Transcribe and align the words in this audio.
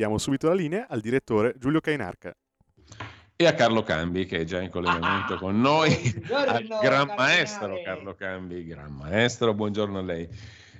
Ridiamo 0.00 0.18
subito 0.18 0.48
la 0.48 0.54
linea 0.54 0.86
al 0.88 1.00
direttore 1.02 1.52
Giulio 1.58 1.82
Cainarca. 1.82 2.34
E 3.36 3.46
a 3.46 3.52
Carlo 3.52 3.82
Cambi 3.82 4.24
che 4.24 4.38
è 4.38 4.44
già 4.44 4.58
in 4.62 4.70
collegamento 4.70 5.34
Ah, 5.34 5.38
con 5.38 5.60
noi, 5.60 5.92
al 6.24 6.64
gran 6.64 6.78
cardinale. 6.80 7.14
maestro 7.18 7.82
Carlo 7.84 8.14
Cambi, 8.14 8.64
gran 8.64 8.92
maestro, 8.94 9.52
buongiorno 9.52 9.98
a 9.98 10.02
lei. 10.02 10.26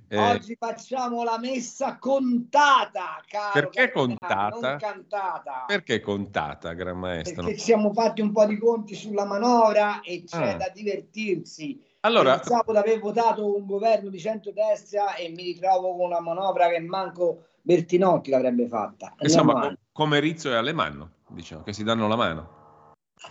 Eh, 0.08 0.16
Oggi 0.16 0.56
facciamo 0.58 1.22
la 1.22 1.38
messa 1.38 1.98
contata, 1.98 3.22
caro 3.28 3.50
Perché 3.52 3.90
cardinale, 3.90 4.16
contata? 4.16 4.68
Non 4.70 4.78
cantata. 4.78 5.64
perché 5.66 6.00
contata, 6.00 6.72
gran 6.72 6.98
maestro? 6.98 7.42
Perché 7.44 7.58
ci 7.58 7.64
siamo 7.64 7.92
fatti 7.92 8.22
un 8.22 8.32
po' 8.32 8.46
di 8.46 8.56
conti 8.56 8.94
sulla 8.94 9.26
manovra 9.26 10.00
e 10.00 10.24
c'è 10.24 10.52
Ah. 10.54 10.56
da 10.56 10.70
divertirsi. 10.74 11.78
Allora, 12.00 12.38
Pensavo 12.38 12.72
di 12.72 12.78
aver 12.78 12.98
votato 12.98 13.54
un 13.54 13.66
governo 13.66 14.08
di 14.08 14.18
centrodestra 14.18 15.14
e 15.16 15.28
mi 15.28 15.42
ritrovo 15.42 15.94
con 15.94 16.06
una 16.06 16.20
manovra 16.20 16.70
che 16.70 16.80
manco 16.80 17.44
Bertinotti 17.62 18.30
l'avrebbe 18.30 18.66
fatta. 18.68 19.14
Insomma, 19.20 19.76
come 19.92 20.20
Rizzo 20.20 20.50
e 20.50 20.54
Alemanno, 20.54 21.10
diciamo, 21.28 21.62
che 21.62 21.72
si 21.72 21.84
danno 21.84 22.08
la 22.08 22.16
mano. 22.16 22.58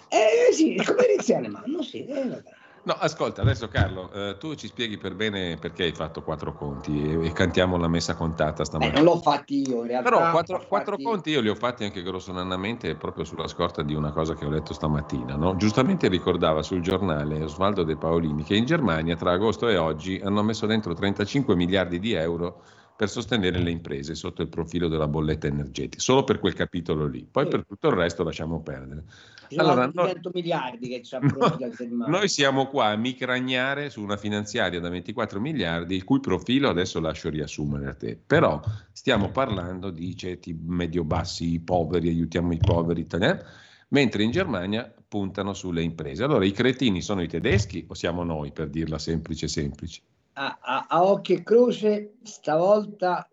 Eh 0.07 0.53
sì, 0.53 0.75
come 0.85 1.05
iniziare 1.11 1.47
mano, 1.47 1.81
sì. 1.81 2.05
eh. 2.05 2.43
No, 2.83 2.93
ascolta, 2.93 3.41
adesso 3.41 3.67
Carlo, 3.67 4.09
eh, 4.11 4.37
tu 4.39 4.55
ci 4.55 4.67
spieghi 4.67 4.97
per 4.97 5.13
bene 5.13 5.57
perché 5.57 5.83
hai 5.83 5.91
fatto 5.91 6.23
quattro 6.23 6.53
conti 6.53 7.03
e, 7.03 7.27
e 7.27 7.31
cantiamo 7.33 7.77
la 7.77 7.89
messa 7.89 8.15
contata 8.15 8.63
Beh, 8.63 8.65
stamattina. 8.65 8.95
non 8.95 9.03
l'ho 9.03 9.19
fatti 9.19 9.67
io 9.67 9.81
in 9.81 9.87
realtà. 9.87 10.09
Però 10.09 10.31
quattro, 10.31 10.65
quattro 10.65 10.91
fatti- 10.93 11.03
conti 11.03 11.29
io 11.31 11.41
li 11.41 11.49
ho 11.49 11.55
fatti 11.55 11.83
anche 11.83 12.01
grossolanamente 12.01 12.95
proprio 12.95 13.25
sulla 13.25 13.47
scorta 13.47 13.83
di 13.83 13.93
una 13.93 14.11
cosa 14.11 14.33
che 14.33 14.45
ho 14.45 14.49
letto 14.49 14.73
stamattina. 14.73 15.35
no? 15.35 15.55
Giustamente 15.57 16.07
ricordava 16.07 16.61
sul 16.61 16.81
giornale 16.81 17.43
Osvaldo 17.43 17.83
De 17.83 17.97
Paolini 17.97 18.43
che 18.43 18.55
in 18.55 18.65
Germania 18.65 19.15
tra 19.15 19.33
agosto 19.33 19.67
e 19.67 19.75
oggi 19.75 20.19
hanno 20.23 20.41
messo 20.41 20.65
dentro 20.65 20.93
35 20.93 21.55
miliardi 21.55 21.99
di 21.99 22.13
euro 22.13 22.61
per 22.99 23.09
sostenere 23.09 23.59
le 23.59 23.71
imprese 23.71 24.13
sotto 24.13 24.41
il 24.41 24.49
profilo 24.49 24.89
della 24.89 25.07
bolletta 25.07 25.47
energetica, 25.47 26.01
solo 26.01 26.25
per 26.25 26.37
quel 26.37 26.51
capitolo 26.51 27.07
lì. 27.07 27.25
Poi 27.31 27.45
Sì. 27.45 27.49
per 27.51 27.65
tutto 27.65 27.87
il 27.87 27.93
resto 27.93 28.23
lasciamo 28.23 28.61
perdere. 28.61 29.05
Ci 29.47 29.57
Allora, 29.57 29.89
100 29.89 30.31
miliardi 30.33 30.89
che 30.89 31.01
ci 31.01 31.15
ha 31.15 31.19
No. 31.19 31.29
Noi 32.07 32.27
siamo 32.27 32.67
qua 32.67 32.87
a 32.87 32.97
micragnare 32.97 33.89
su 33.89 34.03
una 34.03 34.17
finanziaria 34.17 34.81
da 34.81 34.89
24 34.89 35.39
miliardi, 35.39 35.95
il 35.95 36.03
cui 36.03 36.19
profilo 36.19 36.67
adesso 36.67 36.99
lascio 36.99 37.29
riassumere 37.29 37.87
a 37.87 37.93
te. 37.93 38.19
Però 38.27 38.59
stiamo 38.91 39.31
parlando 39.31 39.91
di 39.91 40.13
ceti 40.17 40.53
medio-bassi, 40.61 41.57
poveri, 41.61 42.09
aiutiamo 42.09 42.51
i 42.51 42.57
poveri, 42.57 43.07
eh? 43.09 43.39
mentre 43.87 44.23
in 44.23 44.31
Germania 44.31 44.93
puntano 45.07 45.53
sulle 45.53 45.83
imprese. 45.83 46.25
Allora 46.25 46.43
i 46.43 46.51
cretini 46.51 47.01
sono 47.01 47.21
i 47.21 47.29
tedeschi 47.29 47.85
o 47.87 47.93
siamo 47.93 48.23
noi, 48.23 48.51
per 48.51 48.67
dirla 48.67 48.99
semplice 48.99 49.47
semplice? 49.47 50.01
A, 50.33 50.57
a- 50.61 50.85
a 50.89 51.03
occhio 51.03 51.35
e 51.35 51.43
croce, 51.43 52.13
stavolta 52.23 53.29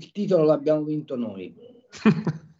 il 0.00 0.12
titolo 0.12 0.44
l'abbiamo 0.44 0.82
vinto 0.82 1.16
noi. 1.16 1.54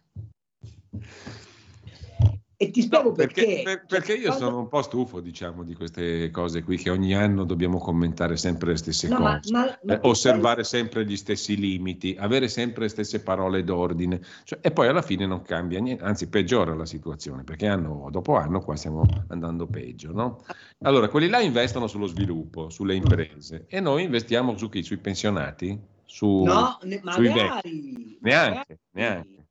E 2.55 2.69
ti 2.69 2.81
spiego 2.81 3.09
No, 3.09 3.11
perché, 3.13 3.43
perché. 3.45 3.61
per- 3.63 3.85
perché 3.87 4.13
io 4.13 4.27
Quando- 4.27 4.45
sono 4.45 4.59
un 4.59 4.67
po' 4.67 4.81
stufo, 4.81 5.19
diciamo, 5.19 5.63
di 5.63 5.73
queste 5.73 6.29
cose 6.29 6.63
qui 6.63 6.77
che 6.77 6.89
ogni 6.89 7.13
anno 7.15 7.43
dobbiamo 7.43 7.79
commentare 7.79 8.37
sempre 8.37 8.69
le 8.71 8.77
stesse 8.77 9.07
No, 9.09 9.19
ma- 9.19 9.37
cose. 9.37 9.51
ma- 9.51 9.79
ma 9.83 9.93
Eh, 9.95 9.99
osservare 10.03 10.63
sempre 10.63 11.05
gli 11.05 11.17
stessi 11.17 11.57
limiti, 11.57 12.15
avere 12.17 12.47
sempre 12.47 12.83
le 12.83 12.89
stesse 12.89 13.21
parole 13.21 13.63
d'ordine, 13.63 14.21
Cioè, 14.43 14.59
e 14.61 14.71
poi 14.71 14.87
alla 14.87 15.01
fine 15.01 15.25
non 15.25 15.41
cambia 15.41 15.79
niente, 15.79 16.03
anzi 16.03 16.27
peggiora 16.29 16.73
la 16.75 16.85
situazione, 16.85 17.43
perché 17.43 17.67
anno 17.67 18.07
dopo 18.11 18.35
anno 18.35 18.61
qua 18.61 18.75
stiamo 18.75 19.03
andando 19.27 19.65
peggio. 19.67 20.11
No? 20.13 20.43
Allora, 20.83 21.09
quelli 21.09 21.27
là 21.27 21.39
investono 21.41 21.87
sullo 21.87 22.05
sviluppo, 22.07 22.69
sulle 22.69 22.95
imprese, 22.95 23.65
e 23.67 23.79
noi 23.79 24.03
investiamo 24.03 24.55
su 24.57 24.69
chi? 24.69 24.83
Sui 24.83 24.97
pensionati? 24.97 25.77
Su, 26.05 26.43
No, 26.43 26.77
ne- 26.83 27.01
sui 27.07 27.27
magari, 27.29 28.17
Neanche, 28.21 28.57
magari 28.57 28.79
neanche. 28.91 29.42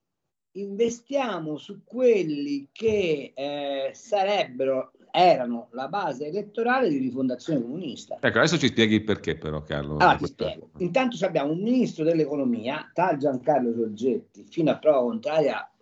Investiamo 0.54 1.56
su 1.56 1.82
quelli 1.82 2.68
che 2.70 3.32
eh, 3.34 3.90
sarebbero, 3.94 4.92
erano 5.10 5.68
la 5.72 5.88
base 5.88 6.26
elettorale 6.26 6.90
di 6.90 6.98
rifondazione 6.98 7.62
comunista. 7.62 8.18
Ecco, 8.20 8.38
adesso 8.38 8.58
ci 8.58 8.66
spieghi 8.66 8.96
il 8.96 9.04
perché 9.04 9.36
però, 9.36 9.62
Carlo. 9.62 9.96
Allora, 9.96 10.16
ti 10.16 10.26
spiego. 10.26 10.70
Intanto 10.78 11.24
abbiamo 11.24 11.52
un 11.52 11.62
ministro 11.62 12.04
dell'economia, 12.04 12.90
tal 12.92 13.16
Giancarlo 13.16 13.72
Sorgetti, 13.72 14.44
fino 14.44 14.70
a 14.70 14.78
prova 14.78 15.00
contraria, 15.00 15.72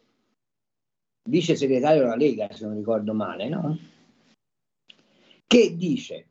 vice 1.29 1.57
segretario 1.57 2.03
della 2.03 2.17
Lega, 2.17 2.49
se 2.53 2.65
non 2.65 2.77
ricordo 2.77 3.13
male, 3.13 3.49
no? 3.49 3.77
Che 5.47 5.77
dice: 5.77 6.27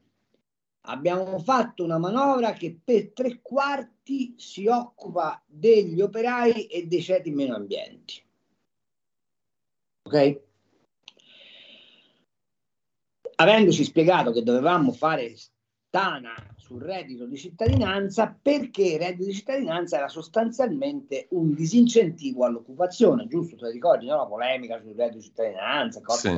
Abbiamo 0.87 1.39
fatto 1.39 1.83
una 1.83 1.97
manovra 1.97 2.53
che 2.53 2.79
per 2.81 3.11
tre 3.11 3.39
quarti 3.41 4.35
si 4.37 4.65
occupa 4.67 5.43
degli 5.45 5.99
operai 5.99 6.67
e 6.67 6.87
dei 6.87 7.01
ceti 7.01 7.31
meno 7.31 7.55
ambienti. 7.55 8.27
Ok? 10.09 10.41
Avendoci 13.35 13.83
spiegato 13.83 14.31
che 14.31 14.41
dovevamo 14.41 14.91
fare 14.91 15.35
tana 15.91 16.33
sul 16.57 16.81
reddito 16.81 17.25
di 17.25 17.37
cittadinanza 17.37 18.35
perché 18.39 18.83
il 18.83 18.99
reddito 18.99 19.25
di 19.25 19.33
cittadinanza 19.33 19.97
era 19.97 20.07
sostanzialmente 20.07 21.27
un 21.31 21.53
disincentivo 21.53 22.43
all'occupazione, 22.43 23.27
giusto? 23.27 23.55
Te 23.55 23.71
ricordi 23.71 24.07
no? 24.07 24.17
la 24.17 24.25
polemica 24.25 24.79
sul 24.81 24.95
reddito 24.95 25.17
di 25.17 25.23
cittadinanza, 25.23 26.01
cose 26.01 26.29
Sì. 26.29 26.35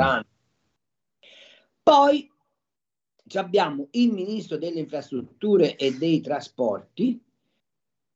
Poi 1.81 2.29
abbiamo 3.33 3.87
il 3.91 4.11
ministro 4.11 4.57
delle 4.57 4.79
infrastrutture 4.79 5.77
e 5.77 5.97
dei 5.97 6.19
trasporti 6.19 7.23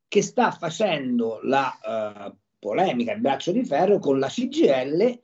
che 0.07 0.22
sta 0.22 0.51
facendo 0.51 1.39
la 1.43 2.27
eh, 2.27 2.35
polemica, 2.59 3.13
il 3.13 3.22
braccio 3.22 3.51
di 3.51 3.63
ferro 3.63 3.99
con 3.99 4.19
la 4.19 4.27
CGL 4.27 5.23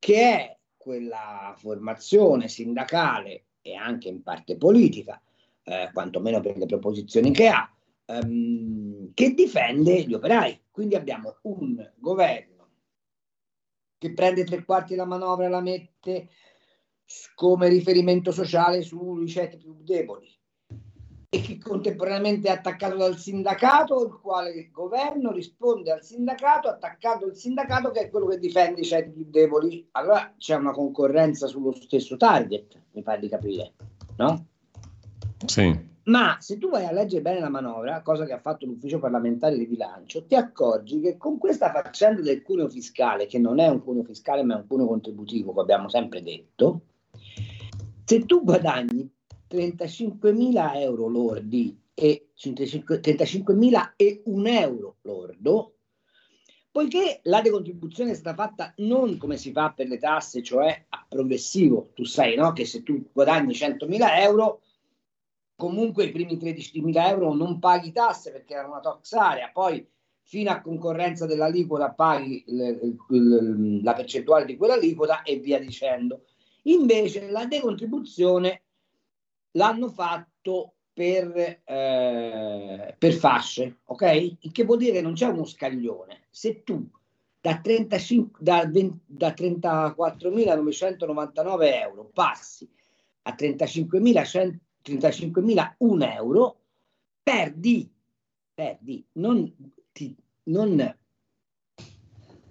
che 0.00 0.16
è 0.16 0.58
quella 0.76 1.54
formazione 1.56 2.48
sindacale 2.48 3.44
e 3.60 3.76
anche 3.76 4.08
in 4.08 4.22
parte 4.22 4.56
politica, 4.56 5.22
eh, 5.62 5.90
quantomeno 5.92 6.40
per 6.40 6.56
le 6.56 6.66
proposizioni 6.66 7.30
che 7.30 7.48
ha, 7.48 7.70
ehm, 8.06 9.12
che 9.14 9.34
difende 9.34 10.02
gli 10.02 10.14
operai. 10.14 10.58
Quindi 10.70 10.96
abbiamo 10.96 11.36
un 11.42 11.92
governo 11.96 12.68
che 13.98 14.12
prende 14.14 14.44
tre 14.44 14.64
quarti 14.64 14.94
della 14.94 15.04
manovra 15.04 15.44
e 15.44 15.48
la 15.50 15.60
mette 15.60 16.30
come 17.34 17.68
riferimento 17.68 18.32
sociale 18.32 18.82
sui 18.82 19.28
ceti 19.28 19.58
più 19.58 19.76
deboli 19.82 20.39
e 21.32 21.40
che 21.42 21.58
contemporaneamente 21.58 22.48
è 22.48 22.50
attaccato 22.50 22.96
dal 22.96 23.16
sindacato, 23.16 24.04
il 24.04 24.18
quale 24.20 24.50
il 24.50 24.70
governo 24.72 25.30
risponde 25.30 25.92
al 25.92 26.02
sindacato, 26.02 26.68
attaccando 26.68 27.26
il 27.26 27.36
sindacato 27.36 27.92
che 27.92 28.00
è 28.00 28.10
quello 28.10 28.26
che 28.26 28.40
difende 28.40 28.80
i 28.80 28.84
ceti 28.84 29.10
più 29.10 29.26
deboli. 29.28 29.86
Allora 29.92 30.34
c'è 30.36 30.56
una 30.56 30.72
concorrenza 30.72 31.46
sullo 31.46 31.72
stesso 31.72 32.16
target, 32.16 32.76
mi 32.92 33.02
pare 33.02 33.20
di 33.20 33.28
capire, 33.28 33.74
no? 34.16 34.46
Sì. 35.46 35.88
Ma 36.02 36.36
se 36.40 36.58
tu 36.58 36.68
vai 36.68 36.84
a 36.84 36.90
leggere 36.90 37.22
bene 37.22 37.38
la 37.38 37.48
manovra, 37.48 38.02
cosa 38.02 38.24
che 38.24 38.32
ha 38.32 38.40
fatto 38.40 38.66
l'ufficio 38.66 38.98
parlamentare 38.98 39.56
di 39.56 39.68
bilancio, 39.68 40.26
ti 40.26 40.34
accorgi 40.34 40.98
che 40.98 41.16
con 41.16 41.38
questa 41.38 41.70
faccenda 41.70 42.22
del 42.22 42.42
cuneo 42.42 42.68
fiscale, 42.68 43.26
che 43.26 43.38
non 43.38 43.60
è 43.60 43.68
un 43.68 43.84
cuneo 43.84 44.02
fiscale 44.02 44.42
ma 44.42 44.54
è 44.54 44.56
un 44.56 44.66
cuneo 44.66 44.88
contributivo, 44.88 45.50
come 45.50 45.62
abbiamo 45.62 45.88
sempre 45.88 46.24
detto, 46.24 46.80
se 48.04 48.26
tu 48.26 48.42
guadagni 48.42 49.08
35.000 49.50 50.76
euro 50.76 51.08
lordi 51.08 51.76
e 51.94 52.30
35 52.40 53.00
35.000 53.00 53.92
e 53.96 54.22
un 54.26 54.46
euro 54.46 54.96
lordo, 55.02 55.74
poiché 56.70 57.20
la 57.24 57.40
decontribuzione 57.40 58.12
è 58.12 58.14
stata 58.14 58.42
fatta 58.42 58.72
non 58.78 59.18
come 59.18 59.36
si 59.36 59.50
fa 59.52 59.72
per 59.72 59.88
le 59.88 59.98
tasse, 59.98 60.42
cioè 60.42 60.86
a 60.88 61.04
progressivo, 61.08 61.90
tu 61.94 62.04
sai 62.04 62.36
no? 62.36 62.52
che 62.52 62.64
se 62.64 62.82
tu 62.82 63.10
guadagni 63.12 63.52
100.000 63.52 64.20
euro, 64.22 64.62
comunque 65.56 66.04
i 66.04 66.12
primi 66.12 66.36
13.000 66.36 67.08
euro 67.08 67.34
non 67.34 67.58
paghi 67.58 67.92
tasse 67.92 68.30
perché 68.30 68.54
era 68.54 68.68
una 68.68 68.80
tax 68.80 69.12
area, 69.12 69.50
poi 69.52 69.86
fino 70.22 70.50
a 70.52 70.60
concorrenza 70.60 71.26
dell'aliquota 71.26 71.90
paghi 71.90 72.44
il- 72.46 72.96
il- 73.10 73.80
la 73.82 73.94
percentuale 73.94 74.44
di 74.44 74.56
quell'aliquota 74.56 75.22
e 75.22 75.38
via 75.38 75.58
dicendo. 75.58 76.22
Invece 76.64 77.28
la 77.30 77.46
decontribuzione 77.46 78.62
l'hanno 79.52 79.88
fatto 79.88 80.74
per, 80.92 81.62
eh, 81.64 82.94
per 82.98 83.12
fasce, 83.14 83.78
ok? 83.84 84.36
Il 84.40 84.52
che 84.52 84.64
vuol 84.64 84.76
dire 84.78 84.92
che 84.92 85.02
non 85.02 85.14
c'è 85.14 85.26
uno 85.26 85.44
scaglione. 85.44 86.26
Se 86.30 86.62
tu 86.62 86.88
da, 87.40 87.58
35, 87.58 88.38
da, 88.42 88.66
20, 88.66 89.00
da 89.06 89.30
34.999 89.30 91.80
euro 91.80 92.10
passi 92.12 92.68
a 93.22 93.34
35.001 93.38 96.14
euro, 96.14 96.60
perdi, 97.22 97.90
perdi, 98.52 99.06
non 99.12 99.50
ti, 99.92 100.14
non 100.44 100.96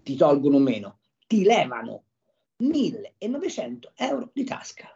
ti 0.01 0.15
tolgono 0.15 0.57
meno, 0.57 0.97
ti 1.27 1.43
levano 1.43 2.05
1.900 2.63 3.91
euro 3.95 4.31
di 4.33 4.43
tasca. 4.43 4.91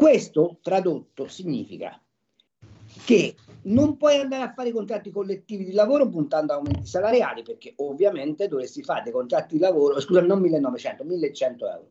Questo 0.00 0.56
tradotto 0.62 1.28
significa 1.28 2.02
che 3.04 3.34
non 3.64 3.98
puoi 3.98 4.16
andare 4.16 4.44
a 4.44 4.54
fare 4.54 4.72
contratti 4.72 5.10
collettivi 5.10 5.62
di 5.62 5.72
lavoro 5.72 6.08
puntando 6.08 6.54
a 6.54 6.56
aumenti 6.56 6.86
salariali 6.86 7.42
perché 7.42 7.74
ovviamente 7.76 8.48
dovresti 8.48 8.82
fare 8.82 9.02
dei 9.02 9.12
contratti 9.12 9.56
di 9.56 9.60
lavoro, 9.60 10.00
scusa, 10.00 10.22
non 10.22 10.40
1900, 10.40 11.04
1100 11.04 11.68
euro. 11.68 11.90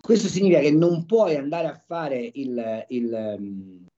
Questo 0.00 0.28
significa 0.28 0.60
che 0.60 0.70
non 0.70 1.04
puoi 1.04 1.34
andare 1.34 1.66
a 1.66 1.82
fare 1.84 2.30
il, 2.34 2.84
il 2.90 3.10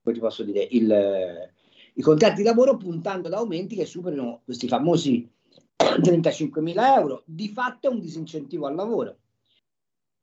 come 0.01 0.15
ti 0.15 0.19
posso 0.19 0.41
dire, 0.41 0.67
il, 0.71 1.51
i 1.93 2.01
contratti 2.01 2.37
di 2.37 2.47
lavoro 2.47 2.77
puntando 2.77 3.27
ad 3.27 3.35
aumenti 3.35 3.75
che 3.75 3.85
superino 3.85 4.41
questi 4.43 4.67
famosi 4.67 5.29
35.000 5.77 6.95
euro. 6.97 7.21
Di 7.25 7.49
fatto 7.49 7.89
è 7.89 7.91
un 7.91 7.99
disincentivo 7.99 8.65
al 8.65 8.73
lavoro 8.73 9.19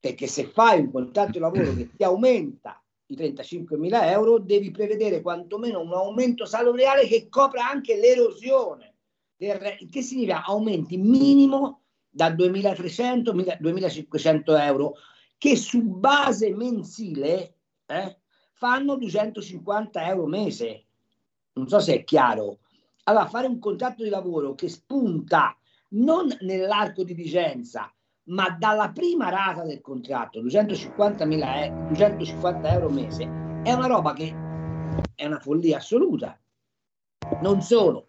perché 0.01 0.27
se 0.27 0.49
fai 0.49 0.81
un 0.81 0.91
contratto 0.91 1.31
di 1.31 1.39
lavoro 1.39 1.73
che 1.73 1.89
ti 1.95 2.03
aumenta 2.03 2.81
i 3.09 3.17
35.000 3.17 4.11
euro, 4.11 4.39
devi 4.39 4.71
prevedere 4.71 5.21
quantomeno 5.21 5.81
un 5.81 5.93
aumento 5.93 6.45
salariale 6.45 7.07
che 7.07 7.29
copra 7.29 7.69
anche 7.69 7.97
l'erosione. 7.97 8.95
Che 9.37 10.03
significa 10.03 10.45
aumenti 10.45 10.97
minimo 10.97 11.83
da 12.09 12.31
2.300 12.31 13.29
a 13.29 13.59
2.500 13.61 14.61
euro, 14.61 14.95
che 15.37 15.57
su 15.57 15.83
base 15.83 16.55
mensile 16.55 17.55
eh, 17.87 18.19
fanno 18.55 18.97
250 18.97 20.07
euro 20.09 20.27
mese. 20.27 20.85
Non 21.53 21.69
so 21.69 21.79
se 21.79 21.95
è 21.95 22.05
chiaro. 22.05 22.61
Allora, 23.05 23.27
fare 23.27 23.47
un 23.47 23.59
contratto 23.59 24.03
di 24.03 24.09
lavoro 24.09 24.55
che 24.55 24.69
spunta 24.69 25.57
non 25.91 26.35
nell'arco 26.41 27.05
di 27.05 27.15
vigenza, 27.15 27.93
ma 28.27 28.51
dalla 28.51 28.91
prima 28.91 29.29
rata 29.29 29.65
del 29.65 29.81
contratto, 29.81 30.43
250.000 30.43 31.89
250 31.89 32.73
euro 32.73 32.89
mese, 32.89 33.25
è 33.63 33.73
una 33.73 33.87
roba 33.87 34.13
che 34.13 34.35
è 35.15 35.27
una 35.27 35.39
follia 35.39 35.79
assoluta. 35.79 36.39
Non 37.43 37.61
solo, 37.61 38.07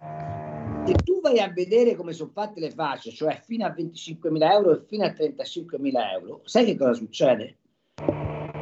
se 0.86 0.94
tu 1.04 1.20
vai 1.22 1.40
a 1.40 1.52
vedere 1.52 1.96
come 1.96 2.14
sono 2.14 2.32
fatte 2.34 2.60
le 2.60 2.72
fasce, 2.72 3.12
cioè 3.12 3.42
fino 3.44 3.66
a 3.66 3.70
25.000 3.70 4.52
euro 4.52 4.72
e 4.72 4.86
fino 4.88 5.04
a 5.06 5.10
35.000 5.10 6.12
euro, 6.14 6.42
sai 6.46 6.66
che 6.66 6.78
cosa 6.78 6.94
succede? 6.94 7.58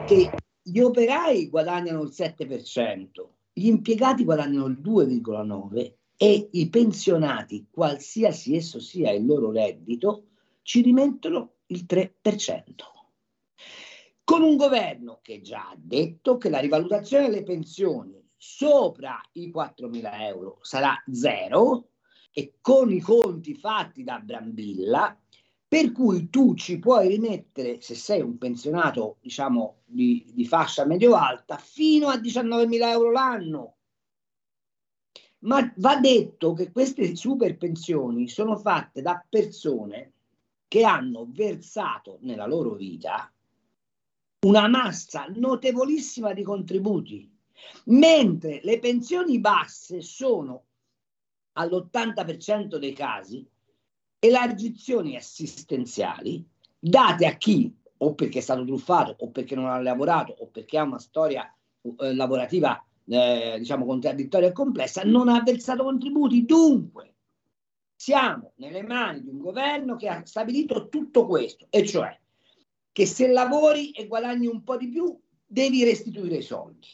Che 0.05 0.31
gli 0.61 0.79
operai 0.79 1.49
guadagnano 1.49 2.01
il 2.01 2.11
7%, 2.11 3.05
gli 3.53 3.67
impiegati 3.67 4.23
guadagnano 4.23 4.65
il 4.65 4.79
2,9% 4.81 5.93
e 6.17 6.49
i 6.51 6.69
pensionati, 6.69 7.67
qualsiasi 7.69 8.55
esso 8.55 8.79
sia 8.79 9.11
il 9.11 9.25
loro 9.25 9.51
reddito, 9.51 10.29
ci 10.65 10.81
rimettono 10.81 11.57
il 11.67 11.85
3%. 11.87 12.11
Con 14.23 14.41
un 14.41 14.55
governo 14.55 15.19
che 15.21 15.41
già 15.41 15.69
ha 15.69 15.75
detto 15.77 16.37
che 16.37 16.49
la 16.49 16.57
rivalutazione 16.57 17.29
delle 17.29 17.43
pensioni 17.43 18.19
sopra 18.35 19.21
i 19.33 19.51
4.000 19.51 20.21
euro 20.21 20.57
sarà 20.61 20.95
zero 21.11 21.89
e 22.31 22.55
con 22.61 22.91
i 22.91 22.99
conti 22.99 23.53
fatti 23.53 24.03
da 24.03 24.19
Brambilla, 24.19 25.15
per 25.67 25.91
cui 25.91 26.31
tu 26.31 26.55
ci 26.55 26.79
puoi 26.79 27.09
rimettere, 27.09 27.79
se 27.81 27.93
sei 27.93 28.21
un 28.21 28.39
pensionato 28.39 29.17
diciamo 29.21 29.81
di, 29.85 30.25
di 30.33 30.47
fascia 30.47 30.85
medio-alta, 30.85 31.57
fino 31.57 32.07
a 32.07 32.15
19.000 32.15 32.87
euro 32.87 33.11
l'anno. 33.11 33.75
Ma 35.39 35.71
va 35.77 35.97
detto 35.97 36.53
che 36.53 36.71
queste 36.71 37.15
super 37.15 37.55
pensioni 37.55 38.27
sono 38.27 38.57
fatte 38.57 39.03
da 39.03 39.23
persone 39.29 40.14
che 40.75 40.83
hanno 40.83 41.25
versato 41.29 42.17
nella 42.23 42.45
loro 42.45 42.73
vita 42.73 43.31
una 44.45 44.67
massa 44.67 45.25
notevolissima 45.33 46.33
di 46.33 46.43
contributi, 46.43 47.33
mentre 47.85 48.59
le 48.61 48.79
pensioni 48.79 49.39
basse 49.39 50.01
sono 50.01 50.65
all'80% 51.53 52.75
dei 52.75 52.91
casi 52.91 53.47
elargizioni 54.19 55.15
assistenziali 55.15 56.45
date 56.77 57.25
a 57.25 57.37
chi 57.37 57.73
o 57.99 58.13
perché 58.13 58.39
è 58.39 58.41
stato 58.41 58.65
truffato 58.65 59.15
o 59.17 59.29
perché 59.29 59.55
non 59.55 59.67
ha 59.67 59.81
lavorato 59.81 60.35
o 60.39 60.47
perché 60.47 60.77
ha 60.77 60.83
una 60.83 60.99
storia 60.99 61.49
eh, 61.83 62.13
lavorativa 62.13 62.85
eh, 63.05 63.55
diciamo 63.59 63.85
contraddittoria 63.85 64.49
e 64.49 64.51
complessa 64.51 65.03
non 65.03 65.29
ha 65.29 65.41
versato 65.41 65.85
contributi. 65.85 66.43
Dunque 66.43 67.14
siamo 67.95 68.53
nelle 68.57 68.83
mani 68.83 69.21
di 69.21 69.29
un 69.29 69.39
governo 69.39 69.95
che 69.95 70.07
ha 70.07 70.25
stabilito 70.25 70.89
tutto 70.89 71.25
questo, 71.25 71.67
e 71.69 71.85
cioè 71.85 72.17
che 72.91 73.05
se 73.05 73.27
lavori 73.27 73.91
e 73.91 74.07
guadagni 74.07 74.47
un 74.47 74.63
po' 74.63 74.77
di 74.77 74.87
più, 74.87 75.19
devi 75.45 75.83
restituire 75.83 76.37
i 76.37 76.41
soldi. 76.41 76.87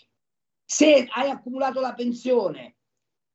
Se 0.63 1.07
hai 1.09 1.29
accumulato 1.29 1.79
la 1.79 1.93
pensione, 1.93 2.77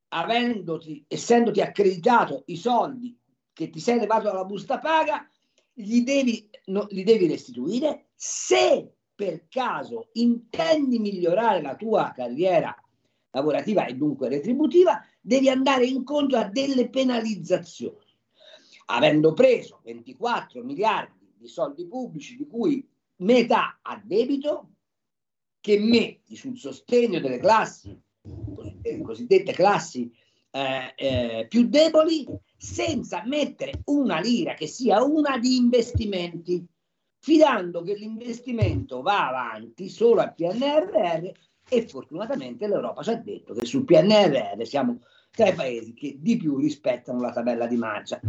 avendoti, 0.09 1.05
essendoti 1.07 1.61
accreditato 1.61 2.43
i 2.47 2.57
soldi 2.57 3.17
che 3.53 3.71
ti 3.71 3.79
sei 3.79 3.99
levato 3.99 4.25
dalla 4.25 4.45
busta 4.45 4.79
paga, 4.79 5.29
li 5.75 6.03
devi, 6.03 6.49
no, 6.67 6.87
li 6.91 7.05
devi 7.05 7.27
restituire. 7.27 8.09
Se 8.15 8.95
per 9.15 9.47
caso 9.49 10.09
intendi 10.15 10.99
migliorare 10.99 11.63
la 11.63 11.77
tua 11.77 12.13
carriera 12.15 12.75
lavorativa 13.37 13.85
e 13.85 13.95
dunque 13.95 14.31
retributiva, 14.31 15.05
devi 15.21 15.51
andare 15.51 15.85
incontro 15.85 16.39
a 16.39 16.49
delle 16.49 16.89
penalizzazioni. 16.89 18.05
Avendo 18.87 19.35
preso 19.35 19.81
24 19.85 20.63
miliardi 20.63 21.35
di 21.37 21.47
soldi 21.47 21.87
pubblici, 21.87 22.37
di 22.37 22.47
cui 22.47 22.87
metà 23.17 23.79
a 23.83 24.01
debito, 24.03 24.71
che 25.61 25.79
metti 25.79 26.35
sul 26.35 26.57
sostegno 26.57 27.21
delle 27.21 27.39
classi, 27.39 28.01
cosiddette 29.03 29.53
classi 29.53 30.11
eh, 30.51 30.95
eh, 30.97 31.47
più 31.49 31.69
deboli, 31.69 32.25
senza 32.57 33.23
mettere 33.27 33.83
una 33.87 34.19
lira 34.19 34.55
che 34.55 34.67
sia 34.67 35.03
una 35.03 35.39
di 35.39 35.57
investimenti, 35.57 36.65
fidando 37.19 37.83
che 37.83 37.95
l'investimento 37.95 39.03
va 39.03 39.29
avanti 39.29 39.89
solo 39.89 40.21
al 40.23 40.35
PNRR 40.35 41.31
e 41.69 41.89
fortunatamente 41.89 42.67
l'Europa 42.69 43.03
ci 43.03 43.11
ha 43.11 43.17
detto 43.17 43.55
che 43.55 43.67
sul 43.67 43.85
PNRR 43.85 44.63
siamo 44.65 45.01
tra 45.31 45.49
i 45.49 45.55
paesi 45.55 45.93
che 45.93 46.17
di 46.19 46.37
più 46.37 46.57
rispettano 46.57 47.21
la 47.21 47.33
tabella 47.33 47.67
di 47.67 47.77
marcia. 47.77 48.21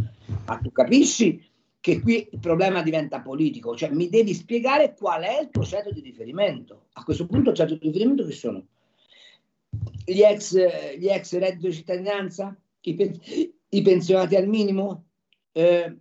Ma 0.46 0.58
tu 0.58 0.70
capisci 0.72 1.42
che 1.80 2.00
qui 2.00 2.28
il 2.32 2.38
problema 2.38 2.82
diventa 2.82 3.20
politico, 3.20 3.74
cioè 3.76 3.90
mi 3.90 4.08
devi 4.08 4.34
spiegare 4.34 4.94
qual 4.94 5.22
è 5.22 5.40
il 5.40 5.50
tuo 5.50 5.64
centro 5.64 5.92
di 5.92 6.00
riferimento. 6.00 6.88
A 6.94 7.04
questo 7.04 7.26
punto 7.26 7.50
il 7.50 7.56
centro 7.56 7.76
di 7.76 7.86
riferimento 7.86 8.26
che 8.26 8.32
sono? 8.32 8.66
Gli 10.04 10.20
ex, 10.20 10.54
gli 10.98 11.08
ex 11.08 11.38
reddito 11.38 11.68
di 11.68 11.74
cittadinanza? 11.74 12.54
I, 12.80 12.94
pen, 12.94 13.20
I, 13.70 13.82
pensionati 13.82 14.36
al 14.36 14.48
minimo? 14.48 15.04
Eh, 15.52 15.96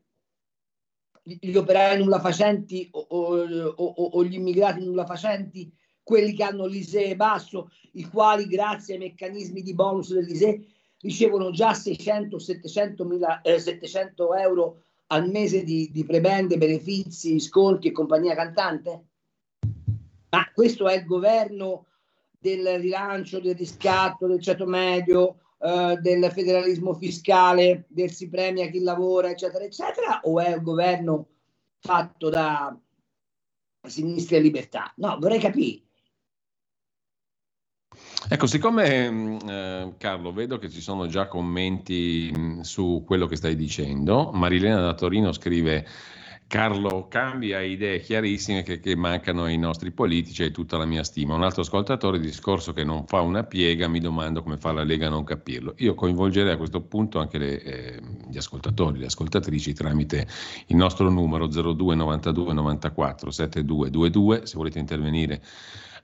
gli 1.23 1.55
operai 1.55 1.97
nulla 1.97 2.19
facenti 2.19 2.87
o, 2.91 2.99
o, 2.99 3.73
o, 3.75 4.03
o, 4.13 4.23
gli 4.23 4.35
immigrati 4.35 4.83
nulla 4.83 5.05
facenti? 5.05 5.71
Quelli 6.07 6.31
che 6.31 6.43
hanno 6.43 6.67
l'ISEE 6.67 7.17
basso, 7.17 7.69
i 7.91 8.05
quali 8.05 8.47
grazie 8.47 8.93
ai 8.93 9.01
meccanismi 9.01 9.61
di 9.61 9.73
bonus 9.73 10.13
dell'ISEE 10.13 10.65
ricevono 11.01 11.51
già 11.51 11.71
600-700 11.71 13.41
eh, 13.41 13.59
700 13.59 14.33
euro 14.35 14.83
al 15.07 15.29
mese 15.29 15.65
di, 15.65 15.91
di 15.91 16.05
prebende, 16.05 16.57
benefici, 16.57 17.41
sconti 17.41 17.89
e 17.89 17.91
compagnia 17.91 18.35
cantante? 18.35 19.03
Ma 20.29 20.49
questo 20.53 20.87
è 20.87 20.95
il 20.95 21.05
governo 21.05 21.87
del 22.39 22.79
rilancio, 22.79 23.41
del 23.41 23.57
riscatto, 23.57 24.27
del 24.27 24.41
ceto 24.41 24.65
medio, 24.65 25.39
eh, 25.59 25.97
del 25.99 26.31
federalismo 26.31 26.93
fiscale, 26.93 27.83
del 27.89 28.11
si 28.11 28.29
premia 28.29 28.69
chi 28.69 28.79
lavora, 28.79 29.29
eccetera, 29.29 29.65
eccetera, 29.65 30.21
o 30.23 30.39
è 30.39 30.53
un 30.53 30.63
governo 30.63 31.27
fatto 31.79 32.29
da 32.29 32.73
sinistra 33.85 34.37
e 34.37 34.39
libertà? 34.39 34.93
No, 34.95 35.17
vorrei 35.19 35.39
capire. 35.41 35.81
Ecco, 38.29 38.45
siccome 38.45 39.09
mm, 39.09 39.37
eh, 39.47 39.93
Carlo, 39.97 40.33
vedo 40.33 40.57
che 40.57 40.69
ci 40.69 40.81
sono 40.81 41.07
già 41.07 41.27
commenti 41.27 42.29
mh, 42.35 42.39
mm, 42.39 42.59
su 42.59 43.03
quello 43.05 43.25
che 43.25 43.37
stai 43.37 43.55
dicendo, 43.55 44.31
Marilena 44.33 44.81
da 44.81 44.93
Torino 44.95 45.31
scrive 45.31 45.87
Carlo 46.45 47.07
cambia 47.09 47.61
idee 47.61 48.01
chiarissime 48.01 48.63
che, 48.63 48.81
che, 48.81 48.97
mancano 48.97 49.43
ai 49.43 49.57
nostri 49.57 49.91
politici 49.91 50.43
e 50.43 50.51
tutta 50.51 50.77
la 50.77 50.85
mia 50.85 51.03
stima. 51.03 51.35
Un 51.35 51.43
altro 51.43 51.61
ascoltatore, 51.61 52.19
discorso 52.19 52.73
che 52.73 52.83
non 52.83 53.05
fa 53.05 53.21
una 53.21 53.43
piega, 53.43 53.87
mi 53.87 53.99
domando 53.99 54.43
come 54.43 54.57
fa 54.57 54.73
la 54.73 54.83
Lega 54.83 55.07
a 55.07 55.09
non 55.09 55.23
capirlo. 55.23 55.73
Io 55.77 55.93
coinvolgerei 55.93 56.51
a 56.51 56.57
questo 56.57 56.81
punto 56.81 57.19
anche 57.19 57.37
le, 57.37 57.61
eh, 57.61 58.01
gli 58.29 58.37
ascoltatori, 58.37 58.99
le 58.99 59.05
ascoltatrici 59.05 59.73
tramite 59.73 60.27
il 60.67 60.75
nostro 60.75 61.09
numero 61.09 61.47
02 61.47 61.95
92 61.95 62.53
94 62.53 63.31
7222 63.31 64.45
se 64.45 64.57
volete 64.57 64.79
intervenire 64.79 65.41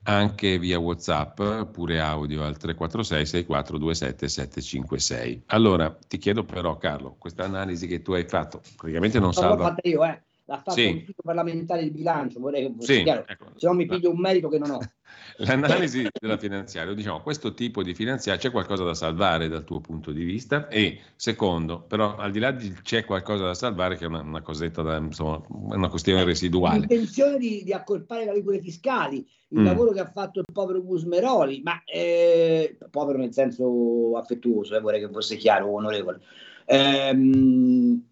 anche 0.04 0.60
via 0.60 0.80
WhatsApp, 0.80 1.42
pure 1.72 2.00
audio 2.00 2.44
al 2.44 2.58
346 2.58 3.26
6427 3.26 4.28
756. 4.28 5.44
Allora, 5.48 5.96
ti 6.08 6.18
chiedo 6.18 6.44
però 6.44 6.78
Carlo, 6.78 7.16
questa 7.18 7.44
analisi 7.44 7.88
che 7.88 8.02
tu 8.02 8.14
hai 8.14 8.26
fatto, 8.26 8.62
praticamente 8.76 9.18
non, 9.18 9.32
non 9.32 9.34
salva... 9.34 9.56
L'ho 9.56 9.64
fatta 9.64 9.88
io, 9.88 10.04
eh 10.06 10.22
l'ha 10.46 10.58
fatto 10.58 10.72
sì. 10.72 10.92
l'ufficio 10.92 11.22
parlamentare 11.24 11.84
di 11.84 11.92
bilancio, 11.92 12.40
vorrei 12.40 12.68
che 12.68 12.74
fosse 12.76 12.96
sì, 12.96 13.04
chiaro, 13.04 13.26
ecco, 13.28 13.46
se 13.56 13.68
no 13.68 13.74
mi 13.74 13.86
piglio 13.86 14.12
un 14.12 14.20
merito 14.20 14.50
che 14.50 14.58
non 14.58 14.72
ho. 14.72 14.80
L'analisi 15.38 16.08
della 16.20 16.38
finanziaria, 16.38 16.94
diciamo, 16.94 17.22
questo 17.22 17.54
tipo 17.54 17.82
di 17.82 17.94
finanziaria 17.94 18.42
c'è 18.42 18.52
qualcosa 18.52 18.84
da 18.84 18.94
salvare 18.94 19.48
dal 19.48 19.64
tuo 19.64 19.80
punto 19.80 20.12
di 20.12 20.24
vista? 20.24 20.68
E 20.68 21.00
secondo, 21.16 21.82
però 21.82 22.16
al 22.16 22.32
di 22.32 22.40
là 22.40 22.52
di 22.52 22.72
c'è 22.82 23.06
qualcosa 23.06 23.46
da 23.46 23.54
salvare 23.54 23.96
che 23.96 24.04
è 24.04 24.08
una, 24.08 24.22
una 24.22 24.42
cosetta 24.42 24.82
da, 24.82 24.98
insomma, 24.98 25.42
una 25.48 25.90
questione 25.90 26.22
eh, 26.22 26.26
residuale. 26.26 26.80
L'intenzione 26.80 27.38
di, 27.38 27.64
di 27.64 27.74
accorpare 27.74 28.26
le 28.26 28.34
regole 28.34 28.60
fiscali, 28.60 29.26
il 29.50 29.62
mm. 29.62 29.66
lavoro 29.66 29.92
che 29.92 30.02
ha 30.02 30.12
fatto 30.12 30.40
il 30.40 30.46
povero 30.52 30.84
Gusmeroli, 30.84 31.62
ma 31.64 31.82
eh, 31.86 32.78
povero 32.90 33.18
nel 33.18 33.34
senso 33.34 34.18
affettuoso, 34.18 34.76
eh, 34.76 34.82
vorrei 34.82 35.00
che 35.00 35.10
fosse 35.10 35.38
chiaro, 35.38 35.74
onorevole. 35.74 36.22
Ehm, 36.66 38.04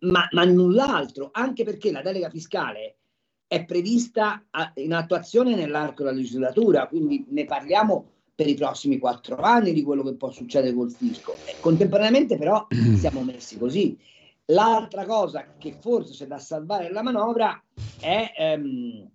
ma, 0.00 0.28
ma 0.30 0.44
null'altro, 0.44 1.30
anche 1.32 1.64
perché 1.64 1.90
la 1.90 2.02
delega 2.02 2.30
fiscale 2.30 2.96
è 3.46 3.64
prevista 3.64 4.44
in 4.76 4.94
attuazione 4.94 5.56
nell'arco 5.56 6.04
della 6.04 6.14
legislatura, 6.14 6.86
quindi 6.86 7.26
ne 7.30 7.44
parliamo 7.46 8.10
per 8.34 8.46
i 8.46 8.54
prossimi 8.54 8.98
quattro 8.98 9.36
anni 9.36 9.72
di 9.72 9.82
quello 9.82 10.02
che 10.02 10.14
può 10.14 10.30
succedere 10.30 10.72
col 10.72 10.90
fisco. 10.90 11.34
E 11.44 11.56
contemporaneamente 11.60 12.38
però 12.38 12.66
siamo 12.96 13.22
messi 13.22 13.58
così. 13.58 13.98
L'altra 14.46 15.04
cosa 15.04 15.54
che 15.58 15.76
forse 15.80 16.12
c'è 16.12 16.26
da 16.26 16.38
salvare 16.38 16.84
nella 16.84 17.02
manovra 17.02 17.62
è 18.00 18.32
ehm, 18.36 19.08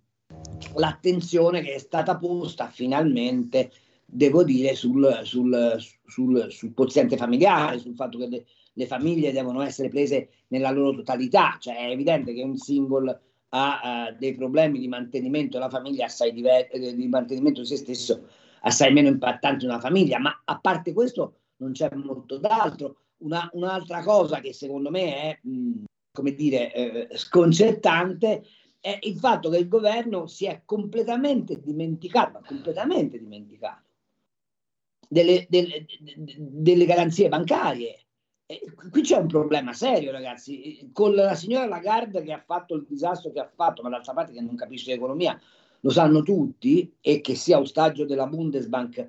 l'attenzione 0.75 1.61
che 1.61 1.75
è 1.75 1.79
stata 1.79 2.17
posta 2.17 2.67
finalmente, 2.67 3.71
devo 4.05 4.43
dire, 4.43 4.75
sul, 4.75 5.21
sul, 5.23 5.77
sul, 6.05 6.47
sul 6.51 6.73
quoziente 6.73 7.17
familiare, 7.17 7.79
sul 7.79 7.95
fatto 7.95 8.17
che 8.17 8.27
le, 8.27 8.45
le 8.77 8.87
famiglie 8.87 9.31
devono 9.31 9.61
essere 9.61 9.89
prese 9.89 10.29
nella 10.47 10.69
loro 10.69 10.95
totalità, 10.97 11.57
cioè 11.59 11.75
è 11.77 11.89
evidente 11.91 12.33
che 12.33 12.43
un 12.43 12.57
single 12.57 13.21
ha 13.49 14.09
uh, 14.09 14.15
dei 14.17 14.35
problemi 14.35 14.79
di 14.79 14.87
mantenimento 14.87 15.57
della 15.57 15.69
famiglia 15.69 16.05
assai 16.05 16.33
diversi, 16.33 16.71
eh, 16.73 16.95
di 16.95 17.07
mantenimento 17.07 17.61
di 17.61 17.67
se 17.67 17.77
stesso 17.77 18.27
assai 18.61 18.91
meno 18.91 19.07
impattanti 19.07 19.65
una 19.65 19.79
famiglia, 19.79 20.19
ma 20.19 20.41
a 20.43 20.59
parte 20.59 20.91
questo 20.91 21.37
non 21.57 21.71
c'è 21.71 21.89
molto 21.93 22.37
d'altro. 22.37 22.97
Una, 23.17 23.49
un'altra 23.53 24.03
cosa 24.03 24.41
che 24.41 24.53
secondo 24.53 24.89
me 24.89 25.15
è, 25.15 25.39
mh, 25.41 25.83
come 26.11 26.33
dire, 26.33 26.73
eh, 26.73 27.17
sconcertante 27.17 28.43
è 28.81 28.99
il 29.03 29.17
fatto 29.17 29.49
che 29.49 29.57
il 29.57 29.67
governo 29.69 30.27
si 30.27 30.45
è 30.45 30.63
completamente 30.65 31.61
dimenticato, 31.61 32.41
completamente 32.45 33.17
dimenticato 33.17 33.83
delle, 35.07 35.45
delle, 35.49 35.85
delle 36.37 36.85
garanzie 36.85 37.29
bancarie 37.29 38.04
qui 38.91 39.01
c'è 39.01 39.17
un 39.17 39.27
problema 39.27 39.73
serio, 39.73 40.11
ragazzi. 40.11 40.89
Con 40.93 41.15
la 41.15 41.35
signora 41.35 41.65
Lagarde 41.65 42.21
che 42.23 42.31
ha 42.31 42.43
fatto 42.45 42.75
il 42.75 42.85
disastro 42.87 43.31
che 43.31 43.39
ha 43.39 43.51
fatto, 43.53 43.81
ma 43.81 43.89
d'altra 43.89 44.13
parte 44.13 44.33
che 44.33 44.41
non 44.41 44.55
capisce 44.55 44.91
l'economia, 44.91 45.39
lo 45.79 45.89
sanno 45.89 46.21
tutti, 46.21 46.95
e 47.01 47.21
che 47.21 47.35
sia 47.35 47.59
ostaggio 47.59 48.05
della 48.05 48.27
Bundesbank 48.27 49.07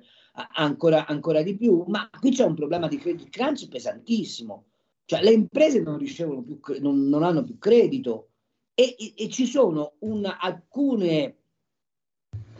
ancora, 0.53 1.05
ancora 1.05 1.41
di 1.41 1.55
più, 1.55 1.83
ma 1.87 2.09
qui 2.19 2.31
c'è 2.31 2.45
un 2.45 2.55
problema 2.55 2.87
di 2.87 2.97
credit 2.97 3.29
crunch 3.29 3.67
pesantissimo. 3.67 4.65
Cioè 5.05 5.21
le 5.21 5.31
imprese 5.31 5.81
non 5.81 5.97
ricevono 5.97 6.41
più, 6.41 6.59
non, 6.79 7.07
non 7.07 7.23
hanno 7.23 7.43
più 7.43 7.57
credito 7.57 8.29
e, 8.73 8.95
e, 8.97 9.13
e 9.15 9.29
ci 9.29 9.45
sono 9.45 9.93
un, 9.99 10.25
alcune 10.25 11.35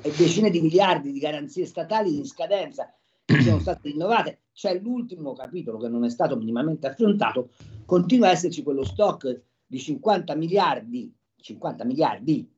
decine 0.02 0.50
di 0.50 0.62
miliardi 0.62 1.12
di 1.12 1.20
garanzie 1.20 1.66
statali 1.66 2.16
in 2.16 2.26
scadenza 2.26 2.92
sono 3.42 3.60
state 3.60 3.90
rinnovate 3.90 4.40
c'è 4.58 4.80
l'ultimo 4.80 5.34
capitolo 5.34 5.78
che 5.78 5.88
non 5.88 6.04
è 6.04 6.10
stato 6.10 6.36
minimamente 6.36 6.88
affrontato, 6.88 7.50
continua 7.86 8.30
a 8.30 8.32
esserci 8.32 8.64
quello 8.64 8.84
stock 8.84 9.40
di 9.68 9.78
50 9.78 10.34
miliardi, 10.34 11.14
50 11.36 11.86
miliardi 11.86 12.50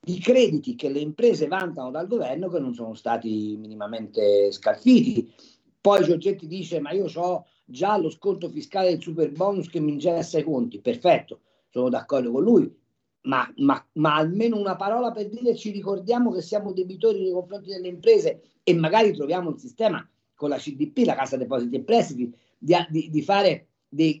di 0.00 0.18
crediti 0.18 0.74
che 0.74 0.88
le 0.88 0.98
imprese 0.98 1.46
vantano 1.46 1.92
dal 1.92 2.08
governo 2.08 2.48
che 2.48 2.58
non 2.58 2.74
sono 2.74 2.94
stati 2.94 3.56
minimamente 3.56 4.50
scalfiti. 4.50 5.32
Poi 5.80 6.02
Giorgetti 6.02 6.48
dice: 6.48 6.80
Ma 6.80 6.90
io 6.90 7.06
ho 7.14 7.46
già 7.64 7.96
lo 7.98 8.10
sconto 8.10 8.48
fiscale 8.48 8.88
del 8.90 9.00
super 9.00 9.30
bonus 9.30 9.68
che 9.68 9.78
mi 9.78 9.92
ingessa 9.92 10.40
i 10.40 10.42
conti. 10.42 10.80
Perfetto, 10.80 11.42
sono 11.70 11.88
d'accordo 11.88 12.32
con 12.32 12.42
lui, 12.42 12.76
ma, 13.22 13.48
ma, 13.58 13.86
ma, 13.92 14.16
almeno 14.16 14.58
una 14.58 14.74
parola 14.74 15.12
per 15.12 15.28
dire 15.28 15.54
ci 15.54 15.70
ricordiamo 15.70 16.32
che 16.32 16.42
siamo 16.42 16.72
debitori 16.72 17.22
nei 17.22 17.30
confronti 17.30 17.68
delle 17.68 17.86
imprese 17.86 18.42
e 18.64 18.74
magari 18.74 19.12
troviamo 19.12 19.50
un 19.50 19.58
sistema 19.58 20.04
con 20.44 20.52
la 20.52 20.58
CDP, 20.58 21.06
la 21.06 21.14
Cassa 21.14 21.38
Depositi 21.38 21.76
e 21.76 21.80
Prestiti, 21.80 22.30
di, 22.58 22.74
di, 22.90 23.08
di 23.08 23.22
fare 23.22 23.68
dei, 23.88 24.20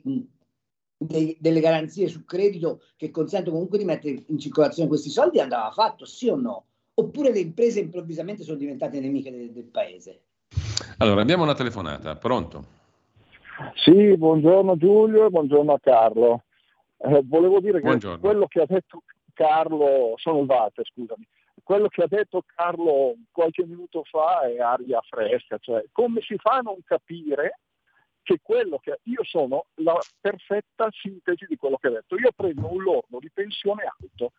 dei, 0.96 1.36
delle 1.38 1.60
garanzie 1.60 2.08
su 2.08 2.24
credito 2.24 2.80
che 2.96 3.10
consentono 3.10 3.56
comunque 3.56 3.76
di 3.76 3.84
mettere 3.84 4.24
in 4.28 4.38
circolazione 4.38 4.88
questi 4.88 5.10
soldi, 5.10 5.38
andava 5.38 5.70
fatto, 5.70 6.06
sì 6.06 6.28
o 6.28 6.36
no? 6.36 6.64
Oppure 6.94 7.30
le 7.30 7.40
imprese 7.40 7.80
improvvisamente 7.80 8.42
sono 8.42 8.56
diventate 8.56 9.00
nemiche 9.00 9.30
del, 9.30 9.50
del 9.50 9.64
paese? 9.64 10.22
Allora, 10.98 11.20
abbiamo 11.20 11.42
una 11.42 11.54
telefonata, 11.54 12.16
pronto? 12.16 12.64
Sì, 13.74 14.16
buongiorno 14.16 14.78
Giulio 14.78 15.26
e 15.26 15.30
buongiorno 15.30 15.74
a 15.74 15.80
Carlo. 15.80 16.44
Eh, 16.96 17.20
volevo 17.22 17.60
dire 17.60 17.80
che 17.80 17.86
buongiorno. 17.86 18.18
quello 18.18 18.46
che 18.46 18.60
ha 18.62 18.66
detto 18.66 19.02
Carlo, 19.34 20.14
sono 20.16 20.40
il 20.40 20.46
Walter, 20.46 20.86
scusami, 20.86 21.26
quello 21.64 21.88
che 21.88 22.02
ha 22.02 22.06
detto 22.06 22.44
Carlo 22.54 23.14
qualche 23.32 23.64
minuto 23.64 24.04
fa 24.04 24.42
è 24.42 24.58
aria 24.58 25.00
fresca, 25.00 25.56
cioè 25.58 25.86
come 25.90 26.20
si 26.20 26.36
fa 26.36 26.58
a 26.58 26.60
non 26.60 26.76
capire 26.84 27.60
che 28.22 28.38
quello 28.42 28.78
che 28.78 29.00
io 29.04 29.24
sono 29.24 29.64
la 29.76 29.98
perfetta 30.20 30.88
sintesi 30.90 31.46
di 31.48 31.56
quello 31.56 31.76
che 31.76 31.86
ha 31.88 31.90
detto. 31.90 32.16
Io 32.16 32.30
prendo 32.34 32.70
un 32.70 32.82
lordo 32.82 33.18
di 33.18 33.30
pensione 33.32 33.84
alto, 33.84 34.32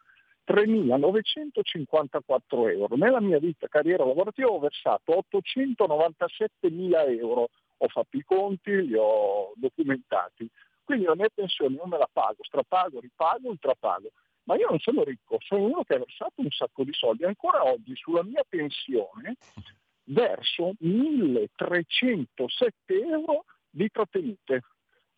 3.954 0.48 2.72
euro. 2.72 2.96
Nella 2.96 3.20
mia 3.20 3.40
vita 3.40 3.68
carriera 3.68 4.06
lavorativa 4.06 4.50
ho 4.50 4.60
versato 4.60 5.26
897.000 5.32 7.20
euro, 7.20 7.50
ho 7.78 7.88
fatto 7.88 8.18
i 8.18 8.24
conti, 8.24 8.88
li 8.88 8.96
ho 8.96 9.52
documentati. 9.56 10.48
Quindi 10.84 11.06
la 11.06 11.16
mia 11.16 11.30
pensione 11.34 11.76
non 11.76 11.90
me 11.90 11.98
la 11.98 12.08
pago, 12.12 12.44
strapago, 12.44 13.00
ripago, 13.00 13.50
ultrapago 13.50 14.12
ma 14.46 14.56
io 14.56 14.68
non 14.70 14.80
sono 14.80 15.04
ricco, 15.04 15.38
sono 15.40 15.66
uno 15.66 15.84
che 15.84 15.96
ha 15.96 16.00
versato 16.00 16.42
un 16.42 16.50
sacco 16.50 16.84
di 16.84 16.94
soldi. 16.94 17.26
Ancora 17.26 17.64
oggi 17.66 17.96
sulla 17.96 18.24
mia 18.24 18.44
pensione 18.48 19.36
verso 20.06 20.74
1307 20.80 22.74
euro 22.94 23.46
di 23.70 23.90
trattenute. 23.90 24.62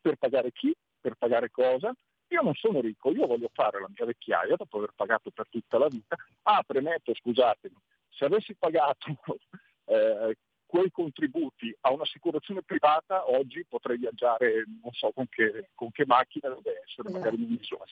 Per 0.02 0.16
pagare 0.16 0.52
chi? 0.52 0.76
Per 1.00 1.16
pagare 1.16 1.50
cosa? 1.52 1.94
Io 2.30 2.42
non 2.42 2.54
sono 2.56 2.82
ricco, 2.82 3.12
io 3.12 3.26
voglio 3.26 3.50
fare 3.54 3.80
la 3.80 3.90
mia 3.94 4.06
vecchiaia 4.06 4.56
dopo 4.56 4.78
aver 4.78 4.92
pagato 4.96 5.32
per 5.32 5.48
tutta 5.50 5.78
la 5.78 5.88
vita. 5.88 6.16
Ah, 6.44 6.62
premetto, 6.66 7.14
scusatemi, 7.14 7.76
se 8.10 8.26
avessi 8.26 8.56
pagato 8.56 9.08
eh, 9.86 10.36
quei 10.68 10.92
contributi 10.92 11.76
a 11.82 11.92
un'assicurazione 11.92 12.62
privata 12.62 13.30
oggi 13.32 13.66
potrei 13.68 13.98
viaggiare 13.98 14.66
non 14.84 14.92
so 14.92 15.12
con 15.14 15.28
che, 15.30 15.70
con 15.74 15.92
che 15.92 16.06
macchina 16.06 16.50
deve 16.50 16.82
essere, 16.86 17.10
magari 17.10 17.38
in 17.38 17.44
un'isola, 17.44 17.86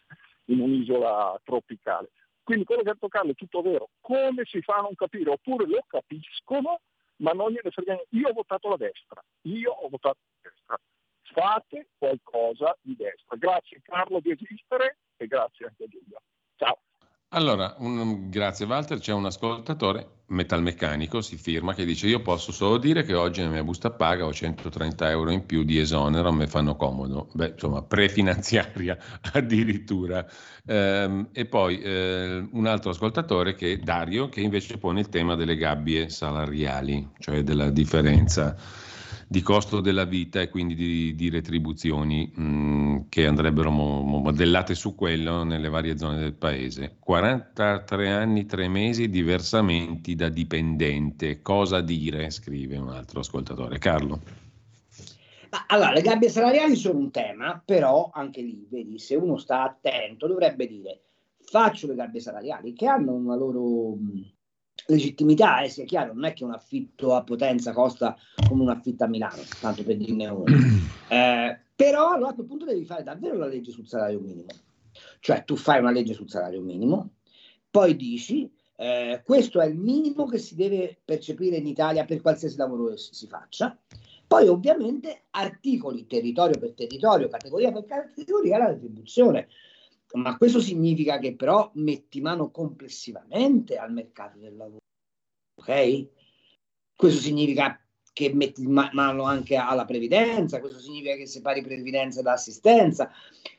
in 0.45 0.59
un'isola 0.59 1.39
tropicale. 1.43 2.11
Quindi 2.43 2.65
quello 2.65 2.83
che 2.83 2.89
ha 2.89 2.93
detto 2.93 3.07
Carlo 3.07 3.31
è 3.31 3.35
tutto 3.35 3.61
vero. 3.61 3.89
Come 4.01 4.43
si 4.45 4.61
fa 4.61 4.75
a 4.75 4.81
non 4.81 4.93
capire? 4.93 5.31
Oppure 5.31 5.65
lo 5.65 5.83
capiscono, 5.87 6.81
ma 7.17 7.31
non 7.31 7.49
gliene 7.49 7.71
frega 7.71 7.93
niente. 7.93 8.15
Io 8.15 8.27
ho 8.27 8.33
votato 8.33 8.69
la 8.69 8.77
destra, 8.77 9.23
io 9.43 9.71
ho 9.71 9.89
votato 9.89 10.17
la 10.19 10.49
destra. 10.49 10.79
Fate 11.33 11.87
qualcosa 11.97 12.77
di 12.81 12.95
destra. 12.95 13.35
Grazie 13.37 13.81
Carlo 13.81 14.19
di 14.19 14.31
esistere 14.31 14.97
e 15.17 15.25
grazie 15.27 15.65
anche 15.65 15.83
a 15.85 15.87
Giulia. 15.87 16.21
Ciao. 16.57 16.79
Allora, 17.35 17.75
un, 17.79 18.29
grazie 18.29 18.65
Walter, 18.65 18.97
c'è 18.97 19.11
un 19.11 19.25
ascoltatore 19.25 20.07
metalmeccanico, 20.27 21.19
si 21.19 21.35
firma, 21.35 21.73
che 21.73 21.83
dice 21.83 22.07
io 22.07 22.21
posso 22.21 22.53
solo 22.53 22.77
dire 22.77 23.03
che 23.03 23.13
oggi 23.13 23.41
nella 23.41 23.51
mia 23.51 23.63
busta 23.63 23.91
paga 23.91 24.25
ho 24.25 24.31
130 24.31 25.09
euro 25.09 25.31
in 25.31 25.45
più 25.45 25.63
di 25.63 25.77
esonero, 25.77 26.31
mi 26.31 26.47
fanno 26.47 26.77
comodo, 26.77 27.27
beh 27.33 27.49
insomma 27.49 27.81
prefinanziaria 27.81 28.97
addirittura. 29.33 30.25
Ehm, 30.65 31.27
e 31.33 31.45
poi 31.45 31.81
eh, 31.81 32.47
un 32.49 32.65
altro 32.67 32.91
ascoltatore 32.91 33.53
che 33.53 33.73
è 33.73 33.77
Dario, 33.79 34.29
che 34.29 34.39
invece 34.39 34.77
pone 34.77 35.01
il 35.01 35.09
tema 35.09 35.35
delle 35.35 35.57
gabbie 35.57 36.07
salariali, 36.07 37.05
cioè 37.19 37.43
della 37.43 37.69
differenza 37.69 38.55
di 39.27 39.41
costo 39.41 39.81
della 39.81 40.05
vita 40.05 40.39
e 40.39 40.49
quindi 40.49 40.75
di, 40.75 41.15
di 41.15 41.29
retribuzioni 41.29 42.31
mh, 42.33 42.43
mm, 42.43 42.97
che 43.09 43.25
andrebbero 43.25 43.71
mo- 43.71 44.01
modellate 44.01 44.75
su 44.75 44.93
quello 44.95 45.43
nelle 45.43 45.69
varie 45.69 45.97
zone 45.97 46.19
del 46.19 46.33
paese. 46.33 46.97
43 46.99 48.11
anni, 48.11 48.45
3 48.45 48.67
mesi 48.67 49.09
di 49.09 49.23
versamenti 49.23 50.15
da 50.15 50.29
dipendente. 50.29 51.41
Cosa 51.41 51.81
dire? 51.81 52.29
Scrive 52.29 52.77
un 52.77 52.89
altro 52.89 53.21
ascoltatore. 53.21 53.79
Carlo. 53.79 54.19
allora, 55.67 55.91
le 55.91 56.01
gabbie 56.01 56.29
salariali 56.29 56.75
sono 56.75 56.99
un 56.99 57.11
tema, 57.11 57.61
però 57.63 58.11
anche 58.13 58.41
lì, 58.41 58.67
vedi, 58.69 58.99
se 58.99 59.15
uno 59.15 59.37
sta 59.37 59.63
attento 59.63 60.27
dovrebbe 60.27 60.67
dire 60.67 60.99
faccio 61.45 61.87
le 61.87 61.95
gabbie 61.95 62.19
salariali 62.19 62.73
che 62.73 62.87
hanno 62.87 63.13
una 63.13 63.35
loro 63.35 63.95
legittimità, 64.87 65.61
eh, 65.61 65.69
sia 65.69 65.85
chiaro, 65.85 66.13
non 66.13 66.25
è 66.25 66.33
che 66.33 66.43
un 66.43 66.53
affitto 66.53 67.15
a 67.15 67.23
Potenza 67.23 67.73
costa 67.73 68.15
come 68.47 68.63
un 68.63 68.69
affitto 68.69 69.03
a 69.03 69.07
Milano, 69.07 69.41
tanto 69.59 69.83
per 69.83 69.97
dirne 69.97 70.27
uno. 70.27 70.43
Eh, 71.07 71.59
però 71.75 72.13
allora 72.13 72.31
a 72.31 72.33
quel 72.33 72.47
punto 72.47 72.65
devi 72.65 72.83
fare 72.83 73.03
davvero 73.03 73.37
la 73.37 73.45
legge 73.45 73.69
sul 73.69 73.87
salario 73.87 74.19
minimo. 74.19 74.47
Cioè 75.19 75.43
tu 75.43 75.55
fai 75.55 75.79
una 75.79 75.91
legge 75.91 76.15
sul 76.15 76.27
salario 76.27 76.61
minimo, 76.61 77.11
poi 77.69 77.95
dici 77.95 78.51
eh, 78.77 79.21
questo 79.23 79.61
è 79.61 79.67
il 79.67 79.77
minimo 79.77 80.25
che 80.25 80.37
si 80.37 80.55
deve 80.55 80.99
percepire 81.05 81.57
in 81.57 81.67
Italia 81.67 82.05
per 82.05 82.21
qualsiasi 82.21 82.57
lavoro 82.57 82.95
si, 82.97 83.13
si 83.13 83.27
faccia. 83.27 83.77
Poi 84.27 84.47
ovviamente 84.47 85.25
articoli 85.31 86.07
territorio 86.07 86.57
per 86.57 86.73
territorio, 86.73 87.27
categoria 87.27 87.71
per 87.71 87.85
categoria 87.85 88.57
la 88.57 88.69
retribuzione 88.69 89.47
ma 90.13 90.37
questo 90.37 90.59
significa 90.59 91.17
che 91.17 91.35
però 91.35 91.69
metti 91.75 92.21
mano 92.21 92.51
complessivamente 92.51 93.77
al 93.77 93.91
mercato 93.91 94.37
del 94.37 94.55
lavoro, 94.55 94.83
ok? 95.59 96.07
Questo 96.95 97.19
significa 97.19 97.79
che 98.13 98.33
metti 98.33 98.65
mano 98.65 99.23
anche 99.23 99.57
alla 99.57 99.83
previdenza, 99.83 100.61
questo 100.61 100.79
significa 100.79 101.15
che 101.15 101.25
separi 101.25 101.61
previdenza 101.61 102.21
da 102.21 102.31
assistenza. 102.31 103.11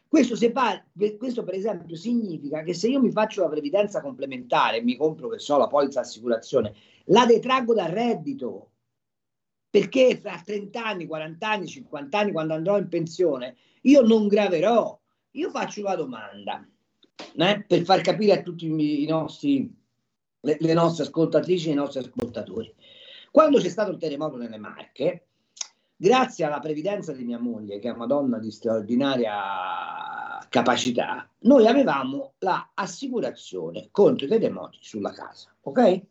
Questo, 0.09 0.35
separi, 0.35 0.83
questo 1.19 1.45
per 1.45 1.55
esempio 1.55 1.95
significa 1.95 2.63
che 2.63 2.73
se 2.73 2.89
io 2.89 3.01
mi 3.01 3.11
faccio 3.11 3.43
la 3.43 3.51
previdenza 3.51 4.01
complementare, 4.01 4.81
mi 4.81 4.97
compro 4.97 5.29
che 5.29 5.39
so 5.39 5.59
la 5.59 5.67
polizza 5.67 6.01
assicurazione, 6.01 6.75
la 7.07 7.27
detraggo 7.27 7.75
dal 7.75 7.91
reddito, 7.91 8.71
perché 9.69 10.17
fra 10.17 10.41
30 10.43 10.83
anni, 10.83 11.07
40 11.07 11.47
anni, 11.51 11.67
50 11.67 12.19
anni, 12.19 12.33
quando 12.33 12.55
andrò 12.55 12.79
in 12.79 12.89
pensione, 12.89 13.57
io 13.83 14.01
non 14.01 14.27
graverò 14.27 14.99
io 15.37 15.51
faccio 15.51 15.81
una 15.81 15.95
domanda 15.95 16.67
eh, 17.37 17.65
per 17.67 17.83
far 17.85 18.01
capire 18.01 18.33
a 18.33 18.43
tutti 18.43 18.67
i 18.67 19.07
nostri, 19.07 19.73
le, 20.41 20.57
le 20.59 20.73
nostre 20.73 21.05
ascoltatrici 21.05 21.69
e 21.69 21.73
i 21.73 21.77
nostri 21.77 22.01
ascoltatori. 22.01 22.75
Quando 23.31 23.59
c'è 23.59 23.69
stato 23.69 23.91
il 23.91 23.99
terremoto 23.99 24.37
nelle 24.37 24.57
Marche, 24.57 25.27
grazie 25.95 26.45
alla 26.45 26.59
previdenza 26.59 27.13
di 27.13 27.25
mia 27.25 27.39
moglie, 27.39 27.79
che 27.79 27.89
è 27.89 27.93
una 27.93 28.07
donna 28.07 28.39
di 28.39 28.51
straordinaria 28.51 30.47
capacità, 30.49 31.29
noi 31.41 31.67
avevamo 31.67 32.35
l'assicurazione 32.39 33.89
contro 33.91 34.27
i 34.27 34.29
terremoti 34.31 34.79
sulla 34.81 35.13
casa, 35.13 35.55
ok? 35.61 36.03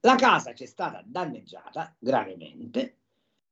La 0.00 0.16
casa 0.16 0.54
ci 0.54 0.64
è 0.64 0.66
stata 0.66 1.02
danneggiata 1.04 1.94
gravemente, 1.98 2.96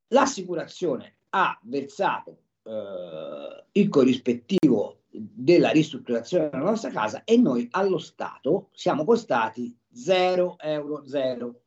l'assicurazione 0.07 1.19
ha 1.29 1.57
versato 1.63 2.44
eh, 2.65 3.65
il 3.73 3.89
corrispettivo 3.89 5.03
della 5.09 5.69
ristrutturazione 5.69 6.49
della 6.49 6.63
nostra 6.63 6.89
casa 6.89 7.23
e 7.23 7.37
noi 7.37 7.67
allo 7.71 7.99
Stato 7.99 8.69
siamo 8.73 9.05
costati 9.05 9.75
0 9.93 10.57
euro 10.59 11.07
0 11.07 11.61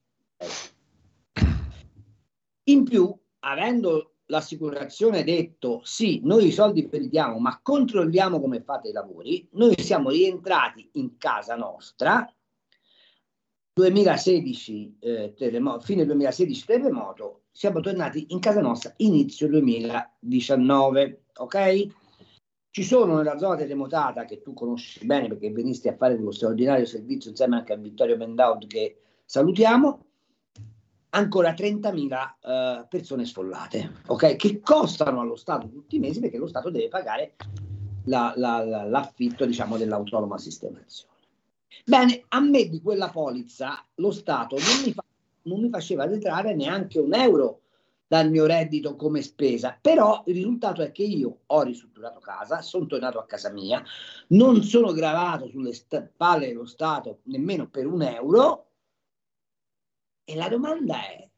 In 2.65 2.85
più, 2.85 3.17
avendo 3.41 4.17
l'assicurazione 4.27 5.25
detto 5.25 5.81
sì, 5.85 6.21
noi 6.25 6.49
i 6.49 6.53
soldi 6.53 6.87
perdiamo, 6.87 7.39
ma 7.39 7.59
controlliamo 7.63 8.41
come 8.41 8.61
fate 8.63 8.89
i 8.89 8.93
lavori, 8.93 9.49
noi 9.53 9.79
siamo 9.81 10.11
rientrati 10.11 10.89
in 10.95 11.17
casa 11.17 11.57
nostra 11.57 12.31
2016 13.73 14.97
eh, 14.99 15.35
terremoto, 15.37 15.81
fine 15.81 16.05
2016 16.05 16.67
terremoto, 16.67 17.45
siamo 17.59 17.81
tornati 17.81 18.27
in 18.29 18.39
casa 18.39 18.61
nostra 18.61 18.95
inizio 18.99 19.49
2019, 19.49 21.23
ok? 21.39 21.87
Ci 22.71 22.85
sono 22.85 23.17
nella 23.17 23.37
zona 23.37 23.57
terremotata 23.57 24.25
che 24.27 24.41
tu 24.43 24.53
conosci 24.53 25.05
bene 25.05 25.27
perché 25.27 25.51
venisti 25.51 25.89
a 25.89 25.97
fare 25.97 26.15
quello 26.15 26.31
straordinario 26.31 26.87
servizio 26.87 27.31
insieme 27.31 27.57
anche 27.57 27.73
a 27.73 27.77
Vittorio 27.77 28.17
Mendaud 28.17 28.69
che 28.69 29.01
salutiamo, 29.25 30.05
ancora 31.11 31.51
30.000 31.51 32.35
eh, 32.41 32.87
persone 32.89 33.25
sfollate, 33.25 34.03
ok? 34.07 34.37
Che 34.37 34.61
costano 34.61 35.21
allo 35.21 35.35
Stato 35.35 35.69
tutti 35.69 35.97
i 35.97 35.99
mesi 35.99 36.21
perché 36.21 36.39
lo 36.39 36.47
Stato 36.47 36.71
deve 36.71 36.87
pagare 36.87 37.35
la, 38.05 38.33
la, 38.37 38.65
la, 38.65 38.85
l'affitto 38.85 39.45
diciamo, 39.45 39.77
dell'autonoma 39.77 40.39
sistemazione. 40.39 41.13
Bene, 41.85 42.23
a 42.29 42.39
me 42.39 42.69
di 42.69 42.81
quella 42.81 43.09
polizza 43.09 43.85
lo 43.97 44.13
Stato 44.13 44.55
non 44.59 44.85
mi 44.85 44.93
fa 44.93 45.03
non 45.49 45.61
mi 45.61 45.71
faceva 45.71 46.07
detrarre 46.07 46.55
neanche 46.55 46.99
un 46.99 47.15
euro 47.15 47.63
dal 48.09 48.31
mio 48.31 48.47
reddito 48.47 48.97
come 48.97 49.21
spesa, 49.21 49.77
però 49.79 50.23
il 50.27 50.35
risultato 50.35 50.83
è 50.83 50.91
che 50.93 51.03
io 51.03 51.41
ho 51.45 51.63
ristrutturato 51.63 52.21
casa, 52.21 52.63
sono 52.63 52.87
tornato 52.87 53.19
a 53.19 53.27
casa 53.27 53.51
mia, 53.51 53.83
non 54.29 54.63
sono 54.63 54.93
gravato 54.93 55.49
sulle 55.49 55.75
spalle 55.75 56.47
dello 56.47 56.65
Stato 56.65 57.21
nemmeno 57.25 57.69
per 57.69 57.87
un 57.87 58.03
euro 58.03 58.67
e 60.25 60.35
la 60.35 60.49
domanda 60.49 60.97
è, 61.07 61.29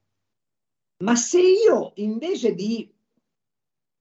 ma 0.98 1.16
se 1.16 1.40
io 1.40 1.92
invece 1.96 2.54
di 2.54 2.88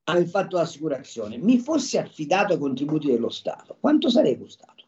aver 0.04 0.26
fatto 0.26 0.56
l'assicurazione 0.56 1.38
mi 1.38 1.58
fossi 1.58 1.98
affidato 1.98 2.52
ai 2.52 2.58
contributi 2.58 3.08
dello 3.08 3.30
Stato, 3.30 3.76
quanto 3.80 4.10
sarei 4.10 4.38
costato? 4.38 4.84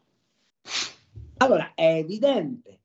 Allora 1.37 1.73
è 1.73 1.95
evidente 1.95 2.82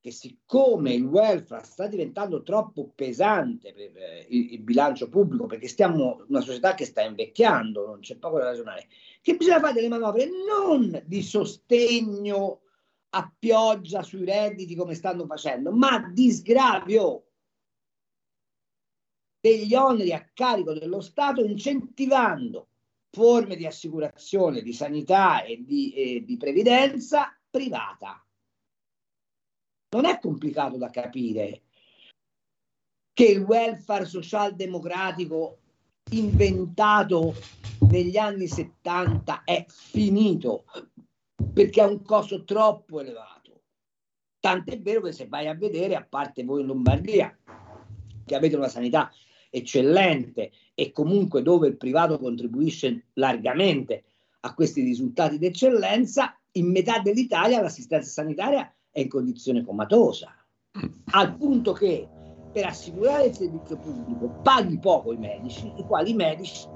che 0.00 0.10
siccome 0.10 0.94
il 0.94 1.04
welfare 1.04 1.64
sta 1.64 1.86
diventando 1.86 2.42
troppo 2.42 2.90
pesante 2.94 3.72
per 3.74 3.96
eh, 3.96 4.26
il, 4.30 4.54
il, 4.54 4.60
bilancio 4.60 5.08
pubblico, 5.10 5.46
perché 5.46 5.68
stiamo 5.68 6.24
una 6.28 6.40
società 6.40 6.74
che 6.74 6.86
sta 6.86 7.02
invecchiando, 7.02 7.86
non 7.86 8.00
c'è 8.00 8.16
poco 8.16 8.38
da 8.38 8.44
ragionare, 8.44 8.88
che 9.20 9.36
bisogna 9.36 9.60
fare 9.60 9.74
delle 9.74 9.88
manovre 9.88 10.26
non 10.26 11.02
di 11.04 11.22
sostegno 11.22 12.62
a 13.10 13.32
pioggia 13.38 14.02
sui 14.02 14.24
redditi 14.24 14.74
come 14.74 14.94
stanno 14.94 15.26
facendo, 15.26 15.70
ma 15.70 16.10
di 16.12 16.30
sgravio 16.30 17.26
degli 19.38 19.74
oneri 19.74 20.12
a 20.12 20.30
carico 20.32 20.72
dello 20.72 21.00
Stato 21.00 21.44
incentivando 21.44 22.68
forme 23.10 23.56
di 23.56 23.66
assicurazione, 23.66 24.62
di 24.62 24.72
sanità 24.72 25.42
e 25.42 25.62
di, 25.62 25.92
e 25.92 26.24
di 26.24 26.36
previdenza 26.36 27.36
privata 27.50 28.24
non 29.90 30.04
è 30.04 30.18
complicato 30.20 30.76
da 30.76 30.88
capire 30.90 31.62
che 33.12 33.24
il 33.24 33.40
welfare 33.40 34.04
socialdemocratico 34.04 35.58
inventato 36.12 37.34
negli 37.88 38.16
anni 38.16 38.46
70 38.46 39.42
è 39.44 39.64
finito 39.68 40.64
perché 41.52 41.80
ha 41.80 41.86
un 41.86 42.02
costo 42.02 42.44
troppo 42.44 43.00
elevato. 43.00 43.62
Tant'è 44.38 44.80
vero 44.80 45.02
che 45.02 45.12
se 45.12 45.26
vai 45.26 45.48
a 45.48 45.54
vedere, 45.54 45.96
a 45.96 46.06
parte 46.08 46.44
voi 46.44 46.60
in 46.60 46.68
Lombardia, 46.68 47.36
che 48.24 48.34
avete 48.34 48.56
una 48.56 48.68
sanità 48.68 49.10
eccellente 49.50 50.52
e 50.74 50.92
comunque 50.92 51.42
dove 51.42 51.66
il 51.66 51.76
privato 51.76 52.18
contribuisce 52.18 53.08
largamente 53.14 54.04
a 54.40 54.54
questi 54.54 54.82
risultati 54.82 55.36
d'eccellenza, 55.38 56.38
in 56.52 56.70
metà 56.70 57.00
dell'Italia 57.00 57.60
l'assistenza 57.60 58.08
sanitaria 58.08 58.72
è 58.90 59.00
in 59.00 59.08
condizione 59.08 59.64
comatosa, 59.64 60.34
al 61.12 61.36
punto 61.36 61.72
che 61.72 62.08
per 62.52 62.66
assicurare 62.66 63.26
il 63.26 63.34
servizio 63.34 63.76
pubblico 63.78 64.40
paghi 64.42 64.78
poco 64.78 65.12
i 65.12 65.16
medici, 65.16 65.72
i 65.76 65.84
quali 65.84 66.10
i 66.10 66.14
medici 66.14 66.66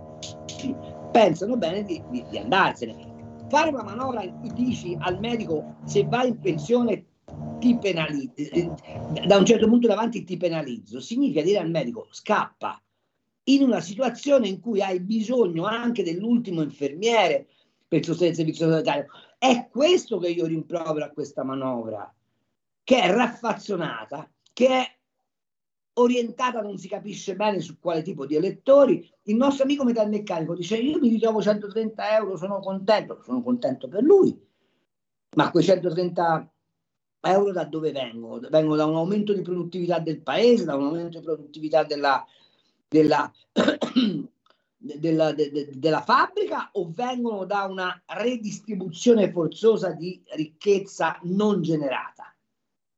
pensano 1.11 1.57
bene 1.57 1.85
di, 1.85 2.03
di, 2.11 2.24
di 2.29 2.38
andarsene. 2.38 3.12
Fare 3.48 3.70
una 3.70 3.83
manovra 3.83 4.24
dici 4.55 4.96
al 4.98 5.18
medico 5.18 5.77
se 5.85 6.05
vai 6.05 6.29
in 6.29 6.40
pensione 6.40 7.07
ti 7.59 7.77
penalizzo, 7.79 8.33
eh, 8.37 8.70
da 9.27 9.37
un 9.37 9.44
certo 9.44 9.68
punto 9.68 9.87
davanti 9.87 10.24
ti 10.24 10.37
penalizzo, 10.37 11.00
significa 11.00 11.42
dire 11.42 11.59
al 11.59 11.70
medico 11.70 12.07
scappa 12.11 12.81
in 13.44 13.62
una 13.62 13.81
situazione 13.81 14.48
in 14.48 14.61
cui 14.61 14.81
hai 14.81 15.00
bisogno 15.00 15.64
anche 15.64 16.03
dell'ultimo 16.03 16.62
infermiere 16.62 17.46
per 17.87 18.05
sostenere 18.05 18.31
il 18.31 18.37
servizio 18.37 18.70
sanitario. 18.70 19.07
È 19.45 19.69
questo 19.71 20.17
che 20.17 20.29
io 20.29 20.47
rimprovero 20.47 21.05
a 21.05 21.11
questa 21.11 21.45
manovra, 21.45 22.11
che 22.83 23.03
è 23.03 23.11
raffazzonata, 23.13 24.27
che 24.55 24.69
è 24.69 24.97
orientata 25.97 26.63
non 26.63 26.79
si 26.79 26.89
capisce 26.89 27.37
bene 27.37 27.61
su 27.61 27.79
quale 27.79 28.01
tipo 28.01 28.25
di 28.25 28.37
elettori. 28.37 29.07
Il 29.25 29.37
nostro 29.37 29.65
amico 29.65 29.85
metalmeccanico 29.85 30.55
dice 30.55 30.79
io 30.79 30.99
mi 30.99 31.11
ritrovo 31.11 31.43
130 31.43 32.17
euro, 32.17 32.39
sono 32.39 32.59
contento, 32.61 33.21
sono 33.23 33.43
contento 33.43 33.87
per 33.87 34.03
lui, 34.03 34.35
ma 35.37 35.51
quei 35.51 35.63
130 35.63 36.51
euro 37.21 37.53
da 37.53 37.65
dove 37.65 37.93
vengono? 37.93 38.49
Vengono 38.49 38.77
da 38.77 38.87
un 38.87 38.97
aumento 38.97 39.35
di 39.35 39.43
produttività 39.43 39.99
del 39.99 40.23
paese, 40.23 40.65
da 40.65 40.75
un 40.75 40.87
aumento 40.87 41.19
di 41.19 41.25
produttività 41.25 41.85
della, 41.85 42.25
della, 42.89 43.31
della, 44.85 45.33
de, 45.33 45.51
de, 45.51 45.70
della 45.75 46.03
fabbrica 46.03 46.68
o 46.73 46.90
vengono 46.94 47.44
da 47.44 47.64
una 47.64 48.03
redistribuzione 48.07 49.31
forzosa 49.31 49.92
di 49.92 50.23
ricchezza 50.35 51.18
non 51.23 51.62
generata? 51.62 52.35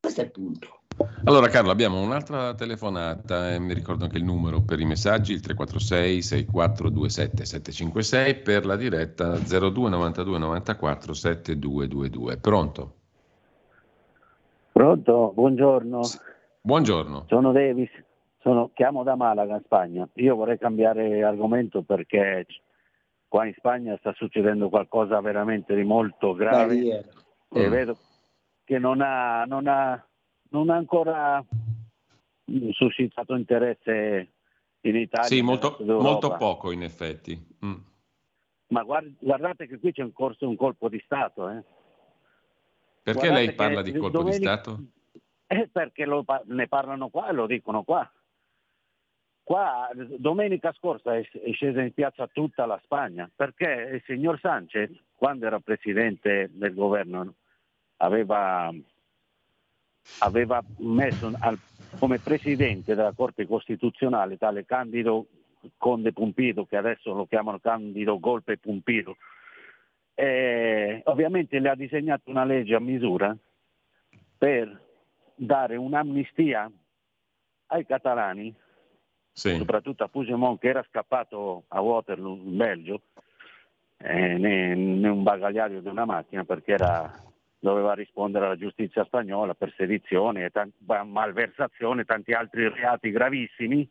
Questo 0.00 0.20
è 0.20 0.24
il 0.24 0.30
punto. 0.30 0.80
Allora 1.24 1.48
Carlo, 1.48 1.70
abbiamo 1.70 2.00
un'altra 2.00 2.54
telefonata, 2.54 3.52
eh, 3.52 3.58
mi 3.58 3.74
ricordo 3.74 4.04
anche 4.04 4.16
il 4.16 4.24
numero 4.24 4.62
per 4.62 4.80
i 4.80 4.86
messaggi, 4.86 5.32
il 5.32 5.40
346 5.40 6.22
6427 6.22 7.44
756 7.44 8.34
per 8.36 8.64
la 8.64 8.76
diretta 8.76 9.36
02 9.36 9.90
92 9.90 10.38
94 10.38 11.12
7222. 11.12 12.36
Pronto? 12.38 12.94
Pronto, 14.72 15.32
buongiorno. 15.34 16.00
Buongiorno. 16.62 17.24
Sono 17.28 17.52
Davis, 17.52 17.90
sono, 18.46 18.70
chiamo 18.72 19.02
da 19.02 19.16
Malaga, 19.16 19.60
Spagna. 19.64 20.08
Io 20.14 20.36
vorrei 20.36 20.56
cambiare 20.56 21.24
argomento 21.24 21.82
perché 21.82 22.46
qua 23.26 23.44
in 23.44 23.52
Spagna 23.56 23.96
sta 23.98 24.12
succedendo 24.14 24.68
qualcosa 24.68 25.20
veramente 25.20 25.74
di 25.74 25.82
molto 25.82 26.32
grave 26.32 27.04
e 27.50 27.66
mm. 27.66 27.70
vedo 27.70 27.98
che 28.62 28.78
non 28.78 29.00
ha, 29.00 29.44
non 29.46 29.66
ha 29.66 30.00
non 30.50 30.70
ha 30.70 30.76
ancora 30.76 31.44
suscitato 32.70 33.34
interesse 33.34 34.32
in 34.82 34.94
Italia. 34.94 35.26
Sì, 35.26 35.42
molto, 35.42 35.76
molto 35.80 36.36
poco 36.36 36.70
in 36.70 36.84
effetti. 36.84 37.36
Mm. 37.64 37.74
Ma 38.68 38.84
guardate 38.84 39.66
che 39.66 39.80
qui 39.80 39.90
c'è 39.90 40.02
in 40.02 40.12
corso 40.12 40.48
un 40.48 40.54
colpo 40.54 40.88
di 40.88 41.00
Stato. 41.04 41.48
Eh. 41.48 41.64
Perché 43.02 43.26
guardate 43.26 43.46
lei 43.46 43.54
parla 43.54 43.82
di 43.82 43.90
colpo 43.90 44.18
domenica, 44.18 44.54
di 44.54 44.60
Stato? 44.60 44.84
Eh, 45.48 45.68
perché 45.72 46.04
lo, 46.04 46.24
ne 46.44 46.68
parlano 46.68 47.08
qua 47.08 47.28
e 47.28 47.32
lo 47.32 47.46
dicono 47.46 47.82
qua. 47.82 48.08
Qua 49.46 49.88
domenica 49.94 50.72
scorsa 50.72 51.14
è, 51.14 51.20
è 51.20 51.52
scesa 51.52 51.80
in 51.80 51.92
piazza 51.92 52.26
tutta 52.26 52.66
la 52.66 52.80
Spagna 52.82 53.30
perché 53.32 53.90
il 53.92 54.02
signor 54.04 54.40
Sanchez, 54.40 54.90
quando 55.14 55.46
era 55.46 55.60
presidente 55.60 56.50
del 56.52 56.74
governo, 56.74 57.32
aveva 57.98 58.72
aveva 60.18 60.60
messo 60.78 61.30
al, 61.38 61.56
come 61.96 62.18
presidente 62.18 62.96
della 62.96 63.12
Corte 63.12 63.46
Costituzionale 63.46 64.36
tale 64.36 64.64
Candido 64.64 65.26
Conde 65.76 66.12
Pumpido, 66.12 66.66
che 66.66 66.76
adesso 66.76 67.14
lo 67.14 67.26
chiamano 67.26 67.60
Candido 67.60 68.18
Golpe 68.18 68.58
Pumpido. 68.58 69.16
E, 70.12 71.02
ovviamente 71.04 71.60
le 71.60 71.68
ha 71.68 71.76
disegnato 71.76 72.30
una 72.30 72.44
legge 72.44 72.74
a 72.74 72.80
misura 72.80 73.36
per 74.36 74.80
dare 75.36 75.76
un'amnistia 75.76 76.68
ai 77.66 77.86
catalani, 77.86 78.52
sì. 79.36 79.54
soprattutto 79.56 80.02
a 80.02 80.08
Puigdemont 80.08 80.58
che 80.58 80.68
era 80.68 80.84
scappato 80.88 81.64
a 81.68 81.80
Waterloo 81.82 82.36
in 82.36 82.56
Belgio, 82.56 83.02
eh, 83.98 84.32
in 84.32 85.06
un 85.06 85.22
bagagliaio 85.22 85.80
di 85.82 85.88
una 85.88 86.06
macchina 86.06 86.44
perché 86.44 86.72
era 86.72 87.22
doveva 87.58 87.94
rispondere 87.94 88.46
alla 88.46 88.56
giustizia 88.56 89.04
spagnola 89.04 89.54
per 89.54 89.74
sedizione, 89.76 90.50
t- 90.50 90.68
malversazione 91.04 92.02
e 92.02 92.04
tanti 92.04 92.32
altri 92.32 92.68
reati 92.68 93.10
gravissimi 93.10 93.88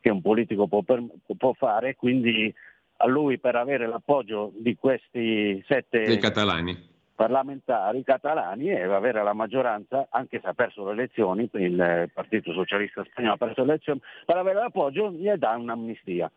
che 0.00 0.10
un 0.10 0.20
politico 0.20 0.66
può, 0.66 0.82
per- 0.82 1.04
può 1.36 1.52
fare, 1.54 1.94
quindi 1.94 2.52
a 2.98 3.06
lui 3.06 3.38
per 3.38 3.56
avere 3.56 3.86
l'appoggio 3.86 4.52
di 4.56 4.76
questi 4.76 5.62
sette 5.68 6.02
Dei 6.02 6.18
catalani. 6.18 6.94
Parlamentari 7.16 8.04
catalani 8.04 8.68
e 8.68 8.82
avere 8.82 9.22
la 9.24 9.32
maggioranza, 9.32 10.06
anche 10.10 10.38
se 10.40 10.46
ha 10.46 10.54
perso 10.54 10.84
le 10.84 10.92
elezioni, 10.92 11.48
il 11.54 12.10
Partito 12.12 12.52
Socialista 12.52 13.02
Spagnolo 13.02 13.34
ha 13.34 13.38
perso 13.38 13.64
le 13.64 13.72
elezioni, 13.72 14.00
per 14.24 14.36
avere 14.36 14.60
l'appoggio 14.60 15.10
gli 15.10 15.28
dà 15.32 15.56
un'amnistia. 15.56 16.30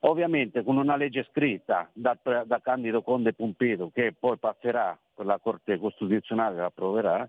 Ovviamente 0.00 0.62
con 0.62 0.76
una 0.76 0.96
legge 0.96 1.26
scritta 1.30 1.88
da, 1.92 2.16
da 2.44 2.60
Candido 2.60 3.02
Conde 3.02 3.32
Pumpido 3.32 3.90
che 3.94 4.12
poi 4.18 4.36
passerà 4.36 4.98
per 5.14 5.24
la 5.24 5.38
Corte 5.38 5.78
Costituzionale, 5.78 6.56
la 6.56 6.66
approverà 6.66 7.26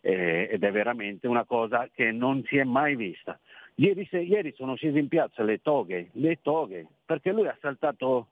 eh, 0.00 0.48
ed 0.50 0.62
è 0.62 0.70
veramente 0.70 1.26
una 1.26 1.44
cosa 1.44 1.88
che 1.92 2.12
non 2.12 2.42
si 2.46 2.56
è 2.56 2.64
mai 2.64 2.94
vista. 2.94 3.38
Ieri, 3.76 4.06
se, 4.08 4.20
ieri 4.20 4.52
sono 4.54 4.76
scese 4.76 4.98
in 4.98 5.08
piazza 5.08 5.42
le 5.42 5.60
toghe, 5.60 6.10
le 6.12 6.38
toghe, 6.40 6.86
perché 7.04 7.32
lui 7.32 7.48
ha 7.48 7.56
saltato 7.60 8.28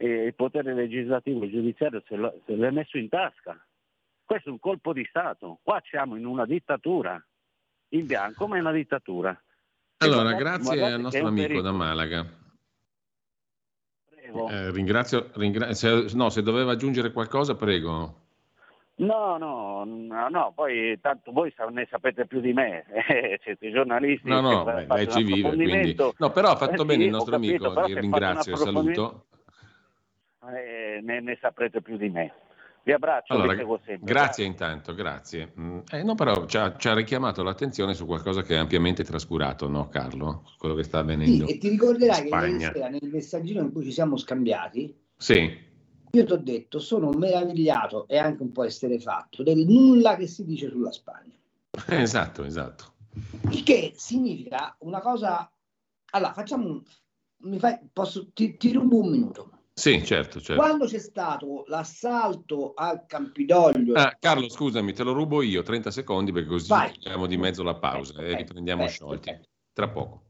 eh, 0.00 0.24
il 0.24 0.34
potere 0.34 0.72
legislativo 0.72 1.44
e 1.44 1.50
giudiziario, 1.50 2.02
se, 2.06 2.16
lo, 2.16 2.40
se 2.46 2.54
l'è 2.54 2.70
messo 2.70 2.96
in 2.96 3.10
tasca. 3.10 3.62
Questo 4.24 4.48
è 4.48 4.52
un 4.52 4.58
colpo 4.58 4.94
di 4.94 5.04
Stato. 5.04 5.58
Qua 5.62 5.82
siamo 5.84 6.16
in 6.16 6.24
una 6.24 6.46
dittatura, 6.46 7.22
in 7.88 8.06
bianco, 8.06 8.46
ma 8.46 8.56
è 8.56 8.60
una 8.60 8.72
dittatura. 8.72 9.38
Allora, 9.98 10.32
grazie 10.32 10.82
al 10.82 11.00
nostro 11.00 11.26
amico 11.26 11.48
pericolo. 11.48 11.70
da 11.70 11.72
Malaga. 11.76 12.26
Eh, 14.22 14.70
ringrazio, 14.70 15.30
ringrazio 15.34 16.08
se, 16.08 16.16
no, 16.16 16.30
se 16.30 16.42
doveva 16.42 16.72
aggiungere 16.72 17.12
qualcosa, 17.12 17.54
prego. 17.54 18.28
No, 19.00 19.36
no, 19.38 19.84
no, 19.84 20.28
no, 20.28 20.52
poi 20.54 20.98
tanto 21.00 21.32
voi 21.32 21.52
ne 21.70 21.86
sapete 21.90 22.26
più 22.26 22.40
di 22.40 22.52
me, 22.52 22.84
eh, 23.08 23.38
siete 23.42 23.70
giornalisti. 23.70 24.28
No, 24.28 24.40
no, 24.40 24.64
beh, 24.64 24.86
lei 24.88 25.10
ci 25.10 25.22
vive, 25.24 25.54
quindi... 25.54 25.96
No, 26.16 26.30
però 26.30 26.50
ha 26.50 26.56
fatto 26.56 26.82
eh, 26.82 26.84
bene 26.86 27.02
sì, 27.02 27.06
il 27.06 27.10
nostro 27.10 27.32
capito, 27.32 27.72
amico, 27.72 28.00
ringrazio 28.00 28.52
e 28.54 28.56
saluto. 28.56 29.24
Eh, 30.48 31.00
ne, 31.02 31.20
ne 31.20 31.38
saprete 31.40 31.82
più 31.82 31.96
di 31.96 32.08
me. 32.08 32.32
Vi 32.82 32.92
abbraccio, 32.92 33.34
allora, 33.34 33.52
vi 33.52 33.60
sempre, 33.60 33.84
Grazie 33.84 34.04
grazie 34.04 34.44
intanto, 34.44 34.94
grazie. 34.94 35.52
Mm, 35.58 35.80
eh, 35.90 36.02
no, 36.02 36.14
però 36.14 36.46
ci 36.46 36.56
ha, 36.56 36.76
ci 36.76 36.88
ha, 36.88 36.94
richiamato 36.94 37.42
l'attenzione 37.42 37.92
su 37.92 38.06
qualcosa 38.06 38.42
che 38.42 38.54
è 38.54 38.58
ampiamente 38.58 39.04
trascurato, 39.04 39.68
no 39.68 39.88
Carlo? 39.88 40.44
Quello 40.56 40.74
che 40.74 40.84
sta 40.84 41.00
avvenendo. 41.00 41.46
Sì, 41.46 41.52
e 41.52 41.58
ti 41.58 41.68
ricorderai 41.68 42.22
che 42.22 42.28
ieri 42.34 42.60
sera 42.60 42.88
nel 42.88 43.08
messaggino 43.12 43.60
in 43.60 43.70
cui 43.70 43.84
ci 43.84 43.92
siamo 43.92 44.16
scambiati, 44.16 44.96
sì. 45.14 45.58
io 46.10 46.24
ti 46.24 46.32
ho 46.32 46.38
detto, 46.38 46.78
sono 46.78 47.10
meravigliato 47.10 48.08
e 48.08 48.16
anche 48.16 48.42
un 48.42 48.50
po' 48.50 48.64
esterefatto 48.64 49.42
del 49.42 49.58
nulla 49.58 50.16
che 50.16 50.26
si 50.26 50.46
dice 50.46 50.70
sulla 50.70 50.90
Spagna. 50.90 51.34
esatto, 51.86 52.44
esatto. 52.44 52.94
Il 53.50 53.62
che 53.62 53.92
significa 53.94 54.74
una 54.80 55.00
cosa... 55.00 55.50
Allora, 56.12 56.32
facciamo 56.32 56.66
un... 56.66 56.82
Mi 57.42 57.58
fai... 57.58 57.78
Posso... 57.92 58.30
ti, 58.32 58.56
ti 58.56 58.72
rubo 58.72 59.00
un 59.00 59.10
minuto. 59.10 59.49
Sì, 59.80 60.04
certo, 60.04 60.40
certo. 60.40 60.62
Quando 60.62 60.84
c'è 60.84 60.98
stato 60.98 61.64
l'assalto 61.66 62.74
al 62.74 63.06
Campidoglio... 63.06 63.94
Ah, 63.94 64.14
Carlo, 64.20 64.48
scusami, 64.50 64.92
te 64.92 65.02
lo 65.02 65.12
rubo 65.12 65.40
io 65.40 65.62
30 65.62 65.90
secondi 65.90 66.32
perché 66.32 66.48
così 66.48 66.68
togliamo 66.68 67.26
di 67.26 67.38
mezzo 67.38 67.62
la 67.62 67.74
pausa 67.74 68.12
okay, 68.12 68.30
e 68.30 68.36
riprendiamo 68.36 68.82
okay, 68.82 68.92
sciolti. 68.92 69.30
Okay. 69.30 69.42
Tra 69.72 69.88
poco. 69.88 70.29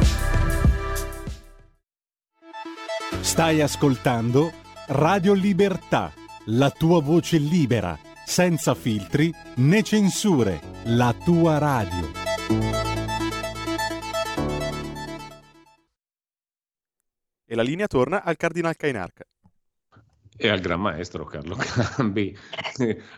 Stai 3.21 3.61
ascoltando 3.61 4.51
Radio 4.87 5.33
Libertà, 5.33 6.11
la 6.47 6.69
tua 6.71 7.01
voce 7.01 7.37
libera, 7.37 7.97
senza 8.25 8.73
filtri 8.73 9.31
né 9.57 9.83
censure, 9.83 10.59
la 10.85 11.15
tua 11.23 11.57
radio. 11.59 12.11
E 17.45 17.55
la 17.55 17.61
linea 17.61 17.87
torna 17.87 18.23
al 18.23 18.35
Cardinal 18.35 18.75
Cainarca. 18.75 19.23
E 20.43 20.49
al 20.49 20.59
Gran 20.59 20.81
Maestro 20.81 21.23
Carlo 21.23 21.55
Cambi. 21.95 22.35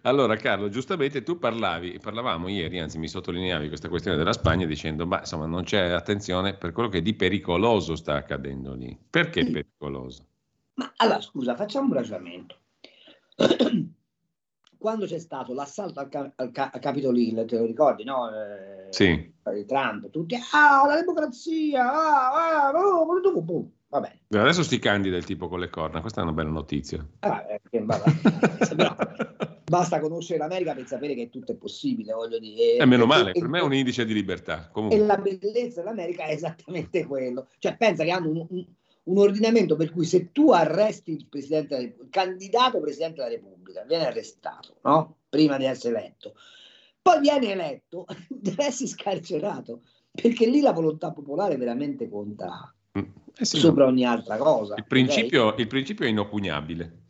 allora 0.01 0.35
Carlo, 0.35 0.67
giustamente 0.67 1.23
tu 1.23 1.39
parlavi, 1.39 1.97
parlavamo 1.99 2.49
ieri, 2.49 2.79
anzi 2.79 2.97
mi 2.97 3.07
sottolineavi 3.07 3.69
questa 3.69 3.87
questione 3.87 4.17
della 4.17 4.33
Spagna 4.33 4.65
dicendo, 4.65 5.07
ma 5.07 5.19
insomma 5.19 5.45
non 5.45 5.63
c'è 5.63 5.91
attenzione 5.91 6.55
per 6.55 6.73
quello 6.73 6.89
che 6.89 7.01
di 7.01 7.13
pericoloso 7.13 7.95
sta 7.95 8.15
accadendo 8.15 8.73
lì. 8.73 8.97
Perché 9.09 9.49
pericoloso? 9.49 10.25
Ma 10.73 10.91
allora 10.97 11.21
scusa, 11.21 11.55
facciamo 11.55 11.87
un 11.87 11.93
ragionamento. 11.93 12.57
Quando 14.77 15.05
c'è 15.05 15.19
stato 15.19 15.53
l'assalto 15.53 16.01
al, 16.01 16.09
ca- 16.09 16.33
al, 16.35 16.51
ca- 16.51 16.71
Capitol 16.81 17.17
Hill, 17.17 17.45
te 17.45 17.57
lo 17.57 17.65
ricordi, 17.65 18.03
no? 18.03 18.29
Eh, 18.29 18.87
sì. 18.89 19.31
Trump, 19.65 20.09
tutti, 20.09 20.35
ah, 20.51 20.85
la 20.85 20.95
democrazia, 20.95 21.89
ah, 21.89 22.67
ah, 22.67 22.71
oh, 22.71 23.05
boom, 23.05 23.45
boom. 23.45 23.71
Va 23.93 23.99
bene. 23.99 24.41
Adesso 24.41 24.63
sti 24.63 24.79
candida 24.79 25.17
il 25.17 25.23
tipo 25.23 25.47
con 25.47 25.59
le 25.59 25.69
corna, 25.69 26.01
questa 26.01 26.21
è 26.21 26.23
una 26.23 26.33
bella 26.33 26.49
notizia. 26.49 27.07
Ah, 27.19 27.45
eh, 27.47 27.61
basta 29.63 29.99
conoscere 29.99 30.39
l'America 30.39 30.73
per 30.73 30.87
sapere 30.87 31.13
che 31.13 31.29
tutto 31.29 31.51
è 31.51 31.55
possibile, 31.55 32.11
voglio 32.11 32.39
dire. 32.39 32.77
E 32.77 32.85
meno 32.85 33.05
male, 33.05 33.33
e, 33.33 33.39
per 33.39 33.47
me 33.47 33.59
è 33.59 33.61
un 33.61 33.75
indice 33.75 34.03
di 34.03 34.15
libertà. 34.15 34.67
Comunque. 34.71 34.97
E 34.97 35.05
la 35.05 35.17
bellezza 35.17 35.81
dell'America 35.81 36.23
è 36.23 36.31
esattamente 36.31 37.05
quello. 37.05 37.49
Cioè, 37.59 37.77
pensa 37.77 38.03
che 38.03 38.09
hanno 38.09 38.31
un, 38.31 38.47
un, 38.49 38.65
un 39.03 39.17
ordinamento 39.19 39.75
per 39.75 39.91
cui 39.91 40.05
se 40.05 40.31
tu 40.31 40.51
arresti 40.51 41.11
il, 41.11 41.27
presidente 41.27 41.75
il 41.75 42.07
candidato 42.09 42.79
Presidente 42.79 43.17
della 43.17 43.29
Repubblica, 43.29 43.83
viene 43.83 44.07
arrestato, 44.07 44.77
no? 44.81 45.17
Prima 45.29 45.57
di 45.57 45.65
essere 45.65 45.99
eletto. 45.99 46.33
Poi 46.99 47.19
viene 47.19 47.51
eletto, 47.51 48.07
deve 48.27 48.65
essere 48.65 48.89
scarcerato, 48.89 49.83
perché 50.09 50.47
lì 50.47 50.61
la 50.61 50.71
volontà 50.71 51.11
popolare 51.11 51.57
veramente 51.57 52.09
conta. 52.09 52.73
Eh 52.93 53.45
sì, 53.45 53.57
sopra 53.57 53.85
ogni 53.85 54.05
altra 54.05 54.37
cosa. 54.37 54.75
Il 54.75 54.85
principio, 54.85 55.47
okay? 55.47 55.61
il 55.61 55.67
principio 55.67 56.05
è 56.05 56.09
inoppugnabile. 56.09 57.01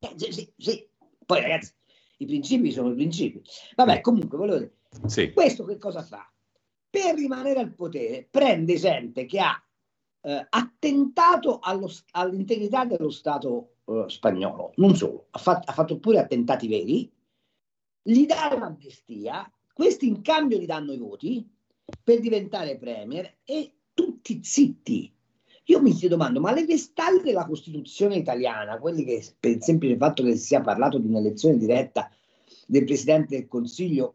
Eh, 0.00 0.14
sì, 0.16 0.52
sì, 0.56 0.88
Poi 1.24 1.40
ragazzi, 1.40 1.72
i 2.18 2.26
principi 2.26 2.72
sono 2.72 2.90
i 2.90 2.94
principi. 2.94 3.40
Vabbè, 3.76 4.00
comunque, 4.00 4.36
volevo 4.36 4.58
dire, 4.58 4.72
sì. 5.06 5.32
questo 5.32 5.64
che 5.64 5.78
cosa 5.78 6.02
fa? 6.02 6.28
Per 6.90 7.14
rimanere 7.14 7.60
al 7.60 7.72
potere, 7.72 8.26
prende 8.28 8.74
gente 8.76 9.24
che 9.26 9.38
ha 9.38 9.62
eh, 10.22 10.46
attentato 10.48 11.60
allo, 11.60 11.88
all'integrità 12.12 12.84
dello 12.84 13.10
Stato 13.10 13.76
eh, 13.86 14.04
spagnolo, 14.08 14.72
non 14.76 14.96
solo, 14.96 15.26
ha, 15.30 15.38
fat, 15.38 15.68
ha 15.68 15.72
fatto 15.72 15.98
pure 15.98 16.18
attentati 16.18 16.66
veri, 16.66 17.10
gli 18.02 18.26
dà 18.26 18.52
l'amnistia, 18.58 19.50
questi 19.72 20.08
in 20.08 20.22
cambio 20.22 20.58
gli 20.58 20.66
danno 20.66 20.92
i 20.92 20.98
voti 20.98 21.48
per 22.02 22.20
diventare 22.20 22.76
premier 22.76 23.38
e 23.44 23.79
tutti 24.00 24.40
zitti. 24.42 25.12
Io 25.64 25.80
mi 25.82 25.96
domando, 26.08 26.40
ma 26.40 26.52
le 26.52 26.64
vestali 26.64 27.20
della 27.22 27.46
Costituzione 27.46 28.16
italiana, 28.16 28.78
quelli 28.78 29.04
che 29.04 29.22
per 29.38 29.52
il 29.52 29.62
semplice 29.62 29.96
fatto 29.96 30.22
che 30.22 30.32
si 30.32 30.46
sia 30.46 30.62
parlato 30.62 30.98
di 30.98 31.06
un'elezione 31.06 31.58
diretta 31.58 32.10
del 32.66 32.84
Presidente 32.84 33.36
del 33.36 33.46
Consiglio, 33.46 34.14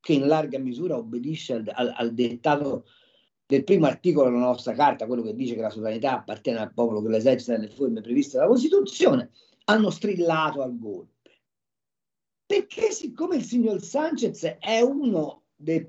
che 0.00 0.14
in 0.14 0.26
larga 0.26 0.58
misura 0.58 0.96
obbedisce 0.96 1.54
al, 1.54 1.70
al, 1.74 1.92
al 1.94 2.14
dettato 2.14 2.86
del 3.44 3.62
primo 3.62 3.86
articolo 3.86 4.30
della 4.30 4.40
nostra 4.40 4.72
carta, 4.72 5.06
quello 5.06 5.22
che 5.22 5.34
dice 5.34 5.54
che 5.54 5.60
la 5.60 5.70
sovranità 5.70 6.14
appartiene 6.14 6.58
al 6.58 6.72
popolo 6.72 7.02
che 7.02 7.08
l'esercita 7.08 7.52
nelle 7.52 7.68
forme 7.68 8.00
previste 8.00 8.38
dalla 8.38 8.48
Costituzione, 8.48 9.30
hanno 9.64 9.90
strillato 9.90 10.62
al 10.62 10.76
golpe. 10.78 11.42
Perché 12.46 12.90
siccome 12.90 13.36
il 13.36 13.44
signor 13.44 13.82
Sanchez 13.82 14.56
è 14.58 14.80
uno 14.80 15.42
dei 15.54 15.84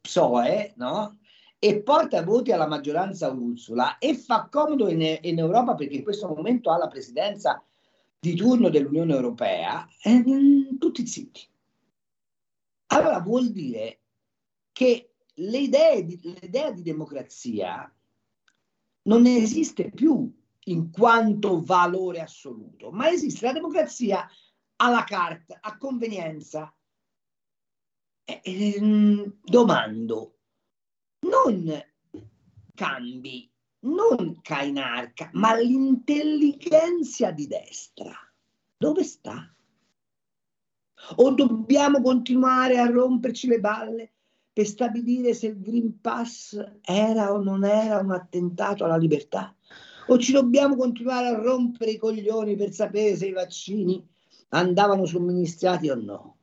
PSOE, 0.00 0.72
no? 0.76 1.19
E 1.62 1.82
porta 1.82 2.22
voti 2.22 2.52
alla 2.52 2.66
maggioranza 2.66 3.30
Ursula 3.30 3.98
e 3.98 4.14
fa 4.14 4.48
comodo 4.50 4.88
in, 4.88 5.18
in, 5.20 5.38
Europa 5.38 5.74
perché 5.74 5.96
in 5.96 6.02
questo 6.02 6.26
momento 6.26 6.70
ha 6.70 6.78
la 6.78 6.88
presidenza 6.88 7.62
di 8.18 8.34
turno 8.34 8.70
dell'Unione 8.70 9.12
Europea, 9.12 9.86
eh, 10.02 10.24
tutti 10.78 11.06
zitti. 11.06 11.46
Allora 12.92 13.20
vuol 13.20 13.50
dire 13.50 14.00
che 14.72 15.12
l'idea 15.34 16.00
di, 16.00 16.18
l'idea 16.40 16.70
di 16.70 16.82
democrazia 16.82 17.94
non 19.02 19.26
esiste 19.26 19.90
più 19.90 20.34
in 20.64 20.90
quanto 20.90 21.62
valore 21.62 22.20
assoluto, 22.20 22.90
ma 22.90 23.10
esiste 23.10 23.44
la 23.44 23.52
democrazia 23.52 24.26
alla 24.76 25.04
carta, 25.04 25.58
a 25.60 25.76
convenienza. 25.76 26.74
Eh, 28.24 28.40
eh, 28.44 29.32
domando, 29.42 30.39
non 31.30 31.84
cambi, 32.74 33.50
non 33.80 34.40
Cainarca, 34.42 35.30
ma 35.34 35.54
l'intelligenza 35.54 37.30
di 37.30 37.46
destra, 37.46 38.12
dove 38.76 39.04
sta? 39.04 39.54
O 41.16 41.30
dobbiamo 41.30 42.02
continuare 42.02 42.78
a 42.78 42.86
romperci 42.86 43.48
le 43.48 43.60
balle 43.60 44.12
per 44.52 44.66
stabilire 44.66 45.32
se 45.32 45.46
il 45.46 45.60
Green 45.60 46.00
Pass 46.00 46.58
era 46.82 47.32
o 47.32 47.42
non 47.42 47.64
era 47.64 47.98
un 47.98 48.10
attentato 48.10 48.84
alla 48.84 48.96
libertà? 48.96 49.54
O 50.08 50.18
ci 50.18 50.32
dobbiamo 50.32 50.76
continuare 50.76 51.28
a 51.28 51.40
rompere 51.40 51.92
i 51.92 51.96
coglioni 51.98 52.56
per 52.56 52.72
sapere 52.72 53.16
se 53.16 53.28
i 53.28 53.32
vaccini 53.32 54.04
andavano 54.48 55.06
somministrati 55.06 55.88
o 55.88 55.94
no? 55.94 56.36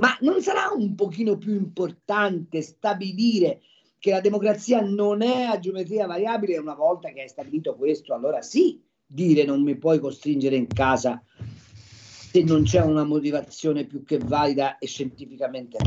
Ma 0.00 0.16
non 0.20 0.42
sarà 0.42 0.70
un 0.74 0.94
pochino 0.94 1.38
più 1.38 1.54
importante 1.54 2.62
stabilire 2.62 3.60
che 4.02 4.10
la 4.10 4.20
democrazia 4.20 4.80
non 4.80 5.22
è 5.22 5.44
a 5.44 5.60
geometria 5.60 6.08
variabile 6.08 6.58
una 6.58 6.74
volta 6.74 7.12
che 7.12 7.20
hai 7.20 7.28
stabilito 7.28 7.76
questo, 7.76 8.14
allora 8.14 8.42
sì, 8.42 8.82
dire 9.06 9.44
non 9.44 9.62
mi 9.62 9.78
puoi 9.78 10.00
costringere 10.00 10.56
in 10.56 10.66
casa 10.66 11.22
se 11.24 12.42
non 12.42 12.64
c'è 12.64 12.80
una 12.80 13.04
motivazione 13.04 13.84
più 13.84 14.02
che 14.02 14.18
valida 14.18 14.78
e 14.78 14.88
scientificamente 14.88 15.78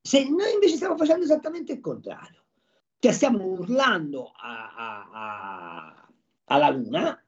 Se 0.00 0.28
noi 0.28 0.52
invece 0.52 0.76
stiamo 0.76 0.96
facendo 0.96 1.24
esattamente 1.24 1.72
il 1.72 1.80
contrario, 1.80 2.44
cioè 3.00 3.10
stiamo 3.10 3.44
urlando 3.44 4.30
a, 4.36 4.72
a, 4.76 5.08
a, 5.12 6.08
alla 6.44 6.70
Luna, 6.70 7.20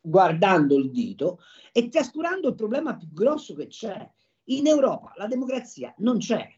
guardando 0.00 0.78
il 0.78 0.90
dito 0.90 1.40
e 1.70 1.90
trascurando 1.90 2.48
il 2.48 2.54
problema 2.54 2.96
più 2.96 3.12
grosso 3.12 3.54
che 3.54 3.66
c'è. 3.66 4.10
In 4.44 4.66
Europa 4.66 5.12
la 5.16 5.26
democrazia 5.26 5.94
non 5.98 6.16
c'è 6.16 6.48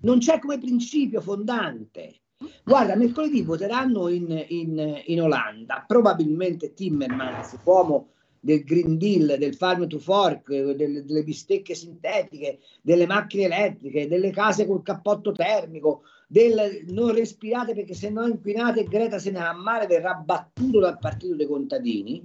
non 0.00 0.18
c'è 0.18 0.38
come 0.38 0.58
principio 0.58 1.20
fondante. 1.20 2.20
Guarda, 2.62 2.96
mercoledì 2.96 3.42
voteranno 3.42 4.08
in, 4.08 4.44
in, 4.48 5.02
in 5.06 5.22
Olanda, 5.22 5.84
probabilmente 5.86 6.74
Timmermans, 6.74 7.58
uomo 7.64 8.10
del 8.40 8.62
Green 8.62 8.98
Deal, 8.98 9.38
del 9.38 9.54
Farm 9.56 9.88
to 9.88 9.98
Fork, 9.98 10.48
delle, 10.48 11.04
delle 11.04 11.24
bistecche 11.24 11.74
sintetiche, 11.74 12.60
delle 12.82 13.06
macchine 13.06 13.44
elettriche, 13.44 14.06
delle 14.06 14.30
case 14.30 14.66
col 14.66 14.82
cappotto 14.82 15.32
termico, 15.32 16.02
del 16.28 16.84
non 16.88 17.12
respirate 17.12 17.74
perché 17.74 17.94
se 17.94 18.10
no 18.10 18.26
inquinate 18.26 18.84
Greta 18.84 19.18
se 19.18 19.30
ne 19.30 19.40
va 19.40 19.48
a 19.48 19.54
male, 19.54 19.86
verrà 19.86 20.14
battuto 20.14 20.78
dal 20.78 20.98
partito 20.98 21.34
dei 21.34 21.46
contadini 21.46 22.24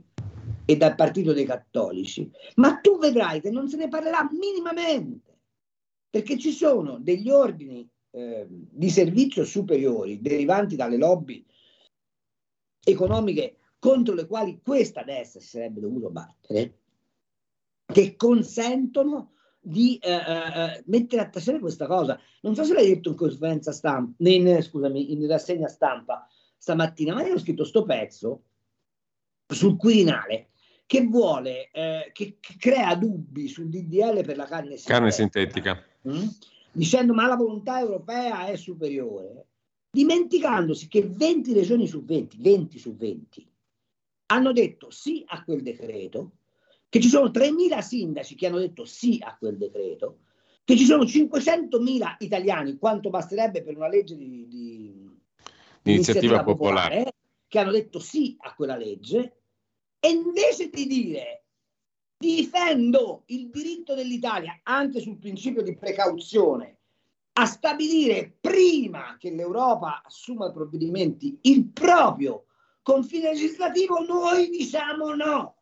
e 0.65 0.77
dal 0.77 0.95
partito 0.95 1.34
dei 1.34 1.45
cattolici. 1.45 2.29
Ma 2.55 2.75
tu 2.75 2.99
vedrai 2.99 3.41
che 3.41 3.49
non 3.49 3.67
se 3.67 3.77
ne 3.77 3.88
parlerà 3.88 4.29
minimamente 4.31 5.31
perché 6.12 6.38
ci 6.38 6.52
sono 6.52 7.00
degli 7.00 7.30
ordini 7.30 7.89
eh, 8.12 8.45
di 8.50 8.89
servizio 8.89 9.45
superiori 9.45 10.19
derivanti 10.21 10.76
dalle 10.76 10.97
lobby 10.97 11.43
economiche 12.84 13.56
contro 13.80 14.13
le 14.13 14.28
quali 14.28 14.60
questa 14.62 15.04
destra 15.04 15.39
si 15.39 15.47
sarebbe 15.47 15.80
dovuto 15.80 16.10
battere, 16.10 16.80
che 17.86 18.15
consentono 18.17 19.32
di 19.60 19.97
eh, 19.97 20.12
eh, 20.12 20.17
eh 20.17 20.84
mettere 20.88 21.21
a 21.21 21.30
tacere 21.30 21.60
questa 21.60 21.88
cosa. 21.88 22.19
Non 22.41 22.56
so 22.56 22.65
se 22.65 22.74
l'hai 22.74 22.88
detto 22.88 23.10
in 23.10 23.15
conferenza 23.15 23.71
stampa, 23.71 24.13
in, 24.30 24.62
scusami, 24.62 25.13
in 25.13 25.26
rassegna 25.28 25.67
stampa 25.67 26.28
stamattina, 26.58 27.13
ma 27.13 27.26
io 27.26 27.36
ho 27.36 27.39
scritto 27.39 27.63
sto 27.63 27.84
pezzo 27.84 28.43
sul 29.47 29.78
Quirinale 29.78 30.50
che 30.86 31.06
vuole, 31.06 31.69
eh, 31.71 32.10
che, 32.12 32.38
che, 32.41 32.56
crea 32.58 32.95
dubbi 32.95 33.47
sul 33.47 33.69
DDL 33.69 34.26
per 34.26 34.36
la 34.36 34.45
carne 34.45 34.76
sintetica. 34.76 34.93
Carne 34.93 35.12
sintetica 35.12 35.86
Mm? 36.09 36.27
dicendo 36.71 37.13
ma 37.13 37.27
la 37.27 37.35
volontà 37.35 37.79
europea 37.79 38.47
è 38.47 38.55
superiore, 38.55 39.47
dimenticandosi 39.91 40.87
che 40.87 41.03
20 41.05 41.53
regioni 41.53 41.87
su 41.87 42.03
20, 42.03 42.37
20 42.39 42.79
su 42.79 42.95
20, 42.95 43.51
hanno 44.27 44.53
detto 44.53 44.89
sì 44.89 45.23
a 45.27 45.43
quel 45.43 45.61
decreto, 45.61 46.31
che 46.87 47.01
ci 47.01 47.09
sono 47.09 47.29
3.000 47.29 47.79
sindaci 47.79 48.35
che 48.35 48.47
hanno 48.47 48.59
detto 48.59 48.85
sì 48.85 49.19
a 49.21 49.35
quel 49.37 49.57
decreto, 49.57 50.19
che 50.63 50.77
ci 50.77 50.85
sono 50.85 51.03
500.000 51.03 52.15
italiani, 52.19 52.77
quanto 52.77 53.09
basterebbe 53.09 53.63
per 53.63 53.75
una 53.75 53.89
legge 53.89 54.15
di, 54.15 54.47
di, 54.47 55.09
di 55.81 55.93
iniziativa 55.93 56.43
popolare, 56.43 56.87
popolare, 56.87 57.13
che 57.47 57.59
hanno 57.59 57.71
detto 57.71 57.99
sì 57.99 58.35
a 58.39 58.53
quella 58.53 58.77
legge, 58.77 59.41
e 59.99 60.09
invece 60.09 60.69
di 60.69 60.87
dire 60.87 61.40
difendo 62.21 63.23
il 63.27 63.49
diritto 63.49 63.95
dell'Italia 63.95 64.60
anche 64.62 64.99
sul 64.99 65.17
principio 65.17 65.63
di 65.63 65.75
precauzione 65.75 66.77
a 67.34 67.45
stabilire 67.45 68.38
prima 68.39 69.17
che 69.17 69.31
l'Europa 69.31 70.03
assuma 70.05 70.51
provvedimenti 70.51 71.39
il 71.43 71.65
proprio 71.69 72.45
confine 72.84 73.29
legislativo, 73.34 73.99
noi 73.99 74.49
diciamo 74.49 75.15
no. 75.15 75.55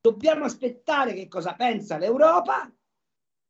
Dobbiamo 0.00 0.44
aspettare 0.44 1.14
che 1.14 1.28
cosa 1.28 1.54
pensa 1.54 1.96
l'Europa 1.96 2.70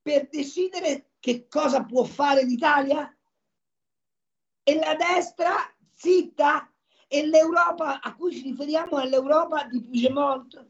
per 0.00 0.28
decidere 0.28 1.14
che 1.18 1.48
cosa 1.48 1.82
può 1.82 2.04
fare 2.04 2.44
l'Italia? 2.44 3.12
E 4.62 4.74
la 4.76 4.94
destra 4.94 5.54
zitta 5.94 6.70
e 7.08 7.26
l'Europa 7.26 8.00
a 8.00 8.14
cui 8.14 8.32
ci 8.32 8.42
riferiamo 8.42 9.00
è 9.00 9.08
l'Europa 9.08 9.64
di 9.64 9.80
Puigdemont 9.80 10.64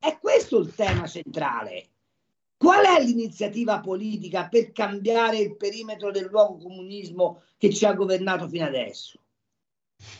è 0.00 0.18
questo 0.18 0.58
il 0.58 0.74
tema 0.74 1.06
centrale. 1.06 1.84
Qual 2.56 2.84
è 2.84 3.02
l'iniziativa 3.02 3.80
politica 3.80 4.48
per 4.48 4.72
cambiare 4.72 5.38
il 5.38 5.56
perimetro 5.56 6.10
del 6.10 6.28
luogo 6.30 6.58
comunismo 6.58 7.42
che 7.56 7.70
ci 7.70 7.86
ha 7.86 7.94
governato 7.94 8.48
fino 8.48 8.64
adesso? 8.64 9.18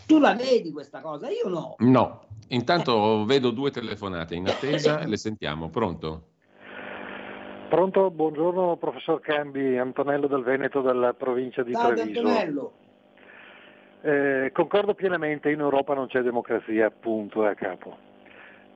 Tu 0.06 0.18
la 0.18 0.34
vedi 0.34 0.70
questa 0.72 1.00
cosa? 1.00 1.28
Io 1.30 1.48
no. 1.48 1.74
No. 1.78 2.24
Intanto 2.48 3.24
vedo 3.24 3.50
due 3.50 3.70
telefonate 3.70 4.34
in 4.34 4.46
attesa, 4.46 5.06
le 5.06 5.16
sentiamo. 5.16 5.68
Pronto? 5.70 6.28
Pronto, 7.68 8.10
buongiorno 8.10 8.76
professor 8.76 9.20
Cambi, 9.20 9.78
Antonello 9.78 10.26
del 10.26 10.42
Veneto 10.42 10.80
della 10.80 11.14
provincia 11.14 11.62
di 11.62 11.72
Salve 11.72 12.02
Treviso. 12.02 12.20
Antonello. 12.20 12.72
Eh, 14.02 14.50
concordo 14.52 14.94
pienamente, 14.94 15.50
in 15.50 15.60
Europa 15.60 15.94
non 15.94 16.08
c'è 16.08 16.22
democrazia, 16.22 16.90
punto, 16.90 17.44
è 17.46 17.50
a 17.50 17.54
capo. 17.54 18.08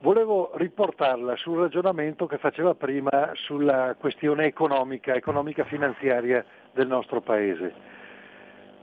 Volevo 0.05 0.51
riportarla 0.53 1.35
sul 1.35 1.57
ragionamento 1.57 2.27
che 2.27 2.37
faceva 2.37 2.75
prima 2.75 3.31
sulla 3.33 3.95
questione 3.97 4.45
economica, 4.45 5.15
economica 5.15 5.63
finanziaria 5.63 6.45
del 6.73 6.85
nostro 6.85 7.21
Paese. 7.21 7.73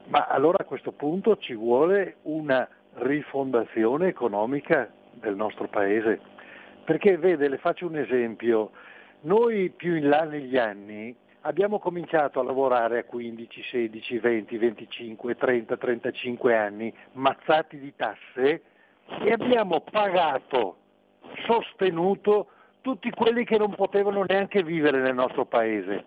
Ma 0.07 0.27
allora 0.27 0.57
a 0.59 0.65
questo 0.65 0.91
punto 0.91 1.37
ci 1.37 1.55
vuole 1.55 2.17
una 2.23 2.69
rifondazione 2.95 4.09
economica 4.09 4.91
del 5.13 5.37
nostro 5.37 5.69
Paese. 5.69 6.19
Perché 6.85 7.17
vede, 7.17 7.47
le 7.47 7.59
faccio 7.59 7.87
un 7.87 7.99
esempio, 7.99 8.73
noi 9.21 9.71
più 9.71 9.95
in 9.95 10.09
là 10.09 10.25
negli 10.25 10.59
anni 10.59 11.15
abbiamo 11.43 11.79
cominciato 11.79 12.41
a 12.41 12.43
lavorare 12.43 12.99
a 12.99 13.05
15, 13.05 13.63
16, 13.63 14.19
20, 14.19 14.59
25, 14.59 15.37
30, 15.37 15.77
35 15.77 16.57
anni, 16.57 16.93
mazzati 17.13 17.79
di 17.79 17.95
tasse, 17.95 18.63
e 19.21 19.31
abbiamo 19.31 19.83
pagato, 19.83 20.79
sostenuto 21.47 22.49
tutti 22.81 23.11
quelli 23.11 23.45
che 23.45 23.59
non 23.59 23.75
potevano 23.75 24.25
neanche 24.27 24.63
vivere 24.63 25.01
nel 25.01 25.15
nostro 25.15 25.45
paese, 25.45 26.05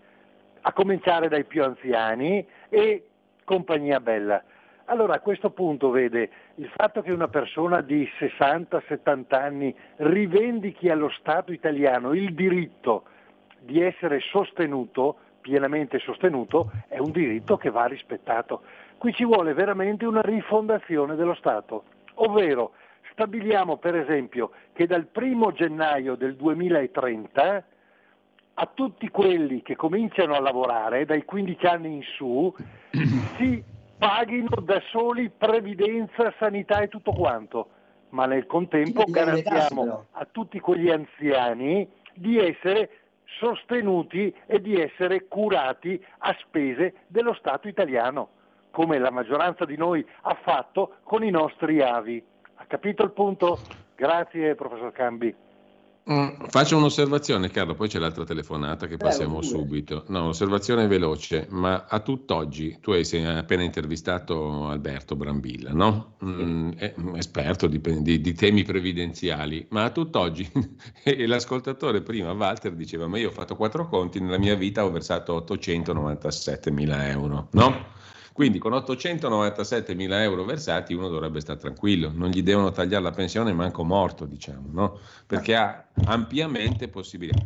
a 0.62 0.74
cominciare 0.74 1.30
dai 1.30 1.46
più 1.46 1.64
anziani 1.64 2.46
e 2.70 3.08
compagnia 3.44 4.00
bella. 4.00 4.44
Allora 4.86 5.16
a 5.16 5.20
questo 5.20 5.50
punto 5.50 5.90
vede 5.90 6.30
il 6.56 6.70
fatto 6.76 7.02
che 7.02 7.12
una 7.12 7.28
persona 7.28 7.82
di 7.82 8.08
60-70 8.20 9.24
anni 9.30 9.76
rivendichi 9.98 10.90
allo 10.90 11.10
Stato 11.10 11.52
italiano 11.52 12.14
il 12.14 12.34
diritto 12.36 13.06
di 13.60 13.82
essere 13.82 14.20
sostenuto, 14.20 15.18
pienamente 15.42 15.98
sostenuto, 16.00 16.72
è 16.88 17.00
un 17.00 17.12
diritto 17.12 17.58
che 17.58 17.72
va 17.72 17.86
rispettato. 17.86 18.62
Qui 18.98 19.12
ci 19.14 19.26
vuole 19.26 19.54
veramente 19.54 20.06
una 20.06 20.22
rifondazione 20.22 21.16
dello 21.16 21.34
Stato, 21.34 21.86
ovvero 22.16 22.74
stabiliamo 23.16 23.78
per 23.78 23.96
esempio 23.96 24.52
che 24.74 24.86
dal 24.86 25.08
1 25.12 25.52
gennaio 25.54 26.16
del 26.16 26.36
2030 26.36 27.64
a 28.58 28.72
tutti 28.74 29.10
quelli 29.10 29.62
che 29.62 29.78
cominciano 29.78 30.36
a 30.36 30.42
lavorare 30.42 31.06
dai 31.06 31.24
15 31.24 31.66
anni 31.66 31.96
in 31.96 32.04
su 32.18 32.54
si 33.38 33.64
paghino 33.98 34.62
da 34.62 34.82
soli 34.92 35.30
previdenza, 35.30 36.34
sanità 36.38 36.82
e 36.82 36.90
tutto 36.90 37.14
quanto, 37.14 37.70
ma 38.10 38.26
nel 38.26 38.46
contempo 38.46 39.06
garantiamo 39.08 40.08
a 40.12 40.28
tutti 40.30 40.60
quegli 40.60 40.90
anziani 40.90 41.90
di 42.14 42.38
essere 42.38 42.90
sostenuti 43.40 44.34
e 44.46 44.62
di 44.62 44.80
essere 44.80 45.28
curati 45.28 46.04
a 46.20 46.36
spese 46.40 46.96
dello 47.08 47.34
Stato 47.34 47.70
italiano, 47.70 48.30
come 48.72 49.00
la 49.00 49.12
maggioranza 49.12 49.64
di 49.64 49.78
noi 49.78 50.06
ha 50.24 50.38
fatto 50.44 50.96
con 51.04 51.24
i 51.24 51.30
nostri 51.30 51.82
avi. 51.82 52.24
Ha 52.56 52.66
capito 52.66 53.04
il 53.04 53.12
punto? 53.12 53.62
Grazie 53.96 54.56
professor 54.56 54.92
Cambi. 54.92 55.34
Mm, 56.08 56.46
faccio 56.50 56.78
un'osservazione, 56.78 57.50
Carlo, 57.50 57.74
poi 57.74 57.88
c'è 57.88 57.98
l'altra 57.98 58.24
telefonata 58.26 58.86
che 58.86 58.96
Prego, 58.96 59.06
passiamo 59.06 59.40
pure. 59.40 59.48
subito. 59.48 60.04
No, 60.10 60.22
un'osservazione 60.22 60.86
veloce, 60.86 61.48
ma 61.50 61.86
a 61.90 62.00
tutt'oggi 62.00 62.78
tu 62.80 62.92
hai 62.92 63.04
appena 63.26 63.64
intervistato 63.64 64.68
Alberto 64.68 65.16
Brambilla, 65.16 65.72
no? 65.72 66.14
Mm, 66.24 66.74
è 66.74 66.94
un 66.98 67.16
esperto 67.18 67.66
di, 67.66 67.82
di- 68.04 68.22
di 68.22 68.34
temi 68.34 68.62
previdenziali, 68.62 69.66
ma 69.72 69.84
a 69.86 69.90
tutt'oggi, 69.90 70.48
l'ascoltatore 71.26 72.02
prima, 72.02 72.34
Walter, 72.34 72.74
diceva, 72.74 73.08
ma 73.08 73.18
io 73.18 73.30
ho 73.30 73.34
fatto 73.34 73.56
quattro 73.56 73.88
conti, 73.88 74.20
nella 74.20 74.38
mia 74.38 74.56
vita 74.56 74.86
ho 74.86 74.92
versato 74.92 75.34
897 75.34 76.70
mila 76.70 77.10
euro, 77.10 77.48
no? 77.54 77.94
Quindi 78.36 78.60
con 78.60 78.74
897 78.74 79.96
mila 79.96 80.22
euro 80.22 80.44
versati 80.44 80.94
uno 80.94 81.08
dovrebbe 81.08 81.40
stare 81.40 81.58
tranquillo, 81.58 82.12
non 82.14 82.32
gli 82.32 82.44
devono 82.44 82.70
tagliare 82.70 83.02
la 83.02 83.12
pensione 83.12 83.54
manco 83.54 83.86
morto, 83.86 84.26
diciamo, 84.26 84.68
no? 84.72 85.00
Perché 85.26 85.56
ha 85.56 85.86
ampiamente 86.04 86.90
possibilità. 86.90 87.46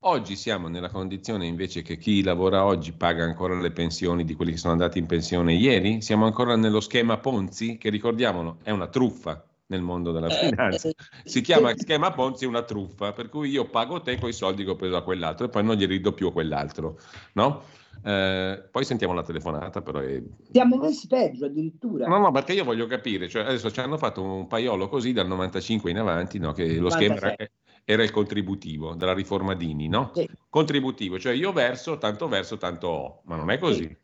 Oggi 0.00 0.36
siamo 0.36 0.68
nella 0.68 0.90
condizione 0.90 1.46
invece 1.46 1.80
che 1.80 1.96
chi 1.96 2.22
lavora 2.22 2.66
oggi 2.66 2.92
paga 2.92 3.24
ancora 3.24 3.58
le 3.58 3.70
pensioni 3.70 4.26
di 4.26 4.34
quelli 4.34 4.50
che 4.50 4.58
sono 4.58 4.74
andati 4.74 4.98
in 4.98 5.06
pensione 5.06 5.54
ieri? 5.54 6.02
Siamo 6.02 6.26
ancora 6.26 6.54
nello 6.54 6.80
schema 6.80 7.16
Ponzi, 7.16 7.78
che 7.78 7.88
ricordiamolo 7.88 8.58
è 8.62 8.70
una 8.72 8.88
truffa 8.88 9.42
nel 9.68 9.80
mondo 9.80 10.12
della 10.12 10.28
finanza. 10.28 10.90
Si 11.24 11.40
chiama 11.40 11.72
schema 11.74 12.12
Ponzi 12.12 12.44
una 12.44 12.62
truffa, 12.62 13.14
per 13.14 13.30
cui 13.30 13.48
io 13.48 13.70
pago 13.70 14.02
te 14.02 14.18
con 14.18 14.28
i 14.28 14.34
soldi 14.34 14.64
che 14.64 14.70
ho 14.72 14.76
preso 14.76 14.96
a 14.96 15.02
quell'altro 15.02 15.46
e 15.46 15.48
poi 15.48 15.64
non 15.64 15.76
gli 15.76 15.86
rido 15.86 16.12
più 16.12 16.26
a 16.26 16.32
quell'altro, 16.32 16.98
no? 17.32 17.62
Eh, 18.06 18.68
poi 18.70 18.84
sentiamo 18.84 19.14
la 19.14 19.24
telefonata, 19.24 19.82
però 19.82 19.98
è 19.98 20.22
Siamo 20.52 20.76
messi 20.76 21.08
peggio 21.08 21.46
addirittura. 21.46 22.06
No, 22.06 22.18
no, 22.18 22.30
perché 22.30 22.52
io 22.52 22.62
voglio 22.62 22.86
capire, 22.86 23.28
cioè 23.28 23.42
adesso 23.42 23.68
ci 23.72 23.80
hanno 23.80 23.98
fatto 23.98 24.22
un 24.22 24.46
paiolo 24.46 24.88
così 24.88 25.12
dal 25.12 25.26
95 25.26 25.90
in 25.90 25.98
avanti, 25.98 26.38
no? 26.38 26.52
che 26.52 26.76
lo 26.76 26.88
schema 26.88 27.16
era, 27.16 27.30
96. 27.30 27.50
era 27.84 28.04
il 28.04 28.12
contributivo 28.12 28.94
della 28.94 29.12
riforma 29.12 29.56
Dini, 29.56 29.88
no? 29.88 30.12
Sì. 30.14 30.30
Contributivo, 30.48 31.18
cioè 31.18 31.32
io 31.32 31.50
verso, 31.50 31.98
tanto 31.98 32.28
verso, 32.28 32.58
tanto 32.58 32.86
ho, 32.86 33.20
ma 33.24 33.34
non 33.34 33.50
è 33.50 33.58
così, 33.58 33.96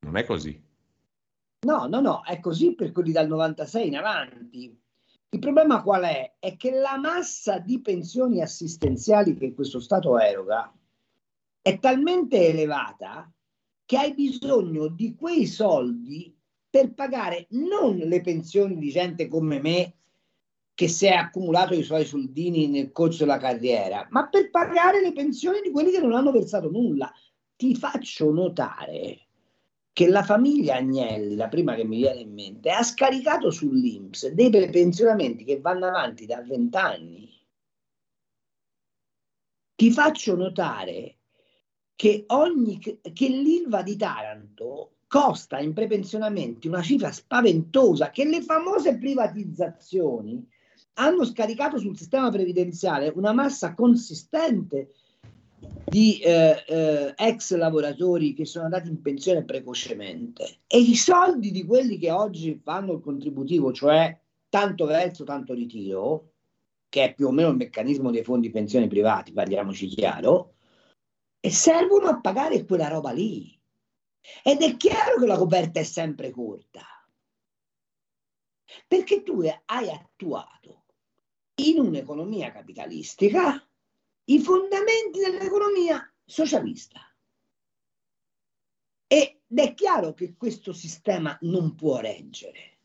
non 0.00 0.16
è 0.16 0.24
così. 0.24 0.60
No, 1.60 1.86
no, 1.86 2.00
no, 2.00 2.24
è 2.24 2.40
così 2.40 2.74
per 2.74 2.90
quelli 2.90 3.12
dal 3.12 3.28
96 3.28 3.86
in 3.86 3.96
avanti. 3.96 4.76
Il 5.28 5.38
problema 5.38 5.84
qual 5.84 6.02
è? 6.02 6.34
È 6.40 6.56
che 6.56 6.72
la 6.72 6.98
massa 6.98 7.60
di 7.60 7.80
pensioni 7.80 8.42
assistenziali 8.42 9.36
che 9.36 9.54
questo 9.54 9.78
Stato 9.78 10.18
eroga 10.18 10.72
è 11.62 11.78
talmente 11.78 12.48
elevata 12.48 13.30
che 13.86 13.96
hai 13.96 14.12
bisogno 14.12 14.88
di 14.88 15.14
quei 15.14 15.46
soldi 15.46 16.36
per 16.68 16.92
pagare 16.92 17.46
non 17.50 17.96
le 17.96 18.20
pensioni 18.20 18.76
di 18.76 18.90
gente 18.90 19.28
come 19.28 19.60
me 19.60 19.94
che 20.74 20.88
si 20.88 21.06
è 21.06 21.12
accumulato 21.12 21.72
i 21.72 21.82
suoi 21.82 22.04
soldini 22.04 22.66
nel 22.66 22.92
corso 22.92 23.24
della 23.24 23.38
carriera, 23.38 24.06
ma 24.10 24.28
per 24.28 24.50
pagare 24.50 25.00
le 25.00 25.12
pensioni 25.14 25.62
di 25.62 25.70
quelli 25.70 25.90
che 25.90 26.00
non 26.00 26.12
hanno 26.12 26.32
versato 26.32 26.68
nulla. 26.68 27.10
Ti 27.56 27.74
faccio 27.74 28.30
notare 28.30 29.20
che 29.94 30.06
la 30.08 30.22
famiglia 30.22 30.76
Agnelli, 30.76 31.34
la 31.34 31.48
prima 31.48 31.74
che 31.74 31.84
mi 31.84 31.96
viene 31.96 32.20
in 32.20 32.34
mente, 32.34 32.68
ha 32.70 32.82
scaricato 32.82 33.50
sull'Inps 33.50 34.28
dei 34.32 34.50
pensionamenti 34.50 35.44
che 35.44 35.60
vanno 35.60 35.86
avanti 35.86 36.26
da 36.26 36.42
vent'anni. 36.42 37.26
Ti 39.74 39.90
faccio 39.90 40.36
notare 40.36 41.16
che, 41.96 42.24
ogni, 42.28 42.78
che 42.78 43.28
l'ILVA 43.28 43.82
di 43.82 43.96
Taranto 43.96 44.90
costa 45.08 45.58
in 45.58 45.72
prepensionamenti 45.72 46.68
una 46.68 46.82
cifra 46.82 47.10
spaventosa 47.10 48.10
che 48.10 48.24
le 48.24 48.42
famose 48.42 48.98
privatizzazioni 48.98 50.46
hanno 50.94 51.24
scaricato 51.24 51.78
sul 51.78 51.96
sistema 51.96 52.30
previdenziale 52.30 53.12
una 53.14 53.32
massa 53.32 53.74
consistente 53.74 54.92
di 55.86 56.18
eh, 56.18 56.64
eh, 56.66 57.14
ex 57.16 57.54
lavoratori 57.54 58.34
che 58.34 58.44
sono 58.44 58.64
andati 58.64 58.88
in 58.88 59.00
pensione 59.00 59.44
precocemente. 59.44 60.58
E 60.66 60.78
i 60.78 60.96
soldi 60.96 61.50
di 61.50 61.64
quelli 61.64 61.98
che 61.98 62.10
oggi 62.10 62.60
fanno 62.62 62.94
il 62.94 63.00
contributivo, 63.00 63.72
cioè 63.72 64.18
tanto 64.48 64.84
verso, 64.84 65.24
tanto 65.24 65.54
ritiro, 65.54 66.32
che 66.88 67.04
è 67.04 67.14
più 67.14 67.28
o 67.28 67.30
meno 67.30 67.50
il 67.50 67.56
meccanismo 67.56 68.10
dei 68.10 68.22
fondi 68.22 68.50
pensioni 68.50 68.86
privati, 68.86 69.32
parliamoci 69.32 69.86
chiaro, 69.86 70.55
e 71.46 71.50
servono 71.52 72.08
a 72.08 72.20
pagare 72.20 72.64
quella 72.64 72.88
roba 72.88 73.12
lì. 73.12 73.56
Ed 74.42 74.62
è 74.62 74.76
chiaro 74.76 75.16
che 75.16 75.26
la 75.26 75.38
coperta 75.38 75.78
è 75.78 75.84
sempre 75.84 76.32
corta, 76.32 76.84
perché 78.88 79.22
tu 79.22 79.42
hai 79.66 79.88
attuato 79.88 80.86
in 81.62 81.78
un'economia 81.78 82.50
capitalistica 82.50 83.64
i 84.24 84.40
fondamenti 84.40 85.20
dell'economia 85.20 86.12
socialista. 86.24 87.00
Ed 89.06 89.38
è 89.54 89.74
chiaro 89.74 90.14
che 90.14 90.34
questo 90.34 90.72
sistema 90.72 91.38
non 91.42 91.76
può 91.76 92.00
reggere. 92.00 92.78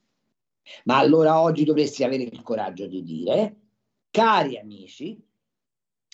Ma 0.83 0.99
allora 0.99 1.41
oggi 1.41 1.63
dovresti 1.63 2.03
avere 2.03 2.21
il 2.21 2.43
coraggio 2.43 2.85
di 2.85 3.01
dire, 3.01 3.55
cari 4.11 4.59
amici, 4.59 5.19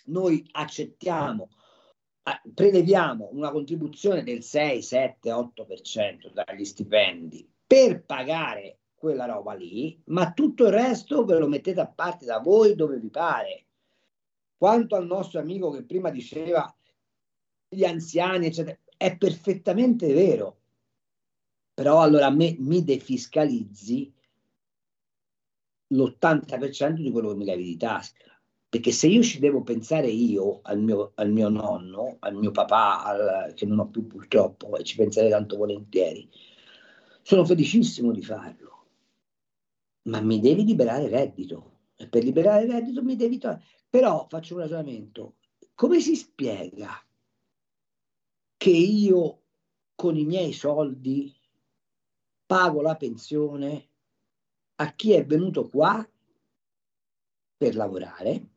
noi 0.06 0.48
accettiamo, 0.54 1.50
eh, 2.28 2.42
preleviamo 2.54 3.30
una 3.32 3.52
contribuzione 3.52 4.22
del 4.22 4.44
6, 4.44 4.82
7, 4.82 5.32
8% 5.32 6.34
dagli 6.34 6.66
stipendi 6.66 7.50
per 7.66 8.04
pagare 8.04 8.80
quella 8.96 9.26
roba 9.26 9.54
lì, 9.54 10.02
ma 10.08 10.34
tutto 10.34 10.66
il 10.66 10.74
resto 10.74 11.24
ve 11.24 11.38
lo 11.38 11.48
mettete 11.48 11.80
a 11.80 11.88
parte 11.88 12.26
da 12.26 12.40
voi 12.40 12.76
dove 12.76 13.00
vi 13.00 13.10
pare. 13.10 13.66
Quanto 14.58 14.96
al 14.96 15.06
nostro 15.06 15.40
amico 15.40 15.70
che 15.70 15.86
prima 15.86 16.10
diceva 16.10 16.76
gli 17.70 17.86
anziani, 17.86 18.48
eccetera, 18.48 18.78
è 18.98 19.16
perfettamente 19.16 20.12
vero. 20.12 20.58
Però 21.74 22.02
allora 22.02 22.30
me 22.30 22.56
mi 22.60 22.84
defiscalizzi 22.84 24.12
l'80% 25.94 26.94
di 26.94 27.12
quello 27.12 27.30
che 27.30 27.36
mi 27.36 27.46
levi 27.46 27.64
di 27.64 27.78
tasca. 27.78 28.37
Perché 28.70 28.92
se 28.92 29.08
io 29.08 29.24
ci 29.24 29.40
devo 29.40 29.64
pensare 29.64 30.08
io 30.08 30.60
al 30.64 30.80
mio, 30.80 31.14
al 31.16 31.32
mio 31.32 31.48
nonno, 31.48 32.18
al 32.20 32.36
mio 32.36 32.52
papà, 32.52 33.04
al, 33.04 33.54
che 33.54 33.66
non 33.66 33.80
ho 33.80 33.88
più 33.88 34.06
purtroppo, 34.08 34.76
e 34.76 34.84
ci 34.84 34.98
penserei 34.98 35.30
tanto 35.30 35.56
volentieri, 35.56 36.30
sono 37.22 37.46
felicissimo 37.46 38.12
di 38.12 38.24
farlo. 38.24 38.86
Ma 40.04 40.22
mi 40.22 40.40
devi 40.40 40.66
liberare 40.66 41.08
reddito. 41.08 41.76
E 41.96 42.08
per 42.08 42.24
liberare 42.24 42.66
reddito 42.66 43.02
mi 43.04 43.16
devi 43.16 43.38
togliere. 43.38 43.64
Però 43.90 44.28
faccio 44.30 44.56
un 44.56 44.62
ragionamento. 44.62 45.36
Come 45.74 46.00
si 46.00 46.16
spiega 46.16 47.02
che 48.58 48.70
io 48.70 49.44
con 49.96 50.18
i 50.18 50.26
miei 50.26 50.52
soldi 50.52 51.34
pago 52.46 52.82
la 52.82 52.96
pensione 52.96 53.90
a 54.76 54.94
chi 54.94 55.14
è 55.14 55.26
venuto 55.26 55.68
qua 55.68 56.08
per 57.58 57.76
lavorare, 57.76 58.57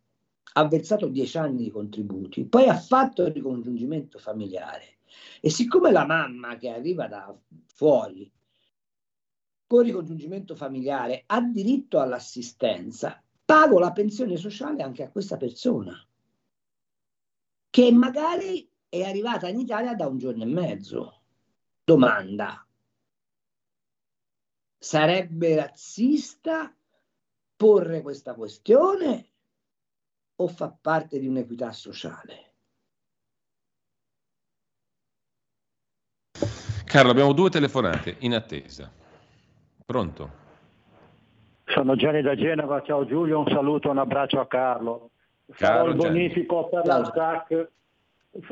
ha 0.53 0.69
versato 0.69 1.09
dieci 1.09 1.39
anni 1.39 1.65
di 1.65 1.71
contributi, 1.71 2.45
poi 2.45 2.69
ha 2.69 2.77
fatto 2.77 3.23
il 3.23 3.33
ricongiungimento 3.33 4.19
familiare. 4.19 4.99
E 5.41 5.51
siccome 5.51 5.91
la 5.91 6.07
mamma 6.07 6.57
che 6.57 6.69
arriva 6.71 7.07
da 7.07 7.37
fuori 7.75 8.31
con 9.67 9.83
ricongiungimento 9.83 10.57
familiare 10.57 11.23
ha 11.27 11.41
diritto 11.41 12.01
all'assistenza, 12.01 13.23
pago 13.45 13.79
la 13.79 13.93
pensione 13.93 14.37
sociale 14.37 14.83
anche 14.83 15.05
a 15.05 15.11
questa 15.11 15.37
persona, 15.37 15.97
che 17.71 17.93
magari 17.93 18.69
è 18.89 19.03
arrivata 19.03 19.49
in 19.49 19.61
Italia 19.61 19.95
da 19.95 20.09
un 20.09 20.19
giorno 20.19 20.43
e 20.43 20.47
mezzo. 20.47 21.21
Domanda, 21.85 22.67
sarebbe 24.77 25.55
razzista 25.55 26.75
porre 27.55 28.03
questa 28.03 28.35
questione 28.35 29.30
o 30.41 30.49
fa 30.49 30.75
parte 30.81 31.19
di 31.19 31.27
un'equità 31.27 31.71
sociale? 31.71 32.49
Carlo, 36.85 37.11
abbiamo 37.11 37.33
due 37.33 37.51
telefonate 37.51 38.17
in 38.21 38.35
attesa. 38.35 38.91
Pronto? 39.85 40.39
Sono 41.67 41.95
Gianni 41.95 42.21
da 42.23 42.35
Genova, 42.35 42.83
ciao 42.83 43.07
Giulio, 43.07 43.39
un 43.39 43.49
saluto, 43.49 43.91
un 43.91 43.99
abbraccio 43.99 44.41
a 44.41 44.47
Carlo. 44.47 45.11
Farò 45.53 45.87
il 45.89 45.95
bonifico 45.95 46.69
per 46.69 46.87
la 46.87 47.05
SAC, 47.05 47.69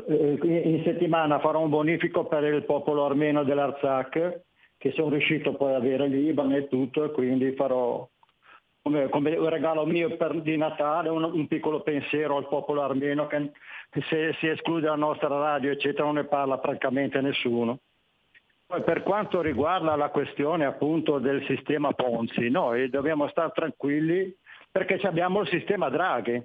eh, 0.07 0.39
in 0.43 0.81
settimana 0.83 1.39
farò 1.39 1.61
un 1.61 1.69
bonifico 1.69 2.25
per 2.25 2.43
il 2.43 2.63
popolo 2.65 3.05
armeno 3.05 3.43
dell'Arzak 3.43 4.41
che 4.77 4.91
sono 4.91 5.09
riuscito 5.09 5.53
poi 5.55 5.73
ad 5.73 5.81
avere 5.81 6.07
l'Iban 6.07 6.53
e 6.53 6.67
tutto 6.67 7.03
e 7.03 7.11
quindi 7.11 7.53
farò 7.53 8.07
come, 8.89 9.09
come 9.09 9.35
un 9.35 9.49
regalo 9.49 9.85
mio 9.85 10.17
per, 10.17 10.41
di 10.41 10.57
Natale 10.57 11.09
un, 11.09 11.23
un, 11.23 11.47
piccolo 11.47 11.81
pensiero 11.81 12.37
al 12.37 12.47
popolo 12.47 12.81
armeno 12.81 13.27
che 13.27 13.51
se 14.09 14.35
si 14.39 14.47
esclude 14.47 14.87
la 14.87 14.95
nostra 14.95 15.27
radio 15.27 15.71
eccetera 15.71 16.05
non 16.05 16.15
ne 16.15 16.23
parla 16.25 16.57
praticamente 16.57 17.21
nessuno. 17.21 17.79
Poi 18.65 18.81
per 18.81 19.03
quanto 19.03 19.41
riguarda 19.41 19.95
la 19.95 20.09
questione 20.09 20.65
appunto 20.65 21.17
del 21.19 21.43
sistema 21.45 21.93
Ponzi, 21.93 22.49
noi 22.49 22.89
dobbiamo 22.89 23.27
stare 23.29 23.51
tranquilli 23.53 24.35
perché 24.71 24.99
abbiamo 25.07 25.41
il 25.41 25.47
sistema 25.47 25.89
Draghi 25.89 26.43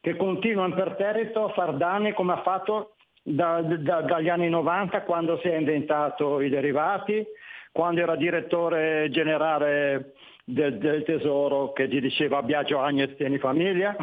che 0.00 0.16
continua 0.16 0.66
imperterrito 0.66 1.44
a 1.44 1.52
far 1.52 1.76
danni 1.76 2.12
come 2.12 2.32
ha 2.32 2.42
fatto 2.42 2.94
da, 3.22 3.60
da, 3.60 4.00
dagli 4.00 4.30
anni 4.30 4.48
90 4.48 5.02
quando 5.02 5.38
si 5.38 5.48
è 5.48 5.56
inventato 5.56 6.40
i 6.40 6.48
derivati, 6.48 7.26
quando 7.70 8.00
era 8.00 8.16
direttore 8.16 9.08
generale 9.10 10.14
del, 10.52 10.78
del 10.78 11.02
Tesoro 11.04 11.72
che 11.72 11.88
gli 11.88 12.00
diceva 12.00 12.42
Biagio 12.42 12.80
Agnez 12.80 13.16
tieni 13.16 13.38
famiglia, 13.38 13.96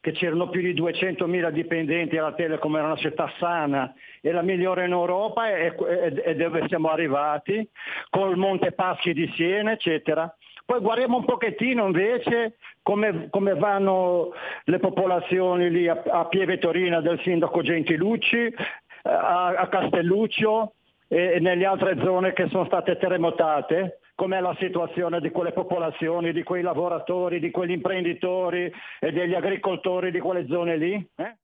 che 0.00 0.12
c'erano 0.12 0.48
più 0.48 0.62
di 0.62 0.74
200.000 0.74 1.50
dipendenti 1.50 2.16
alla 2.16 2.32
Telecom, 2.32 2.76
era 2.76 2.86
una 2.86 2.96
città 2.96 3.30
sana 3.38 3.92
e 4.20 4.32
la 4.32 4.42
migliore 4.42 4.86
in 4.86 4.92
Europa 4.92 5.48
e, 5.50 5.74
e, 5.76 6.22
e 6.24 6.34
dove 6.36 6.64
siamo 6.68 6.88
arrivati, 6.88 7.68
col 8.08 8.36
Monte 8.36 8.72
Paschi 8.72 9.12
di 9.12 9.30
Siena, 9.34 9.72
eccetera. 9.72 10.34
Poi 10.64 10.80
guardiamo 10.80 11.18
un 11.18 11.24
pochettino 11.24 11.84
invece 11.84 12.56
come, 12.82 13.28
come 13.28 13.54
vanno 13.54 14.32
le 14.64 14.78
popolazioni 14.78 15.70
lì 15.70 15.88
a, 15.88 16.02
a 16.06 16.26
Pieve 16.26 16.58
Torina 16.58 17.00
del 17.00 17.20
sindaco 17.22 17.60
Gentilucci, 17.60 18.54
a, 19.02 19.48
a 19.48 19.68
Castelluccio, 19.68 20.74
e 21.12 21.40
nelle 21.40 21.66
altre 21.66 21.98
zone 22.04 22.32
che 22.32 22.46
sono 22.50 22.64
state 22.66 22.96
terremotate, 22.96 23.98
com'è 24.20 24.38
la 24.38 24.54
situazione 24.60 25.18
di 25.18 25.30
quelle 25.30 25.50
popolazioni, 25.50 26.34
di 26.34 26.42
quei 26.42 26.62
lavoratori, 26.62 27.40
di 27.40 27.50
quegli 27.50 27.70
imprenditori 27.70 28.70
e 29.00 29.12
degli 29.12 29.32
agricoltori 29.32 30.10
di 30.10 30.20
quelle 30.20 30.46
zone 30.46 30.76
lì? 30.76 30.92
Eh? 31.14 31.36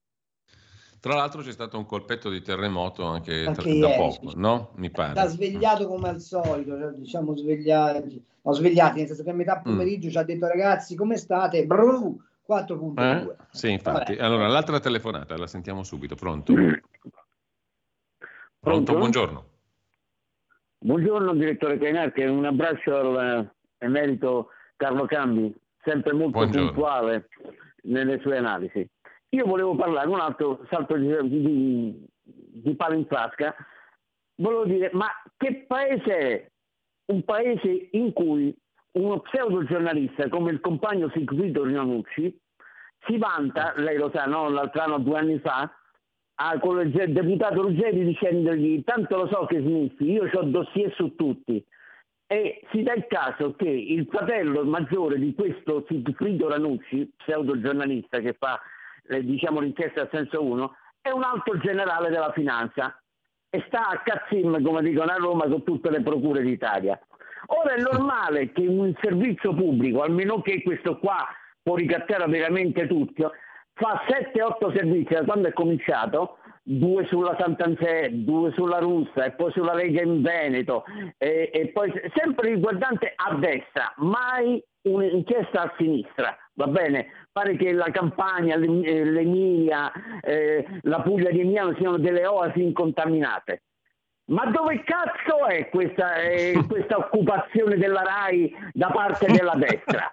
Tra 1.00 1.14
l'altro 1.14 1.40
c'è 1.40 1.52
stato 1.52 1.78
un 1.78 1.86
colpetto 1.86 2.28
di 2.28 2.42
terremoto 2.42 3.04
anche, 3.04 3.46
anche 3.46 3.62
tra, 3.62 3.88
da 3.88 3.96
poco, 3.96 4.32
no? 4.34 4.72
Mi 4.74 4.90
pare. 4.90 5.18
Ha 5.18 5.26
svegliato 5.26 5.86
come 5.86 6.10
al 6.10 6.20
solito, 6.20 6.78
cioè, 6.78 6.90
diciamo 6.90 7.34
svegliati, 7.34 8.22
no, 8.42 8.52
svegliati, 8.52 8.98
nel 8.98 9.06
senso 9.06 9.22
che 9.22 9.30
a 9.30 9.34
metà 9.34 9.56
mm. 9.60 9.62
pomeriggio 9.62 10.08
mm. 10.08 10.10
ci 10.10 10.18
ha 10.18 10.22
detto 10.22 10.46
ragazzi 10.46 10.94
come 10.96 11.16
state? 11.16 11.64
Bru, 11.64 12.20
4.2. 12.46 13.00
Eh? 13.00 13.36
Sì, 13.52 13.70
infatti. 13.70 14.16
Vabbè. 14.16 14.22
Allora, 14.26 14.48
l'altra 14.48 14.80
telefonata 14.80 15.34
la 15.38 15.46
sentiamo 15.46 15.82
subito, 15.82 16.14
pronto? 16.14 16.52
Pronto, 18.58 18.92
pronto? 18.92 18.96
buongiorno. 18.96 19.55
Buongiorno 20.78 21.34
direttore 21.34 21.78
Cainarche, 21.78 22.26
un 22.26 22.44
abbraccio 22.44 22.96
al 22.96 23.50
emerito 23.78 24.50
Carlo 24.76 25.06
Cambi, 25.06 25.52
sempre 25.82 26.12
molto 26.12 26.38
Buongiorno. 26.38 26.66
puntuale 26.66 27.28
nelle 27.84 28.20
sue 28.20 28.36
analisi. 28.36 28.86
Io 29.30 29.46
volevo 29.46 29.74
parlare 29.74 30.08
un 30.08 30.20
altro 30.20 30.66
salto 30.68 30.96
di, 30.96 31.08
di, 31.28 32.06
di 32.22 32.74
palo 32.76 32.94
in 32.94 33.06
frasca, 33.06 33.54
volevo 34.36 34.66
dire, 34.66 34.90
ma 34.92 35.06
che 35.36 35.64
paese 35.66 36.18
è? 36.18 36.50
Un 37.06 37.24
paese 37.24 37.88
in 37.92 38.12
cui 38.12 38.54
uno 38.92 39.20
pseudo 39.20 39.64
giornalista 39.64 40.28
come 40.28 40.50
il 40.50 40.60
compagno 40.60 41.10
Sigfrido 41.10 41.64
Rianucci 41.64 42.38
si 43.06 43.16
vanta, 43.16 43.72
lei 43.76 43.96
lo 43.96 44.10
sa, 44.12 44.26
no? 44.26 44.50
l'altro 44.50 44.82
anno, 44.82 44.98
due 44.98 45.18
anni 45.18 45.38
fa, 45.38 45.70
a 46.38 46.58
quello 46.58 46.84
del 46.84 47.12
deputato 47.12 47.62
Ruggeri 47.62 48.04
dicendogli 48.04 48.82
tanto 48.84 49.16
lo 49.16 49.28
so 49.28 49.46
che 49.46 49.60
sniffi, 49.60 50.10
io 50.10 50.28
ho 50.30 50.42
dossier 50.42 50.92
su 50.94 51.14
tutti. 51.14 51.64
E 52.28 52.60
si 52.72 52.82
dà 52.82 52.92
il 52.94 53.06
caso 53.06 53.54
che 53.54 53.68
il 53.68 54.06
fratello 54.10 54.64
maggiore 54.64 55.18
di 55.18 55.32
questo 55.34 55.84
Sigfrido 55.88 56.48
Ranucci, 56.48 57.12
pseudo 57.16 57.58
giornalista 57.60 58.18
che 58.18 58.34
fa 58.34 58.60
eh, 59.08 59.24
diciamo, 59.24 59.60
l'inchiesta 59.60 60.02
a 60.02 60.08
senso 60.10 60.42
1, 60.42 60.76
è 61.00 61.10
un 61.10 61.22
alto 61.22 61.56
generale 61.58 62.10
della 62.10 62.32
finanza 62.32 63.00
e 63.48 63.62
sta 63.68 63.88
a 63.88 64.02
Cazzim, 64.02 64.60
come 64.62 64.82
dicono 64.82 65.10
a 65.10 65.16
Roma, 65.16 65.46
con 65.46 65.62
tutte 65.62 65.88
le 65.88 66.02
procure 66.02 66.42
d'Italia. 66.42 66.98
Ora 67.46 67.74
è 67.74 67.80
normale 67.80 68.50
che 68.50 68.66
un 68.66 68.92
servizio 69.00 69.54
pubblico, 69.54 70.02
almeno 70.02 70.42
che 70.42 70.62
questo 70.62 70.98
qua 70.98 71.26
può 71.62 71.76
ricattare 71.76 72.26
veramente 72.26 72.88
tutto, 72.88 73.32
fa 73.76 74.02
7-8 74.08 74.74
servizi 74.74 75.14
da 75.14 75.24
quando 75.24 75.48
è 75.48 75.52
cominciato, 75.52 76.38
due 76.62 77.06
sulla 77.06 77.36
Sant'Anzè, 77.38 78.08
due 78.10 78.50
sulla 78.52 78.78
Russa 78.78 79.24
e 79.24 79.32
poi 79.32 79.52
sulla 79.52 79.74
Lega 79.74 80.02
in 80.02 80.20
Veneto 80.20 80.84
e, 81.16 81.50
e 81.52 81.68
poi 81.68 81.92
sempre 82.14 82.54
riguardante 82.54 83.12
a 83.14 83.34
destra, 83.34 83.92
mai 83.98 84.62
un'inchiesta 84.82 85.62
a 85.62 85.74
sinistra, 85.76 86.36
va 86.54 86.66
bene? 86.66 87.06
Pare 87.30 87.56
che 87.56 87.72
la 87.72 87.90
Campania, 87.90 88.56
l'Emilia, 88.56 89.92
eh, 90.22 90.66
la 90.82 91.02
Puglia 91.02 91.30
di 91.30 91.40
Emiliano 91.40 91.74
siano 91.74 91.98
delle 91.98 92.26
oasi 92.26 92.62
incontaminate. 92.62 93.62
Ma 94.28 94.46
dove 94.46 94.82
cazzo 94.82 95.46
è 95.46 95.68
questa, 95.68 96.16
eh, 96.16 96.54
questa 96.66 96.96
occupazione 96.96 97.76
della 97.76 98.02
RAI 98.02 98.52
da 98.72 98.88
parte 98.88 99.26
della 99.26 99.54
destra? 99.54 100.12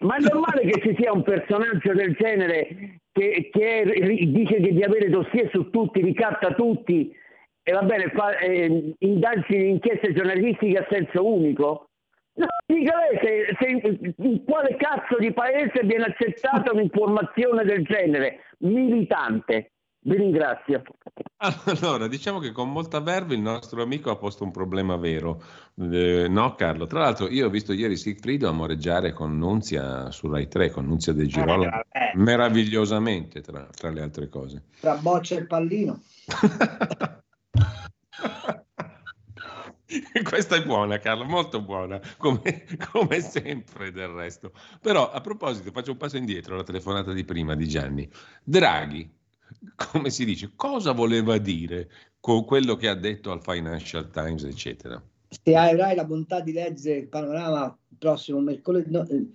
Ma 0.00 0.16
è 0.16 0.20
normale 0.20 0.70
che 0.70 0.80
ci 0.80 0.94
sia 0.98 1.12
un 1.12 1.22
personaggio 1.22 1.92
del 1.92 2.14
genere 2.14 3.00
che, 3.12 3.48
che 3.52 3.82
è, 3.82 4.26
dice 4.26 4.58
di 4.60 4.82
avere 4.82 5.08
dossier 5.08 5.48
su 5.50 5.70
tutti, 5.70 6.02
ricatta 6.02 6.52
tutti, 6.54 7.14
e 7.62 7.72
va 7.72 7.82
bene, 7.82 8.10
fa 8.10 8.36
eh, 8.38 8.94
indagini, 8.98 9.70
inchieste 9.70 10.12
giornalistiche 10.12 10.78
a 10.78 10.86
senso 10.90 11.26
unico? 11.26 11.88
No, 12.36 12.46
dica 12.66 12.94
lei 12.96 13.18
se, 13.22 13.56
se, 13.60 14.14
in 14.16 14.44
quale 14.44 14.76
cazzo 14.76 15.16
di 15.18 15.32
paese 15.32 15.80
viene 15.84 16.04
accettata 16.04 16.72
un'informazione 16.72 17.64
del 17.64 17.84
genere? 17.84 18.40
Militante. 18.58 19.70
Vi 20.06 20.16
ringrazio. 20.16 20.82
Allora, 21.38 22.08
diciamo 22.08 22.38
che 22.38 22.52
con 22.52 22.70
molta 22.70 23.00
verve 23.00 23.34
il 23.34 23.40
nostro 23.40 23.82
amico 23.82 24.10
ha 24.10 24.16
posto 24.16 24.44
un 24.44 24.50
problema 24.50 24.96
vero, 24.96 25.42
eh, 25.76 26.26
no 26.28 26.54
Carlo? 26.56 26.86
Tra 26.86 27.00
l'altro 27.00 27.26
io 27.30 27.46
ho 27.46 27.50
visto 27.50 27.72
ieri 27.72 27.96
Sigfrido 27.96 28.46
amoreggiare 28.46 29.14
con 29.14 29.38
Nunzia 29.38 30.10
su 30.10 30.28
Rai 30.28 30.46
3, 30.46 30.70
con 30.70 30.84
Nunzia 30.84 31.14
De 31.14 31.24
Girolamo, 31.26 31.84
eh, 31.90 32.12
meravigliosamente 32.16 33.40
tra, 33.40 33.66
tra, 33.74 33.88
le 33.88 34.02
altre 34.02 34.28
cose. 34.28 34.64
Tra 34.78 34.96
boccia 34.96 35.36
e 35.36 35.46
pallino. 35.46 36.02
Questa 40.22 40.56
è 40.56 40.64
buona, 40.64 40.98
Carlo, 40.98 41.24
molto 41.24 41.62
buona, 41.62 41.98
come, 42.18 42.66
come, 42.92 43.20
sempre 43.20 43.90
del 43.90 44.08
resto. 44.08 44.52
Però 44.82 45.10
a 45.10 45.20
proposito, 45.22 45.70
faccio 45.70 45.92
un 45.92 45.96
passo 45.96 46.18
indietro 46.18 46.52
alla 46.54 46.62
telefonata 46.62 47.14
di 47.14 47.24
prima 47.24 47.54
di 47.54 47.66
Gianni. 47.66 48.10
Draghi, 48.42 49.22
come 49.92 50.10
si 50.10 50.24
dice, 50.24 50.52
cosa 50.54 50.92
voleva 50.92 51.38
dire 51.38 51.90
con 52.20 52.44
quello 52.44 52.76
che 52.76 52.88
ha 52.88 52.94
detto 52.94 53.30
al 53.30 53.42
Financial 53.42 54.10
Times, 54.10 54.44
eccetera? 54.44 55.02
Se 55.28 55.54
avrai 55.56 55.94
la 55.94 56.04
bontà 56.04 56.40
di 56.40 56.52
leggere 56.52 57.00
il 57.00 57.08
panorama 57.08 57.76
prossimo 57.98 58.40
mercoledì, 58.40 58.90
no, 58.90 59.06
eh, 59.08 59.28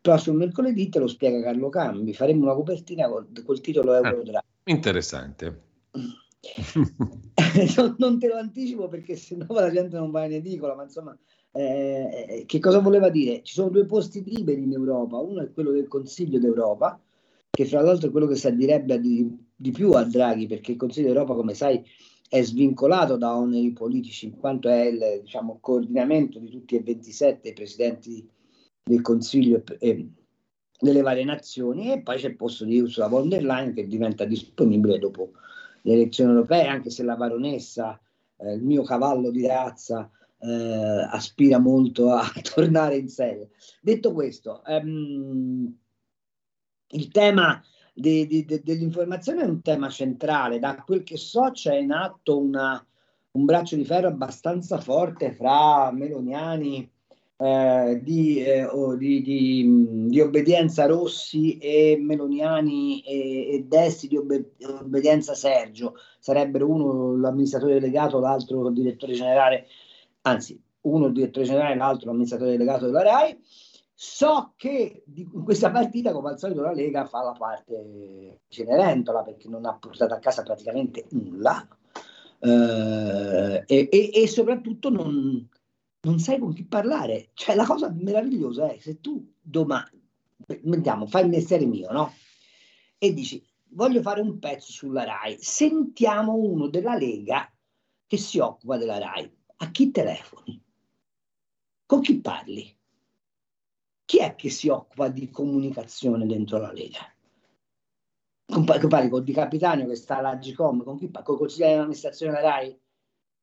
prossimo 0.00 0.36
mercoledì 0.36 0.88
te 0.88 0.98
lo 0.98 1.06
spiega 1.06 1.42
Carlo 1.42 1.68
Cambi. 1.68 2.12
Faremo 2.12 2.42
una 2.44 2.54
copertina 2.54 3.08
col, 3.08 3.26
col 3.44 3.60
titolo 3.60 3.94
Euro 3.94 4.22
ah, 4.32 4.44
Interessante. 4.64 5.62
non 7.98 8.18
te 8.18 8.28
lo 8.28 8.36
anticipo 8.36 8.88
perché 8.88 9.16
sennò 9.16 9.46
la 9.48 9.70
gente 9.70 9.96
non 9.96 10.10
va 10.10 10.24
in 10.26 10.34
edicola, 10.34 10.74
ma 10.74 10.84
insomma, 10.84 11.16
eh, 11.52 12.44
che 12.46 12.58
cosa 12.58 12.80
voleva 12.80 13.08
dire? 13.08 13.42
Ci 13.42 13.54
sono 13.54 13.70
due 13.70 13.86
posti 13.86 14.22
liberi 14.22 14.62
in 14.62 14.72
Europa, 14.72 15.16
uno 15.18 15.42
è 15.42 15.52
quello 15.52 15.70
del 15.70 15.88
Consiglio 15.88 16.38
d'Europa, 16.38 17.00
che 17.56 17.64
fra 17.64 17.80
l'altro 17.80 18.08
è 18.08 18.10
quello 18.10 18.26
che 18.26 18.36
si 18.36 18.46
addirebbe 18.48 19.00
di, 19.00 19.34
di 19.56 19.70
più 19.70 19.90
a 19.92 20.04
Draghi, 20.04 20.46
perché 20.46 20.72
il 20.72 20.76
Consiglio 20.76 21.06
d'Europa, 21.06 21.32
come 21.32 21.54
sai, 21.54 21.82
è 22.28 22.42
svincolato 22.42 23.16
da 23.16 23.34
oneri 23.34 23.72
politici, 23.72 24.26
in 24.26 24.36
quanto 24.36 24.68
è 24.68 24.84
il 24.84 25.20
diciamo, 25.22 25.56
coordinamento 25.62 26.38
di 26.38 26.50
tutti 26.50 26.76
e 26.76 26.82
27 26.82 27.48
i 27.48 27.52
presidenti 27.54 28.28
del 28.84 29.00
Consiglio 29.00 29.62
e 29.78 30.06
delle 30.78 31.00
varie 31.00 31.24
nazioni, 31.24 31.92
e 31.92 32.02
poi 32.02 32.18
c'è 32.18 32.28
il 32.28 32.36
posto 32.36 32.66
di 32.66 32.78
Ursula 32.78 33.06
von 33.06 33.30
der 33.30 33.42
Leyen 33.42 33.72
che 33.72 33.86
diventa 33.86 34.26
disponibile 34.26 34.98
dopo 34.98 35.32
le 35.80 35.92
elezioni 35.94 36.32
europee, 36.32 36.66
anche 36.66 36.90
se 36.90 37.04
la 37.04 37.16
baronessa, 37.16 37.98
eh, 38.36 38.52
il 38.52 38.64
mio 38.64 38.82
cavallo 38.82 39.30
di 39.30 39.46
razza, 39.46 40.10
eh, 40.40 41.08
aspira 41.10 41.58
molto 41.58 42.10
a 42.10 42.30
tornare 42.54 42.96
in 42.96 43.08
serie. 43.08 43.48
Detto 43.80 44.12
questo, 44.12 44.62
ehm, 44.62 45.74
il 46.88 47.08
tema 47.10 47.62
de, 47.94 48.26
de, 48.26 48.44
de, 48.44 48.62
dell'informazione 48.62 49.42
è 49.42 49.46
un 49.46 49.62
tema 49.62 49.88
centrale. 49.88 50.58
Da 50.58 50.82
quel 50.84 51.02
che 51.02 51.16
so 51.16 51.50
c'è 51.52 51.76
in 51.76 51.92
atto 51.92 52.38
una, 52.38 52.84
un 53.32 53.44
braccio 53.44 53.76
di 53.76 53.84
ferro 53.84 54.08
abbastanza 54.08 54.78
forte 54.78 55.32
fra 55.32 55.90
meloniani 55.92 56.90
eh, 57.38 58.00
di, 58.02 58.42
eh, 58.42 58.66
di, 58.96 59.22
di, 59.22 59.86
di, 60.08 60.20
obbedienza 60.20 60.86
Rossi 60.86 61.58
e 61.58 61.98
Meloniani 62.00 63.02
e, 63.02 63.54
e 63.54 63.64
Desti 63.68 64.08
di 64.08 64.16
obbe, 64.16 64.52
obbedienza 64.80 65.34
Sergio, 65.34 65.96
sarebbero 66.18 66.66
uno 66.66 67.16
l'amministratore 67.18 67.74
delegato, 67.74 68.20
l'altro 68.20 68.68
il 68.68 68.74
direttore 68.74 69.12
generale, 69.12 69.66
anzi 70.22 70.58
uno 70.82 71.06
il 71.06 71.12
direttore 71.12 71.44
generale 71.44 71.74
l'altro 71.76 72.06
l'amministratore 72.06 72.52
delegato 72.52 72.86
della 72.86 73.02
RAI. 73.02 73.38
So 73.98 74.52
che 74.56 75.04
in 75.14 75.42
questa 75.42 75.70
partita, 75.70 76.12
come 76.12 76.28
al 76.28 76.38
solito, 76.38 76.60
la 76.60 76.72
Lega 76.72 77.06
fa 77.06 77.22
la 77.22 77.32
parte 77.32 78.40
Cenerentola 78.46 79.22
perché 79.22 79.48
non 79.48 79.64
ha 79.64 79.74
portato 79.74 80.12
a 80.12 80.18
casa 80.18 80.42
praticamente 80.42 81.06
nulla 81.12 81.66
eh, 82.40 83.64
e, 83.66 83.88
e, 83.90 84.10
e 84.12 84.28
soprattutto 84.28 84.90
non, 84.90 85.48
non 86.00 86.18
sai 86.18 86.38
con 86.38 86.52
chi 86.52 86.66
parlare. 86.66 87.30
Cioè, 87.32 87.54
la 87.54 87.64
cosa 87.64 87.90
meravigliosa 87.90 88.68
è 88.68 88.78
se 88.80 89.00
tu 89.00 89.32
domani, 89.40 90.06
mettiamo, 90.64 91.06
fai 91.06 91.22
il 91.22 91.30
mestiere 91.30 91.64
mio, 91.64 91.90
no? 91.90 92.12
E 92.98 93.14
dici, 93.14 93.42
voglio 93.68 94.02
fare 94.02 94.20
un 94.20 94.38
pezzo 94.38 94.72
sulla 94.72 95.04
RAI, 95.04 95.38
sentiamo 95.40 96.34
uno 96.34 96.68
della 96.68 96.96
Lega 96.96 97.50
che 98.06 98.18
si 98.18 98.38
occupa 98.40 98.76
della 98.76 98.98
RAI. 98.98 99.34
A 99.56 99.70
chi 99.70 99.90
telefoni? 99.90 100.62
Con 101.86 102.00
chi 102.02 102.20
parli? 102.20 102.75
Chi 104.06 104.18
è 104.18 104.34
che 104.34 104.48
si 104.48 104.68
occupa 104.68 105.08
di 105.08 105.28
comunicazione 105.28 106.26
dentro 106.26 106.58
la 106.58 106.72
Lega? 106.72 107.00
Con, 108.46 108.64
parli 108.64 109.08
con 109.10 109.22
Di 109.22 109.32
Capitano 109.32 109.84
che 109.86 109.96
sta 109.96 110.18
all'Agicom, 110.18 110.82
con 110.82 110.96
chi? 110.96 111.10
Con 111.10 111.34
il 111.34 111.38
consigliere 111.40 111.74
di 111.74 111.78
amministrazione 111.80 112.32
della 112.32 112.48
RAI? 112.48 112.80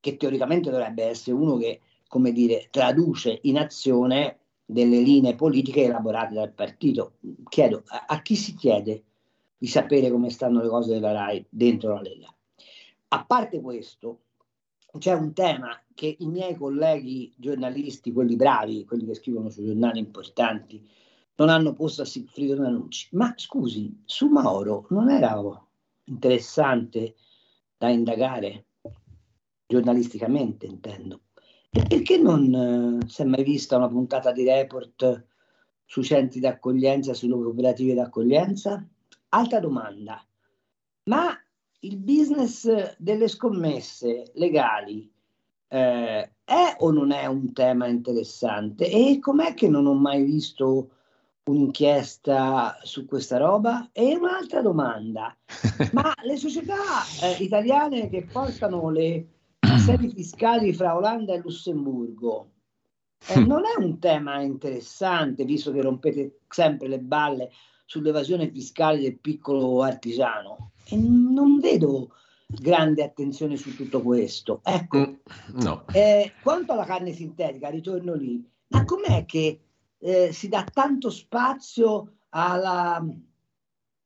Che 0.00 0.16
teoricamente 0.16 0.70
dovrebbe 0.70 1.04
essere 1.04 1.36
uno 1.36 1.56
che 1.56 1.80
come 2.14 2.30
dire, 2.30 2.68
traduce 2.70 3.40
in 3.42 3.58
azione 3.58 4.38
delle 4.64 5.00
linee 5.00 5.34
politiche 5.34 5.82
elaborate 5.82 6.34
dal 6.34 6.52
partito. 6.52 7.14
Chiedo 7.48 7.82
a, 7.86 8.04
a 8.06 8.22
chi 8.22 8.36
si 8.36 8.54
chiede 8.54 9.02
di 9.58 9.66
sapere 9.66 10.10
come 10.12 10.30
stanno 10.30 10.62
le 10.62 10.68
cose 10.68 10.92
della 10.92 11.10
RAI 11.10 11.44
dentro 11.48 11.94
la 11.94 12.02
Lega. 12.02 12.32
A 13.08 13.24
parte 13.24 13.60
questo, 13.60 14.23
c'è 14.98 15.12
un 15.12 15.32
tema 15.32 15.80
che 15.94 16.16
i 16.18 16.26
miei 16.26 16.54
colleghi 16.56 17.32
giornalisti, 17.36 18.12
quelli 18.12 18.36
bravi, 18.36 18.84
quelli 18.84 19.06
che 19.06 19.14
scrivono 19.14 19.50
su 19.50 19.64
giornali 19.64 19.98
importanti, 19.98 20.86
non 21.36 21.48
hanno 21.48 21.72
posto 21.72 22.02
a 22.02 22.04
Sigfrido 22.04 22.60
Nanucci. 22.60 23.08
Ma 23.12 23.32
scusi, 23.36 24.02
su 24.04 24.28
Mauro 24.28 24.86
non 24.90 25.10
era 25.10 25.40
interessante 26.04 27.14
da 27.76 27.88
indagare 27.88 28.66
giornalisticamente, 29.66 30.66
intendo. 30.66 31.22
E 31.70 31.82
perché 31.86 32.18
non 32.18 33.00
eh, 33.02 33.08
si 33.08 33.22
è 33.22 33.24
mai 33.24 33.42
vista 33.42 33.76
una 33.76 33.88
puntata 33.88 34.30
di 34.30 34.44
report 34.44 35.26
sui 35.84 36.04
centri 36.04 36.38
d'accoglienza, 36.38 37.14
sulle 37.14 37.34
cooperative 37.34 37.94
d'accoglienza? 37.94 38.86
Altra 39.30 39.58
domanda, 39.58 40.24
ma 41.04 41.36
il 41.84 41.98
business 41.98 42.96
delle 42.98 43.28
scommesse 43.28 44.32
legali 44.34 45.10
eh, 45.68 46.30
è 46.44 46.76
o 46.78 46.90
non 46.90 47.12
è 47.12 47.26
un 47.26 47.52
tema 47.52 47.86
interessante? 47.86 48.90
E 48.90 49.18
com'è 49.20 49.54
che 49.54 49.68
non 49.68 49.86
ho 49.86 49.94
mai 49.94 50.24
visto 50.24 50.90
un'inchiesta 51.44 52.78
su 52.82 53.04
questa 53.04 53.36
roba? 53.36 53.90
E 53.92 54.16
un'altra 54.16 54.62
domanda, 54.62 55.36
ma 55.92 56.12
le 56.22 56.36
società 56.36 56.74
eh, 57.22 57.42
italiane 57.42 58.08
che 58.08 58.26
portano 58.30 58.90
le 58.90 59.28
sedi 59.84 60.08
fiscali 60.08 60.72
fra 60.72 60.96
Olanda 60.96 61.34
e 61.34 61.38
Lussemburgo 61.38 62.50
eh, 63.28 63.40
non 63.40 63.62
è 63.64 63.82
un 63.82 63.98
tema 63.98 64.40
interessante, 64.40 65.44
visto 65.44 65.72
che 65.72 65.82
rompete 65.82 66.40
sempre 66.48 66.88
le 66.88 66.98
balle 66.98 67.50
sull'evasione 67.84 68.50
fiscale 68.50 69.00
del 69.00 69.18
piccolo 69.18 69.82
artigiano. 69.82 70.72
E 70.86 70.96
non 70.96 71.58
vedo 71.60 72.10
grande 72.46 73.02
attenzione 73.02 73.56
su 73.56 73.74
tutto 73.74 74.02
questo. 74.02 74.60
Ecco, 74.62 74.98
mm, 74.98 75.14
no. 75.62 75.84
eh, 75.92 76.32
quanto 76.42 76.72
alla 76.72 76.84
carne 76.84 77.12
sintetica, 77.12 77.68
ritorno 77.68 78.14
lì, 78.14 78.44
ma 78.68 78.84
com'è 78.84 79.24
che 79.24 79.60
eh, 79.98 80.32
si 80.32 80.48
dà 80.48 80.64
tanto 80.72 81.10
spazio 81.10 82.16
alla, 82.30 83.04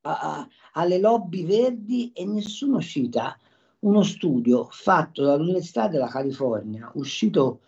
a, 0.02 0.48
alle 0.72 0.98
lobby 0.98 1.44
verdi 1.44 2.12
e 2.12 2.24
nessuno 2.24 2.80
cita 2.80 3.38
uno 3.80 4.02
studio 4.02 4.68
fatto 4.70 5.24
dall'Università 5.24 5.88
della 5.88 6.08
California, 6.08 6.90
uscito 6.94 7.60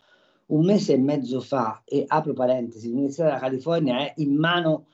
un 0.47 0.65
mese 0.65 0.95
e 0.95 0.99
mezzo 0.99 1.41
fa, 1.41 1.83
e 1.85 2.05
apro 2.07 2.33
parentesi, 2.33 2.89
l'Università 2.89 3.25
della 3.25 3.39
California 3.39 3.99
è 3.99 4.15
in 4.17 4.35
mano 4.35 4.87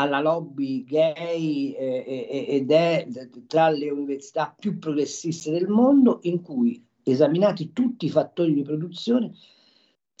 alla 0.00 0.20
lobby 0.20 0.84
gay 0.84 1.72
eh, 1.72 2.46
ed 2.48 2.70
è 2.70 3.06
tra 3.46 3.68
le 3.70 3.90
università 3.90 4.54
più 4.56 4.78
progressiste 4.78 5.50
del 5.50 5.68
mondo, 5.68 6.20
in 6.22 6.42
cui 6.42 6.84
esaminati 7.02 7.72
tutti 7.72 8.06
i 8.06 8.10
fattori 8.10 8.52
di 8.52 8.62
produzione 8.62 9.32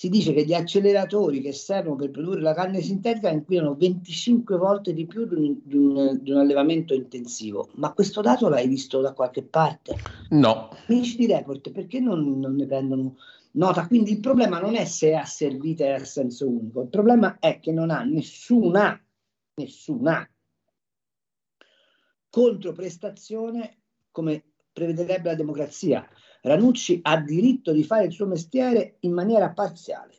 si 0.00 0.08
dice 0.08 0.32
che 0.32 0.46
gli 0.46 0.54
acceleratori 0.54 1.42
che 1.42 1.52
servono 1.52 1.96
per 1.96 2.10
produrre 2.10 2.40
la 2.40 2.54
carne 2.54 2.80
sintetica 2.80 3.28
inquinano 3.28 3.74
25 3.74 4.56
volte 4.56 4.94
di 4.94 5.04
più 5.04 5.26
di 5.26 5.34
un, 5.34 5.58
di, 5.62 5.76
un, 5.76 6.18
di 6.22 6.30
un, 6.30 6.38
allevamento 6.38 6.94
intensivo. 6.94 7.68
Ma 7.74 7.92
questo 7.92 8.22
dato 8.22 8.48
l'hai 8.48 8.66
visto 8.66 9.02
da 9.02 9.12
qualche 9.12 9.42
parte? 9.42 9.96
No. 10.30 10.70
Amici 10.88 11.18
di 11.18 11.26
report, 11.26 11.70
perché 11.70 12.00
non, 12.00 12.40
non, 12.40 12.54
ne 12.54 12.64
prendono 12.64 13.16
nota? 13.50 13.86
Quindi 13.86 14.12
il 14.12 14.20
problema 14.20 14.58
non 14.58 14.74
è 14.74 14.86
se 14.86 15.10
è 15.10 15.12
asservita 15.16 15.84
e 15.84 15.90
a 15.90 16.02
senso 16.02 16.48
unico, 16.48 16.80
il 16.80 16.88
problema 16.88 17.36
è 17.38 17.60
che 17.60 17.70
non 17.70 17.90
ha 17.90 18.02
nessuna, 18.02 18.98
nessuna 19.54 20.28
controprestazione 22.30 23.78
come 24.10 24.44
prevederebbe 24.72 25.30
la 25.30 25.34
democrazia. 25.34 26.08
Ranucci 26.42 27.00
ha 27.02 27.20
diritto 27.20 27.72
di 27.72 27.84
fare 27.84 28.06
il 28.06 28.12
suo 28.12 28.26
mestiere 28.26 28.96
in 29.00 29.12
maniera 29.12 29.50
parziale 29.50 30.18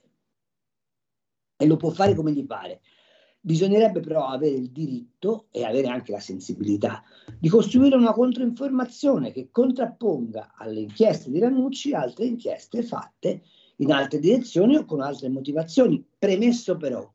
e 1.57 1.65
lo 1.65 1.77
può 1.77 1.89
fare 1.89 2.13
come 2.13 2.31
gli 2.31 2.45
pare. 2.45 2.81
Bisognerebbe 3.43 4.01
però 4.01 4.27
avere 4.27 4.55
il 4.55 4.69
diritto 4.69 5.47
e 5.49 5.63
avere 5.63 5.87
anche 5.87 6.11
la 6.11 6.19
sensibilità 6.19 7.03
di 7.39 7.49
costruire 7.49 7.95
una 7.95 8.13
controinformazione 8.13 9.31
che 9.31 9.49
contrapponga 9.49 10.53
alle 10.55 10.81
inchieste 10.81 11.31
di 11.31 11.39
Ranucci 11.39 11.93
altre 11.93 12.25
inchieste 12.25 12.83
fatte 12.83 13.41
in 13.77 13.91
altre 13.91 14.19
direzioni 14.19 14.75
o 14.75 14.85
con 14.85 15.01
altre 15.01 15.29
motivazioni. 15.29 16.05
Premesso 16.19 16.77
però 16.77 17.11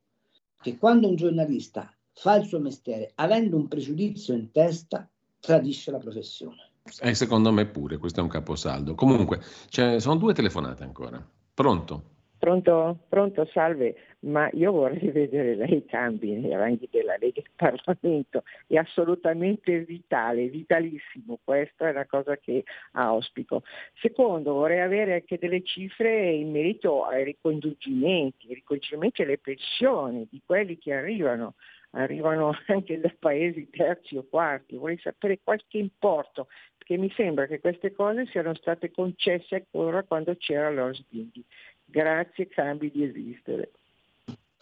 che 0.60 0.76
quando 0.78 1.08
un 1.08 1.14
giornalista 1.14 1.95
fa 2.18 2.36
il 2.36 2.46
suo 2.46 2.58
mestiere 2.58 3.12
avendo 3.16 3.56
un 3.56 3.68
pregiudizio 3.68 4.34
in 4.34 4.50
testa, 4.50 5.08
tradisce 5.38 5.90
la 5.90 5.98
professione. 5.98 6.70
E 7.00 7.10
eh, 7.10 7.14
secondo 7.14 7.52
me 7.52 7.66
pure, 7.66 7.98
questo 7.98 8.20
è 8.20 8.22
un 8.22 8.28
caposaldo. 8.28 8.94
Comunque, 8.94 9.40
sono 9.68 10.16
due 10.16 10.32
telefonate 10.32 10.82
ancora. 10.82 11.24
Pronto? 11.52 12.14
Pronto? 12.38 12.98
Pronto, 13.08 13.46
salve, 13.46 13.96
ma 14.20 14.48
io 14.52 14.70
vorrei 14.70 15.08
vedere 15.10 15.56
lei 15.56 15.84
cambi 15.84 16.32
nei 16.32 16.54
ranghi 16.54 16.88
della 16.90 17.16
Lega 17.18 17.40
del 17.40 17.50
Parlamento, 17.56 18.44
è 18.66 18.76
assolutamente 18.76 19.80
vitale, 19.80 20.48
vitalissimo, 20.48 21.38
questa 21.42 21.88
è 21.88 21.92
la 21.92 22.06
cosa 22.06 22.36
che 22.36 22.64
auspico. 22.92 23.62
Secondo, 24.00 24.52
vorrei 24.52 24.80
avere 24.80 25.14
anche 25.14 25.38
delle 25.38 25.62
cifre 25.64 26.30
in 26.30 26.50
merito 26.50 27.04
ai 27.04 27.24
ricongiungimenti, 27.24 28.50
i 28.50 28.54
ricongiungimenti 28.54 29.22
alle 29.22 29.38
pensioni 29.38 30.26
di 30.30 30.40
quelli 30.44 30.78
che 30.78 30.92
arrivano 30.92 31.54
arrivano 31.96 32.52
anche 32.68 33.00
da 33.00 33.12
paesi 33.18 33.68
terzi 33.70 34.16
o 34.16 34.24
quarti, 34.28 34.76
vorrei 34.76 34.98
sapere 34.98 35.40
qualche 35.42 35.78
importo, 35.78 36.48
perché 36.76 36.96
mi 36.96 37.12
sembra 37.16 37.46
che 37.46 37.60
queste 37.60 37.92
cose 37.92 38.26
siano 38.26 38.54
state 38.54 38.90
concesse 38.90 39.54
ancora 39.54 40.02
quando 40.02 40.36
c'era 40.36 40.70
l'Osbindi. 40.70 41.44
Grazie, 41.84 42.48
cambi 42.48 42.90
di 42.90 43.04
esistere. 43.04 43.70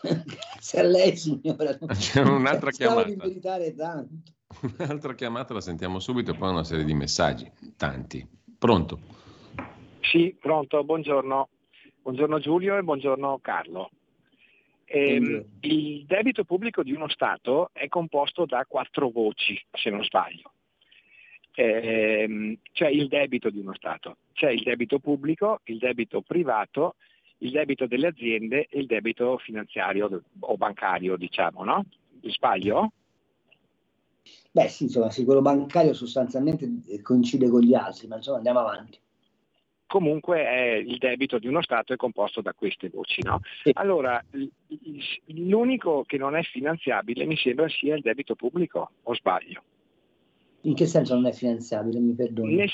Grazie 0.00 0.80
a 0.80 0.82
lei 0.82 1.16
signora. 1.16 1.76
C'è 1.78 2.20
un'altra 2.20 2.70
chiamata. 2.70 3.08
Meritare 3.08 3.74
tanto. 3.74 4.14
Un'altra 4.78 5.14
chiamata 5.14 5.54
la 5.54 5.60
sentiamo 5.60 5.98
subito 5.98 6.30
e 6.30 6.36
poi 6.36 6.50
una 6.50 6.64
serie 6.64 6.84
di 6.84 6.94
messaggi, 6.94 7.50
tanti. 7.76 8.26
Pronto? 8.58 9.00
Sì, 10.00 10.36
pronto, 10.38 10.84
buongiorno. 10.84 11.48
Buongiorno 12.02 12.38
Giulio 12.38 12.76
e 12.76 12.82
buongiorno 12.82 13.38
Carlo. 13.40 13.90
Eh, 14.94 15.44
il 15.62 16.04
debito 16.06 16.44
pubblico 16.44 16.84
di 16.84 16.92
uno 16.92 17.08
Stato 17.08 17.70
è 17.72 17.88
composto 17.88 18.46
da 18.46 18.64
quattro 18.64 19.10
voci, 19.10 19.60
se 19.72 19.90
non 19.90 20.04
sbaglio. 20.04 20.52
Eh, 21.52 22.58
c'è 22.70 22.88
il 22.90 23.08
debito 23.08 23.50
di 23.50 23.58
uno 23.58 23.74
Stato, 23.74 24.18
c'è 24.34 24.50
il 24.50 24.62
debito 24.62 25.00
pubblico, 25.00 25.62
il 25.64 25.78
debito 25.78 26.20
privato, 26.20 26.94
il 27.38 27.50
debito 27.50 27.88
delle 27.88 28.06
aziende 28.06 28.68
e 28.70 28.78
il 28.78 28.86
debito 28.86 29.36
finanziario 29.38 30.22
o 30.38 30.56
bancario, 30.56 31.16
diciamo, 31.16 31.64
no? 31.64 31.84
Sbaglio? 32.22 32.92
Beh 34.52 34.68
sì, 34.68 34.84
insomma, 34.84 35.10
sì, 35.10 35.24
quello 35.24 35.42
bancario 35.42 35.92
sostanzialmente 35.92 36.70
coincide 37.02 37.48
con 37.48 37.62
gli 37.62 37.74
altri, 37.74 38.06
ma 38.06 38.14
insomma 38.14 38.36
andiamo 38.36 38.60
avanti 38.60 38.98
comunque 39.94 40.44
è, 40.44 40.72
il 40.74 40.98
debito 40.98 41.38
di 41.38 41.46
uno 41.46 41.62
Stato 41.62 41.92
è 41.92 41.96
composto 41.96 42.40
da 42.40 42.52
queste 42.52 42.90
voci. 42.92 43.22
No? 43.22 43.38
Allora, 43.74 44.20
l'unico 45.26 46.02
che 46.04 46.18
non 46.18 46.34
è 46.34 46.42
finanziabile 46.42 47.24
mi 47.26 47.36
sembra 47.36 47.68
sia 47.68 47.94
il 47.94 48.02
debito 48.02 48.34
pubblico, 48.34 48.90
o 49.04 49.14
sbaglio? 49.14 49.62
In 50.62 50.74
che 50.74 50.86
senso 50.86 51.14
non 51.14 51.26
è 51.26 51.32
finanziabile, 51.32 52.00
mi 52.00 52.12
perdoni? 52.12 52.56
Nel, 52.56 52.70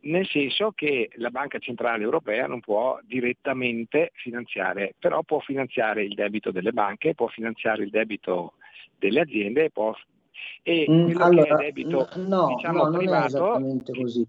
nel 0.00 0.26
senso 0.26 0.72
che 0.72 1.08
la 1.14 1.30
Banca 1.30 1.58
Centrale 1.58 2.02
Europea 2.02 2.46
non 2.46 2.60
può 2.60 2.98
direttamente 3.04 4.10
finanziare, 4.16 4.94
però 4.98 5.22
può 5.22 5.38
finanziare 5.38 6.04
il 6.04 6.12
debito 6.12 6.50
delle 6.50 6.72
banche, 6.72 7.14
può 7.14 7.28
finanziare 7.28 7.84
il 7.84 7.90
debito 7.90 8.52
delle 8.98 9.20
aziende 9.20 9.70
può, 9.70 9.94
e 10.62 10.84
mm, 10.86 11.04
quello 11.04 11.24
allora, 11.24 11.56
che 11.56 11.62
è 11.62 11.72
debito 11.72 12.08
no, 12.16 12.48
diciamo, 12.54 12.84
no, 12.84 12.98
privato, 12.98 13.06
non 13.06 13.22
è 13.22 13.24
esattamente 13.24 13.92
così 13.94 14.28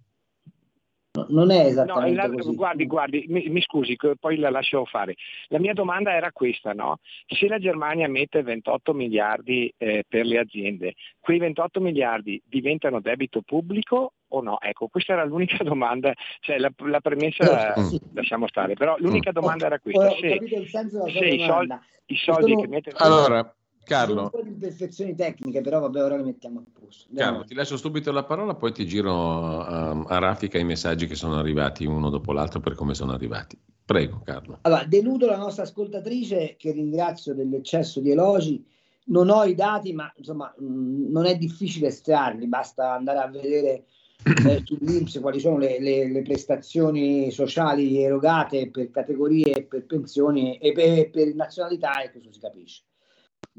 non 1.28 1.52
è 1.52 1.66
esattamente 1.66 2.28
no, 2.28 2.34
così. 2.36 2.56
Guardi, 2.56 2.88
guardi, 2.88 3.26
mi, 3.28 3.50
mi, 3.50 3.62
scusi, 3.62 3.98
poi 4.20 4.38
la 4.38 4.50
lascio 4.50 4.86
fare. 4.86 5.16
La 5.48 5.60
mia 5.60 5.74
domanda 5.74 6.14
era 6.14 6.32
questa, 6.32 6.72
no? 6.74 7.00
Se 7.28 7.48
la 7.48 7.60
Germania 7.60 8.08
mette 8.08 8.42
28 8.42 8.94
miliardi 8.94 9.74
eh, 9.78 10.06
per 10.08 10.26
le 10.26 10.40
aziende, 10.40 10.94
quei 11.20 11.38
28 11.38 11.82
miliardi 11.82 12.42
diventano 12.46 13.02
debito 13.02 13.42
pubblico 13.42 14.14
o 14.30 14.42
no? 14.42 14.60
Ecco, 14.62 14.88
questa 14.88 15.14
era 15.14 15.26
l'unica 15.26 15.58
domanda, 15.66 16.14
cioè 16.40 16.58
la, 16.58 16.72
la 16.78 17.02
premessa 17.02 17.74
eh, 17.74 18.00
lasciamo 18.14 18.48
stare, 18.48 18.76
però 18.76 18.96
l'unica 18.98 19.32
domanda 19.32 19.66
era 19.66 19.80
questa. 19.80 20.08
Ho, 20.08 20.16
se, 20.16 20.40
se 20.48 21.26
i 21.26 21.40
soldi, 21.40 21.76
i 22.06 22.16
soldi 22.16 22.52
sono... 22.52 22.62
che 22.62 22.68
mette... 22.68 22.92
Allora, 22.96 23.54
Carlo. 23.84 24.24
Un 24.24 24.30
po' 24.30 24.42
di 24.42 24.50
imperfezioni 24.50 25.16
tecniche, 25.16 25.62
però 25.62 25.80
vabbè, 25.80 26.04
ora 26.04 26.18
le 26.18 26.24
mettiamo 26.24 26.60
a 26.60 26.80
posto. 26.80 27.08
Andiamo. 27.10 27.32
Carlo, 27.32 27.46
ti 27.46 27.54
lascio 27.54 27.78
subito 27.78 28.12
la 28.12 28.24
parola, 28.24 28.56
poi 28.56 28.72
ti 28.72 28.86
giro 28.86 29.12
um, 29.14 30.06
a 30.08 30.20
raffica 30.20 30.58
i 30.58 30.64
messaggi 30.64 31.08
che 31.08 31.16
sono 31.16 31.38
arrivati 31.38 31.86
uno 31.86 32.10
dopo 32.10 32.32
l'altro 32.32 32.60
per 32.60 32.76
come 32.76 32.94
sono 32.94 33.14
arrivati. 33.14 33.58
Prego, 33.84 34.22
Carlo. 34.24 34.60
Allora, 34.62 34.86
deludo 34.86 35.26
la 35.26 35.38
nostra 35.38 35.64
ascoltatrice, 35.64 36.56
che 36.58 36.72
ringrazio 36.72 37.34
dell'eccesso 37.34 38.00
di 38.00 38.12
elogi. 38.12 38.66
Non 39.04 39.30
ho 39.30 39.44
i 39.44 39.56
dati, 39.56 39.94
ma 39.94 40.12
insomma, 40.16 40.54
mh, 40.58 41.12
non 41.12 41.26
è 41.26 41.36
difficile 41.36 41.88
estrarli, 41.88 42.48
basta 42.48 42.94
andare 42.94 43.20
a 43.20 43.28
vedere 43.28 43.86
eh, 44.48 44.62
sull'Inps 44.64 45.20
quali 45.20 45.40
sono 45.40 45.58
le, 45.58 45.80
le, 45.80 46.10
le, 46.10 46.22
prestazioni 46.22 47.32
sociali 47.32 48.02
erogate 48.02 48.70
per 48.70 48.92
categorie, 48.92 49.64
per 49.64 49.86
pensioni 49.86 50.58
e 50.58 50.72
per, 50.72 51.10
per 51.10 51.34
nazionalità 51.34 52.02
e 52.02 52.12
questo 52.12 52.32
si 52.32 52.40
capisce. 52.40 52.84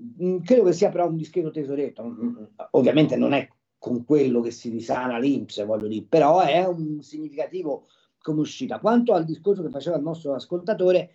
Mm, 0.01 0.39
credo 0.39 0.65
che 0.65 0.73
sia 0.73 0.89
però 0.91 1.09
un 1.09 1.17
discreto 1.17 1.51
tesoretto, 1.51 2.03
mm, 2.03 2.27
mm, 2.27 2.45
ovviamente 2.71 3.17
non 3.17 3.33
è 3.33 3.49
con 3.79 4.05
quello 4.05 4.41
che 4.41 4.51
si 4.51 4.71
risana 4.71 5.19
l'Inps, 5.19 5.65
voglio 5.65 5.89
dire, 5.89 6.07
però 6.09 6.41
è 6.41 6.65
un 6.65 7.03
significativo 7.03 7.87
come 8.21 8.41
uscita. 8.41 8.79
Quanto 8.79 9.13
al 9.13 9.25
discorso 9.25 9.63
che 9.63 9.71
faceva 9.71 9.97
il 9.97 10.03
nostro 10.03 10.35
ascoltatore, 10.35 11.11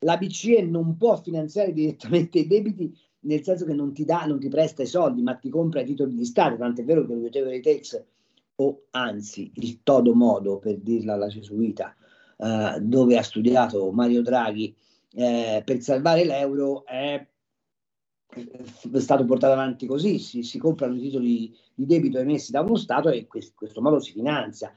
la 0.00 0.16
BCE 0.16 0.62
non 0.62 0.96
può 0.96 1.16
finanziare 1.20 1.72
direttamente 1.72 2.38
i 2.40 2.46
debiti 2.46 2.96
nel 3.26 3.42
senso 3.42 3.64
che 3.64 3.74
non 3.74 3.92
ti 3.92 4.04
dà, 4.04 4.24
non 4.24 4.38
ti 4.38 4.48
presta 4.48 4.82
i 4.82 4.86
soldi, 4.86 5.22
ma 5.22 5.34
ti 5.34 5.48
compra 5.50 5.80
i 5.80 5.84
titoli 5.84 6.14
di 6.14 6.24
Stato, 6.24 6.56
tant'è 6.56 6.84
vero 6.84 7.04
che 7.04 7.12
Whatever 7.12 7.60
Takes, 7.60 8.04
o 8.56 8.84
anzi 8.90 9.50
il 9.56 9.82
Todo 9.82 10.14
Modo, 10.14 10.58
per 10.58 10.78
dirla 10.78 11.14
alla 11.14 11.28
cesuita, 11.28 11.94
eh, 12.38 12.78
dove 12.80 13.18
ha 13.18 13.22
studiato 13.22 13.90
Mario 13.90 14.22
Draghi, 14.22 14.74
eh, 15.12 15.62
per 15.64 15.80
salvare 15.80 16.24
l'euro, 16.24 16.84
è 16.86 17.26
è 18.28 18.98
stato 18.98 19.24
portato 19.24 19.52
avanti 19.52 19.86
così, 19.86 20.18
si, 20.18 20.42
si 20.42 20.58
comprano 20.58 20.96
i 20.96 21.00
titoli 21.00 21.56
di 21.74 21.86
debito 21.86 22.18
emessi 22.18 22.50
da 22.50 22.60
uno 22.60 22.76
Stato 22.76 23.08
e 23.08 23.18
in 23.18 23.26
questo, 23.26 23.52
questo 23.56 23.80
modo 23.80 24.00
si 24.00 24.12
finanzia. 24.12 24.74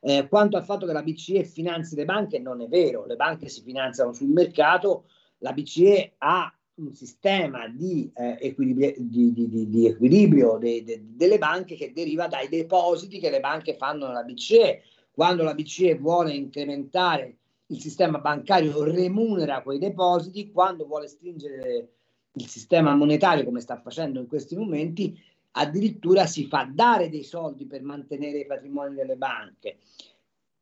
Eh, 0.00 0.28
quanto 0.28 0.56
al 0.56 0.64
fatto 0.64 0.86
che 0.86 0.92
la 0.92 1.02
BCE 1.02 1.44
finanzi 1.44 1.94
le 1.96 2.04
banche, 2.04 2.38
non 2.38 2.60
è 2.60 2.68
vero, 2.68 3.06
le 3.06 3.16
banche 3.16 3.48
si 3.48 3.62
finanziano 3.62 4.12
sul 4.12 4.28
mercato, 4.28 5.04
la 5.38 5.52
BCE 5.52 6.14
ha 6.18 6.52
un 6.74 6.94
sistema 6.94 7.68
di, 7.68 8.10
eh, 8.14 8.38
equilibrio, 8.40 8.94
di, 8.96 9.32
di, 9.32 9.68
di 9.68 9.86
equilibrio 9.86 10.56
de, 10.56 10.82
de, 10.82 11.02
delle 11.04 11.38
banche 11.38 11.74
che 11.76 11.92
deriva 11.92 12.26
dai 12.26 12.48
depositi 12.48 13.18
che 13.18 13.30
le 13.30 13.40
banche 13.40 13.76
fanno 13.76 14.06
nella 14.06 14.22
BCE. 14.22 14.82
Quando 15.10 15.42
la 15.42 15.54
BCE 15.54 15.96
vuole 15.96 16.32
incrementare 16.32 17.36
il 17.66 17.80
sistema 17.80 18.18
bancario 18.18 18.82
remunera 18.84 19.62
quei 19.62 19.78
depositi, 19.78 20.50
quando 20.50 20.86
vuole 20.86 21.08
stringere 21.08 21.99
il 22.32 22.46
sistema 22.46 22.94
monetario, 22.94 23.44
come 23.44 23.60
sta 23.60 23.76
facendo 23.76 24.20
in 24.20 24.26
questi 24.26 24.56
momenti, 24.56 25.18
addirittura 25.52 26.26
si 26.26 26.46
fa 26.46 26.68
dare 26.70 27.08
dei 27.08 27.24
soldi 27.24 27.66
per 27.66 27.82
mantenere 27.82 28.38
i 28.38 28.46
patrimoni 28.46 28.94
delle 28.94 29.16
banche. 29.16 29.78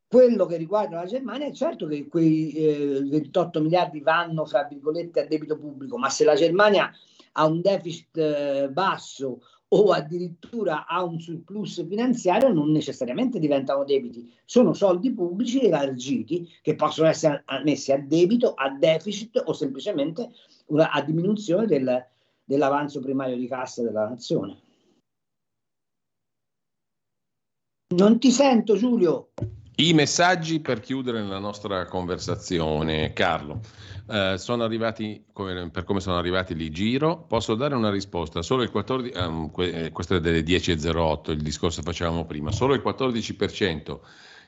Quello 0.07 0.47
che 0.47 0.57
riguarda 0.57 0.95
la 0.95 1.05
Germania 1.05 1.45
è 1.45 1.53
certo 1.53 1.85
che 1.85 2.07
quei 2.07 2.51
eh, 2.51 3.03
28 3.03 3.61
miliardi 3.61 3.99
vanno, 3.99 4.45
fra 4.45 4.63
virgolette, 4.63 5.21
a 5.21 5.27
debito 5.27 5.57
pubblico, 5.57 5.97
ma 5.97 6.09
se 6.09 6.23
la 6.23 6.33
Germania 6.33 6.91
ha 7.33 7.45
un 7.45 7.61
deficit 7.61 8.17
eh, 8.17 8.69
basso 8.71 9.41
o 9.71 9.91
addirittura 9.91 10.85
ha 10.87 11.03
un 11.03 11.19
surplus 11.19 11.85
finanziario, 11.87 12.51
non 12.51 12.71
necessariamente 12.71 13.39
diventano 13.39 13.83
debiti, 13.83 14.31
sono 14.45 14.73
soldi 14.73 15.11
pubblici 15.11 15.61
elargiti 15.61 16.49
che 16.61 16.75
possono 16.75 17.07
essere 17.07 17.43
messi 17.63 17.91
a 17.91 17.99
debito, 17.99 18.53
a 18.53 18.69
deficit 18.71 19.41
o 19.45 19.53
semplicemente 19.53 20.31
una, 20.67 20.91
a 20.91 21.01
diminuzione 21.01 21.67
del, 21.67 22.03
dell'avanzo 22.43 22.99
primario 22.99 23.35
di 23.35 23.47
cassa 23.47 23.83
della 23.83 24.07
nazione. 24.07 24.61
Non 27.95 28.19
ti 28.19 28.31
sento 28.31 28.75
Giulio. 28.75 29.29
I 29.77 29.93
messaggi 29.93 30.59
per 30.59 30.79
chiudere 30.79 31.23
la 31.23 31.39
nostra 31.39 31.85
conversazione, 31.85 33.13
Carlo. 33.13 33.61
Eh, 34.11 34.39
sono 34.39 34.63
arrivati, 34.63 35.23
come, 35.31 35.69
per 35.69 35.83
come 35.83 35.99
sono 35.99 36.17
arrivati 36.17 36.55
lì 36.55 36.71
giro, 36.71 37.25
posso 37.27 37.53
dare 37.53 37.75
una 37.75 37.91
risposta. 37.91 38.41
Solo 38.41 38.63
il 38.63 38.71
14, 38.71 39.17
um, 39.19 39.51
questo 39.51 40.15
è 40.15 40.19
delle 40.19 40.41
10.08, 40.41 41.31
il 41.31 41.41
discorso 41.43 41.83
facevamo 41.83 42.25
prima, 42.25 42.51
solo 42.51 42.73
il 42.73 42.81
14% 42.83 43.99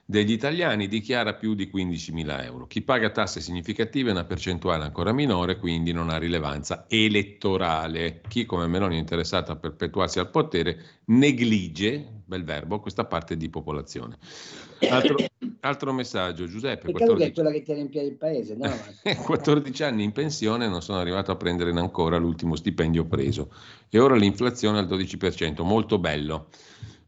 degli 0.05 0.31
italiani 0.31 0.87
dichiara 0.87 1.35
più 1.35 1.53
di 1.53 1.69
15.000 1.73 2.43
euro. 2.43 2.67
Chi 2.67 2.81
paga 2.81 3.11
tasse 3.11 3.39
significative 3.39 4.09
è 4.09 4.13
una 4.13 4.25
percentuale 4.25 4.83
ancora 4.83 5.13
minore, 5.13 5.57
quindi 5.57 5.93
non 5.93 6.09
ha 6.09 6.17
rilevanza 6.17 6.85
elettorale. 6.89 8.21
Chi 8.27 8.45
come 8.45 8.67
Meloni 8.67 8.95
è 8.95 8.99
interessato 8.99 9.51
a 9.51 9.55
perpetuarsi 9.55 10.19
al 10.19 10.29
potere 10.29 10.99
neglige, 11.05 12.23
bel 12.25 12.43
verbo, 12.43 12.79
questa 12.79 13.05
parte 13.05 13.37
di 13.37 13.49
popolazione. 13.49 14.17
Altro, 14.89 15.15
altro 15.61 15.93
messaggio, 15.93 16.45
Giuseppe. 16.45 16.91
14... 16.91 17.29
è 17.29 17.33
quella 17.33 17.51
che 17.51 17.61
tiene 17.61 17.81
in 17.81 17.89
piedi 17.89 18.07
il 18.07 18.15
paese. 18.15 18.55
No? 18.55 18.69
14 19.23 19.83
anni 19.83 20.03
in 20.03 20.11
pensione 20.11 20.67
non 20.67 20.81
sono 20.81 20.99
arrivato 20.99 21.31
a 21.31 21.35
prendere 21.35 21.71
ancora 21.71 22.17
l'ultimo 22.17 22.55
stipendio 22.55 23.05
preso 23.05 23.53
e 23.89 23.99
ora 23.99 24.15
l'inflazione 24.15 24.79
al 24.79 24.87
12%, 24.87 25.63
molto 25.63 25.99
bello. 25.99 26.47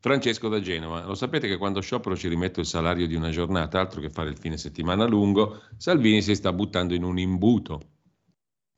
Francesco 0.04 0.50
da 0.50 0.60
Genova, 0.60 1.06
lo 1.06 1.16
sapete 1.16 1.48
che 1.48 1.56
quando 1.56 1.80
sciopero 1.80 2.18
ci 2.18 2.28
rimetto 2.28 2.60
il 2.60 2.66
salario 2.66 3.08
di 3.08 3.16
una 3.16 3.30
giornata, 3.30 3.80
altro 3.80 4.02
che 4.02 4.10
fare 4.10 4.32
il 4.32 4.38
fine 4.38 4.58
settimana 4.58 5.06
lungo, 5.06 5.62
Salvini 5.78 6.22
si 6.22 6.36
sta 6.36 6.52
buttando 6.52 6.94
in 6.94 7.04
un 7.04 7.18
imbuto. 7.18 7.93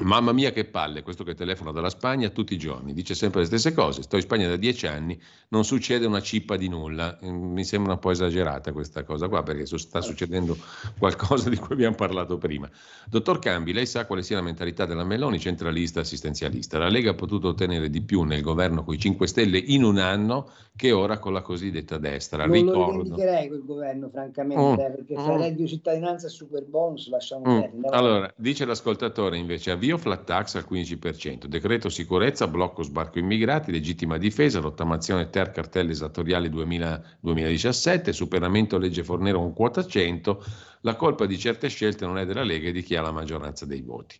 Mamma 0.04 0.34
mia 0.34 0.52
che 0.52 0.66
palle, 0.66 1.04
questo 1.04 1.24
che 1.24 1.36
telefona 1.36 1.72
dalla 1.72 1.90
Spagna 1.90 2.28
tutti 2.28 2.54
i 2.54 2.58
giorni, 2.58 2.92
dice 2.92 3.16
sempre 3.16 3.40
le 3.40 3.46
stesse 3.46 3.72
cose, 3.74 4.02
sto 4.02 4.18
in 4.18 4.24
Spagna 4.24 4.50
da 4.50 4.58
dieci 4.58 4.88
anni, 4.88 5.18
non 5.50 5.64
succede 5.64 6.06
una 6.06 6.20
cippa 6.22 6.58
di 6.58 6.68
nulla, 6.68 7.18
mm, 7.24 7.54
mi 7.54 7.64
sembra 7.64 7.94
un 7.94 8.00
po' 8.00 8.12
esagerata 8.12 8.74
questa 8.74 9.06
cosa 9.06 9.30
qua 9.30 9.42
perché 9.44 9.66
sta 9.66 10.02
succedendo 10.02 10.58
qualcosa 11.00 11.50
di 11.50 11.56
cui 11.56 11.76
abbiamo 11.76 11.96
parlato 11.96 12.38
prima. 12.38 12.70
Dottor 13.08 13.40
Cambi, 13.40 13.72
lei 13.72 13.86
sa 13.86 14.06
quale 14.06 14.22
sia 14.22 14.36
la 14.36 14.42
mentalità 14.42 14.86
della 14.86 15.06
Meloni, 15.06 15.40
centralista, 15.40 16.02
assistenzialista. 16.02 16.78
La 16.78 16.90
Lega 16.90 17.12
ha 17.12 17.16
potuto 17.16 17.48
ottenere 17.48 17.90
di 17.90 18.02
più 18.02 18.24
nel 18.24 18.42
governo 18.42 18.84
con 18.84 18.96
i 18.96 19.00
5 19.00 19.26
Stelle 19.28 19.58
in 19.58 19.86
un 19.86 19.98
anno 19.98 20.50
che 20.76 20.92
ora 20.92 21.20
con 21.20 21.32
la 21.32 21.42
cosiddetta 21.42 21.98
destra. 21.98 22.46
Non 22.46 22.54
Ricordo. 22.54 22.80
lo 22.80 22.92
rivendicherei 23.04 23.48
quel 23.48 23.64
governo, 23.64 24.10
francamente, 24.10 24.62
Mm, 24.62 24.76
perché 24.76 25.14
fra 25.14 25.36
mm. 25.36 25.40
reddito 25.40 25.62
di 25.62 25.68
cittadinanza 25.70 26.28
e 26.28 26.30
super 26.30 26.66
bonus 26.66 27.08
lasciamo 27.08 27.44
Mm. 27.46 27.60
perdere. 27.62 27.96
Allora, 27.96 28.34
dice 28.36 28.66
l'ascoltatore 28.66 29.38
invece, 29.38 29.72
avvio 29.86 29.98
flat 29.98 30.24
tax 30.24 30.56
al 30.56 30.66
15%, 30.70 31.46
decreto 31.46 31.90
sicurezza, 31.90 32.48
blocco 32.48 32.82
sbarco 32.82 33.20
immigrati, 33.20 33.72
legittima 33.72 34.18
difesa, 34.18 34.60
rottamazione 34.60 35.30
ter 35.30 35.52
cartelle 35.52 35.92
esattoriali 35.92 36.50
2000 36.50 37.18
2017, 37.20 38.12
superamento 38.12 38.78
legge 38.78 39.04
Fornero 39.04 39.40
con 39.40 39.54
quota 39.54 39.86
100, 39.86 40.44
la 40.82 40.96
colpa 40.96 41.26
di 41.26 41.38
certe 41.38 41.68
scelte 41.70 42.06
non 42.06 42.18
è 42.18 42.26
della 42.26 42.44
Lega 42.44 42.70
e 42.70 42.72
di 42.72 42.82
chi 42.82 42.96
ha 42.96 43.02
la 43.02 43.12
maggioranza 43.12 43.66
dei 43.66 43.82
voti. 43.82 44.18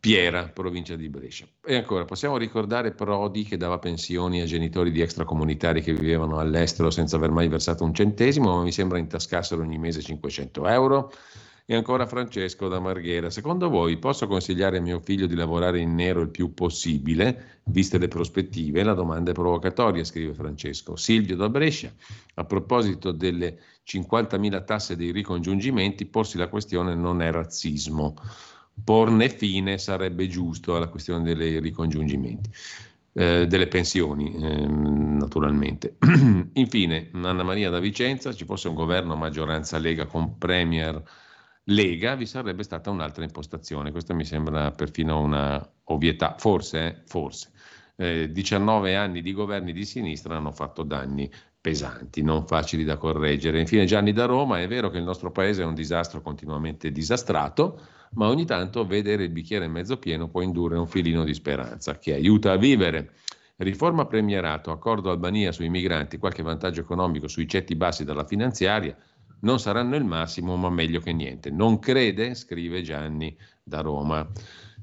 Piera, 0.00 0.48
provincia 0.48 0.96
di 0.96 1.08
Brescia. 1.08 1.46
E 1.64 1.76
ancora, 1.76 2.04
possiamo 2.04 2.36
ricordare 2.36 2.92
Prodi 2.92 3.44
che 3.44 3.56
dava 3.56 3.78
pensioni 3.78 4.40
a 4.40 4.46
genitori 4.46 4.90
di 4.90 5.00
extracomunitari 5.00 5.82
che 5.82 5.94
vivevano 5.94 6.38
all'estero 6.38 6.90
senza 6.90 7.16
aver 7.16 7.30
mai 7.30 7.48
versato 7.48 7.84
un 7.84 7.94
centesimo, 7.94 8.56
ma 8.56 8.62
mi 8.62 8.72
sembra 8.72 8.98
intascassero 8.98 9.62
ogni 9.62 9.78
mese 9.78 10.02
500 10.02 10.66
euro? 10.66 11.12
E 11.66 11.74
ancora 11.74 12.06
Francesco 12.06 12.68
da 12.68 12.78
Marghera. 12.78 13.30
Secondo 13.30 13.70
voi 13.70 13.96
posso 13.96 14.26
consigliare 14.26 14.76
a 14.76 14.80
mio 14.82 15.00
figlio 15.00 15.26
di 15.26 15.34
lavorare 15.34 15.80
in 15.80 15.94
nero 15.94 16.20
il 16.20 16.28
più 16.28 16.52
possibile, 16.52 17.60
viste 17.64 17.96
le 17.96 18.08
prospettive? 18.08 18.82
La 18.82 18.92
domanda 18.92 19.30
è 19.30 19.34
provocatoria, 19.34 20.04
scrive 20.04 20.34
Francesco. 20.34 20.94
Silvio 20.96 21.36
da 21.36 21.48
Brescia. 21.48 21.90
A 22.34 22.44
proposito 22.44 23.12
delle 23.12 23.58
50.000 23.86 24.64
tasse 24.64 24.94
dei 24.94 25.10
ricongiungimenti, 25.10 26.04
porsi 26.04 26.36
la 26.36 26.48
questione 26.48 26.94
non 26.94 27.22
è 27.22 27.30
razzismo. 27.30 28.14
Porne 28.84 29.30
fine 29.30 29.78
sarebbe 29.78 30.28
giusto 30.28 30.76
alla 30.76 30.88
questione 30.88 31.34
dei 31.34 31.60
ricongiungimenti. 31.60 32.50
eh, 33.14 33.46
delle 33.46 33.68
pensioni, 33.68 34.34
ehm, 34.34 35.16
naturalmente. 35.18 35.96
Infine, 36.54 37.10
Anna 37.12 37.42
Maria 37.44 37.70
da 37.70 37.78
Vicenza, 37.78 38.32
ci 38.32 38.44
fosse 38.44 38.68
un 38.68 38.74
governo 38.74 39.12
a 39.14 39.16
maggioranza 39.16 39.78
Lega 39.78 40.06
con 40.06 40.36
Premier 40.36 41.02
Lega, 41.68 42.14
vi 42.14 42.26
sarebbe 42.26 42.62
stata 42.62 42.90
un'altra 42.90 43.24
impostazione. 43.24 43.90
Questa 43.90 44.12
mi 44.12 44.24
sembra 44.24 44.70
perfino 44.70 45.20
una 45.20 45.66
ovvietà, 45.84 46.36
forse, 46.38 47.02
forse. 47.06 47.52
Eh, 47.96 48.30
19 48.30 48.94
anni 48.96 49.22
di 49.22 49.32
governi 49.32 49.72
di 49.72 49.84
sinistra 49.86 50.36
hanno 50.36 50.50
fatto 50.52 50.82
danni 50.82 51.30
pesanti, 51.58 52.22
non 52.22 52.46
facili 52.46 52.84
da 52.84 52.98
correggere. 52.98 53.60
Infine 53.60 53.86
Gianni 53.86 54.12
da 54.12 54.26
Roma, 54.26 54.60
è 54.60 54.68
vero 54.68 54.90
che 54.90 54.98
il 54.98 55.04
nostro 55.04 55.30
paese 55.30 55.62
è 55.62 55.64
un 55.64 55.74
disastro 55.74 56.20
continuamente 56.20 56.92
disastrato, 56.92 57.80
ma 58.12 58.28
ogni 58.28 58.44
tanto 58.44 58.86
vedere 58.86 59.24
il 59.24 59.30
bicchiere 59.30 59.66
mezzo 59.66 59.96
pieno 59.96 60.28
può 60.28 60.42
indurre 60.42 60.76
un 60.76 60.86
filino 60.86 61.24
di 61.24 61.32
speranza 61.32 61.98
che 61.98 62.12
aiuta 62.12 62.52
a 62.52 62.56
vivere. 62.56 63.12
Riforma 63.56 64.04
premierato, 64.04 64.70
accordo 64.70 65.10
Albania 65.10 65.52
sui 65.52 65.70
migranti, 65.70 66.18
qualche 66.18 66.42
vantaggio 66.42 66.80
economico 66.82 67.28
sui 67.28 67.48
cetti 67.48 67.74
bassi 67.74 68.04
dalla 68.04 68.26
finanziaria, 68.26 68.94
non 69.44 69.60
saranno 69.60 69.94
il 69.94 70.04
massimo, 70.04 70.56
ma 70.56 70.70
meglio 70.70 71.00
che 71.00 71.12
niente. 71.12 71.50
Non 71.50 71.78
crede? 71.78 72.34
Scrive 72.34 72.82
Gianni 72.82 73.36
da 73.62 73.80
Roma. 73.80 74.28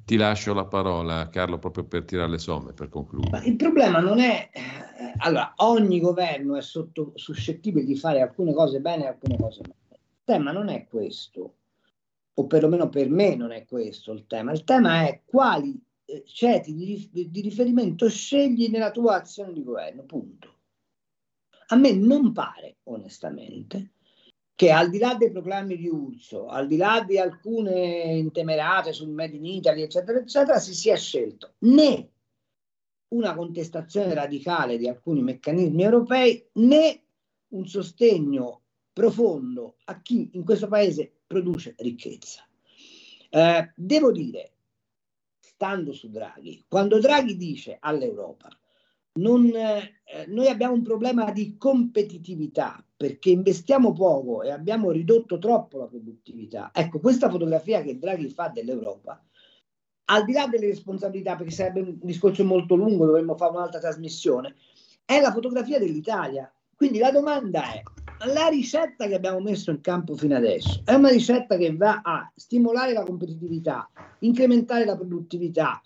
Ti 0.05 0.15
lascio 0.15 0.53
la 0.53 0.65
parola, 0.65 1.29
Carlo, 1.29 1.59
proprio 1.59 1.83
per 1.83 2.05
tirare 2.05 2.29
le 2.29 2.37
somme, 2.37 2.73
per 2.73 2.89
concludere. 2.89 3.45
Il 3.45 3.55
problema 3.55 3.99
non 3.99 4.19
è, 4.19 4.49
eh, 4.51 5.13
allora, 5.17 5.53
ogni 5.57 5.99
governo 5.99 6.55
è 6.55 6.61
sotto, 6.61 7.11
suscettibile 7.15 7.85
di 7.85 7.95
fare 7.95 8.21
alcune 8.21 8.53
cose 8.53 8.79
bene 8.79 9.03
e 9.03 9.07
alcune 9.07 9.37
cose 9.37 9.61
male. 9.61 9.99
Il 9.99 10.21
tema 10.23 10.51
non 10.51 10.69
è 10.69 10.85
questo, 10.85 11.55
o 12.33 12.47
perlomeno 12.47 12.89
per 12.89 13.09
me 13.09 13.35
non 13.35 13.51
è 13.51 13.65
questo 13.65 14.11
il 14.11 14.25
tema. 14.27 14.51
Il 14.51 14.63
tema 14.63 15.07
è 15.07 15.21
quali 15.25 15.79
eh, 16.05 16.23
ceti 16.25 16.73
di, 16.73 17.29
di 17.29 17.41
riferimento 17.41 18.09
scegli 18.09 18.69
nella 18.69 18.91
tua 18.91 19.15
azione 19.15 19.53
di 19.53 19.63
governo, 19.63 20.03
punto. 20.03 20.55
A 21.67 21.75
me 21.75 21.93
non 21.93 22.33
pare, 22.33 22.77
onestamente, 22.83 23.91
che 24.55 24.71
al 24.71 24.89
di 24.89 24.99
là 24.99 25.15
dei 25.15 25.31
proclami 25.31 25.77
di 25.77 25.87
Urso, 25.87 26.47
al 26.47 26.67
di 26.67 26.77
là 26.77 27.03
di 27.05 27.17
alcune 27.17 28.03
intemerate 28.17 28.93
sul 28.93 29.09
Made 29.09 29.35
in 29.35 29.45
Italy, 29.45 29.81
eccetera, 29.81 30.19
eccetera, 30.19 30.59
si 30.59 30.73
sia 30.73 30.95
scelto 30.95 31.55
né 31.59 32.09
una 33.09 33.33
contestazione 33.35 34.13
radicale 34.13 34.77
di 34.77 34.87
alcuni 34.87 35.21
meccanismi 35.21 35.83
europei 35.83 36.47
né 36.53 37.01
un 37.49 37.67
sostegno 37.67 38.61
profondo 38.93 39.77
a 39.85 40.01
chi 40.01 40.29
in 40.33 40.43
questo 40.43 40.67
paese 40.67 41.21
produce 41.25 41.75
ricchezza. 41.77 42.45
Eh, 43.29 43.71
devo 43.75 44.11
dire, 44.11 44.51
stando 45.39 45.93
su 45.93 46.09
Draghi, 46.09 46.65
quando 46.67 46.99
Draghi 46.99 47.35
dice 47.35 47.77
all'Europa 47.79 48.49
non, 49.13 49.45
eh, 49.53 50.25
noi 50.27 50.47
abbiamo 50.47 50.73
un 50.73 50.83
problema 50.83 51.31
di 51.31 51.57
competitività 51.57 52.83
perché 53.01 53.31
investiamo 53.31 53.93
poco 53.93 54.43
e 54.43 54.51
abbiamo 54.51 54.91
ridotto 54.91 55.39
troppo 55.39 55.79
la 55.79 55.87
produttività. 55.87 56.69
Ecco, 56.71 56.99
questa 56.99 57.31
fotografia 57.31 57.81
che 57.81 57.97
Draghi 57.97 58.29
fa 58.29 58.49
dell'Europa, 58.49 59.19
al 60.05 60.23
di 60.23 60.33
là 60.33 60.45
delle 60.45 60.67
responsabilità, 60.67 61.35
perché 61.35 61.51
sarebbe 61.51 61.79
un 61.79 61.97
discorso 61.99 62.45
molto 62.45 62.75
lungo, 62.75 63.07
dovremmo 63.07 63.35
fare 63.35 63.53
un'altra 63.53 63.79
trasmissione, 63.79 64.53
è 65.03 65.19
la 65.19 65.31
fotografia 65.31 65.79
dell'Italia. 65.79 66.53
Quindi 66.75 66.99
la 66.99 67.09
domanda 67.09 67.73
è, 67.73 67.81
la 68.31 68.49
ricetta 68.49 69.07
che 69.07 69.15
abbiamo 69.15 69.39
messo 69.39 69.71
in 69.71 69.81
campo 69.81 70.15
fino 70.15 70.35
adesso 70.35 70.83
è 70.85 70.93
una 70.93 71.09
ricetta 71.09 71.57
che 71.57 71.75
va 71.75 72.01
a 72.03 72.31
stimolare 72.35 72.93
la 72.93 73.03
competitività, 73.03 73.89
incrementare 74.19 74.85
la 74.85 74.95
produttività, 74.95 75.81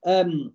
ehm, 0.00 0.52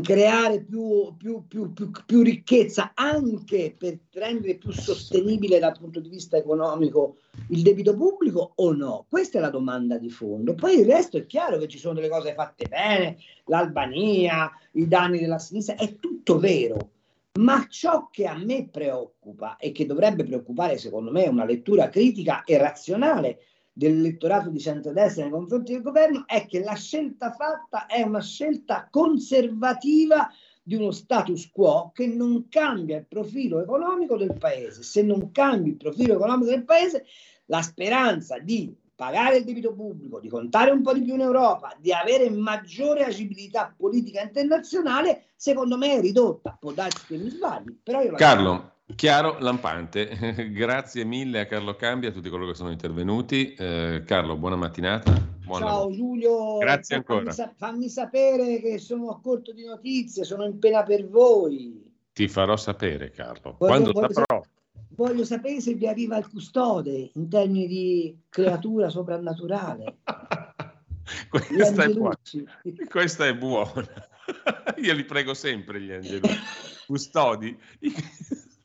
creare 0.00 0.62
più, 0.62 1.14
più, 1.16 1.46
più, 1.46 1.72
più, 1.72 2.22
ricchezza 2.22 2.92
anche 2.94 3.74
per 3.76 3.98
rendere 4.12 4.56
più 4.56 4.70
sostenibile 4.72 5.58
dal 5.58 5.76
punto 5.78 6.00
di 6.00 6.08
vista 6.08 6.36
economico 6.36 7.16
il 7.50 7.62
debito 7.62 7.94
pubblico 7.94 8.52
o 8.56 8.72
no? 8.72 9.06
Questa 9.08 9.38
è 9.38 9.40
la 9.40 9.50
domanda 9.50 9.98
di 9.98 10.10
fondo. 10.10 10.54
Poi 10.54 10.78
il 10.78 10.86
resto 10.86 11.16
è 11.16 11.26
chiaro 11.26 11.58
che 11.58 11.68
ci 11.68 11.78
sono 11.78 11.94
delle 11.94 12.08
cose 12.08 12.34
fatte 12.34 12.66
bene, 12.66 13.18
l'Albania, 13.46 14.50
i 14.72 14.86
danni 14.88 15.18
della 15.18 15.38
sinistra, 15.38 15.76
è 15.76 15.96
tutto 15.96 16.38
vero. 16.38 16.90
Ma 17.38 17.66
ciò 17.68 18.08
che 18.10 18.26
a 18.26 18.36
me 18.36 18.68
preoccupa 18.68 19.56
e 19.56 19.70
che 19.70 19.86
dovrebbe 19.86 20.24
preoccupare, 20.24 20.76
secondo 20.76 21.12
me, 21.12 21.28
una 21.28 21.44
lettura 21.44 21.88
critica 21.88 22.42
e 22.44 22.58
razionale 22.58 23.38
dell'elettorato 23.78 24.50
di 24.50 24.58
centrodestra 24.58 25.22
nei 25.22 25.30
confronti 25.30 25.70
del 25.70 25.82
governo 25.82 26.24
è 26.26 26.46
che 26.46 26.64
la 26.64 26.74
scelta 26.74 27.30
fatta 27.30 27.86
è 27.86 28.02
una 28.02 28.20
scelta 28.20 28.88
conservativa 28.90 30.28
di 30.60 30.74
uno 30.74 30.90
status 30.90 31.48
quo 31.52 31.92
che 31.94 32.08
non 32.08 32.48
cambia 32.48 32.96
il 32.96 33.06
profilo 33.06 33.60
economico 33.60 34.16
del 34.16 34.36
paese. 34.36 34.82
Se 34.82 35.00
non 35.02 35.30
cambi 35.30 35.68
il 35.70 35.76
profilo 35.76 36.14
economico 36.14 36.50
del 36.50 36.64
paese, 36.64 37.06
la 37.46 37.62
speranza 37.62 38.40
di 38.40 38.74
pagare 38.96 39.36
il 39.36 39.44
debito 39.44 39.72
pubblico, 39.72 40.18
di 40.18 40.28
contare 40.28 40.72
un 40.72 40.82
po' 40.82 40.92
di 40.92 41.02
più 41.02 41.14
in 41.14 41.20
Europa, 41.20 41.72
di 41.78 41.92
avere 41.92 42.28
maggiore 42.30 43.04
agibilità 43.04 43.72
politica 43.74 44.22
internazionale, 44.22 45.26
secondo 45.36 45.76
me 45.76 45.98
è 45.98 46.00
ridotta. 46.00 46.56
Può 46.58 46.72
darsi 46.72 47.06
che 47.06 47.16
mi 47.16 47.30
sbagli, 47.30 47.78
però 47.80 48.02
io 48.02 48.10
la 48.10 48.16
Carlo, 48.16 48.72
Chiaro, 48.94 49.36
lampante. 49.40 50.08
Grazie 50.52 51.04
mille 51.04 51.40
a 51.40 51.46
Carlo 51.46 51.76
Cambi 51.76 52.06
e 52.06 52.08
a 52.08 52.12
tutti 52.12 52.28
coloro 52.30 52.50
che 52.50 52.56
sono 52.56 52.70
intervenuti. 52.70 53.54
Eh, 53.54 54.02
Carlo, 54.04 54.36
buona 54.36 54.56
mattinata. 54.56 55.12
Buon 55.44 55.60
Ciao 55.60 55.68
lavoro. 55.68 55.94
Giulio, 55.94 56.58
Grazie 56.58 56.96
fammi, 57.02 57.18
ancora. 57.18 57.32
sa- 57.32 57.52
fammi 57.56 57.88
sapere 57.88 58.60
che 58.60 58.78
sono 58.78 59.10
a 59.10 59.20
corto 59.20 59.52
di 59.52 59.64
notizie, 59.64 60.24
sono 60.24 60.44
in 60.44 60.58
pena 60.58 60.82
per 60.82 61.06
voi. 61.08 61.84
Ti 62.12 62.28
farò 62.28 62.56
sapere, 62.56 63.10
Carlo. 63.10 63.56
Voglio- 63.58 63.72
Quando 63.72 63.92
voglio 63.92 64.12
saprò. 64.12 64.42
Voglio 64.96 65.24
sapere 65.24 65.60
se 65.60 65.74
vi 65.74 65.86
arriva 65.86 66.16
il 66.16 66.28
custode 66.28 67.10
in 67.14 67.28
termini 67.28 67.68
di 67.68 68.18
creatura 68.28 68.88
soprannaturale. 68.88 69.98
Questa 71.30 71.84
è, 71.84 71.88
buona. 71.92 72.18
Questa 72.88 73.26
è 73.26 73.34
buona. 73.36 73.86
Io 74.78 74.92
li 74.94 75.04
prego 75.04 75.34
sempre 75.34 75.80
gli 75.80 75.92
angeli. 75.92 76.28
Custodi. 76.88 77.56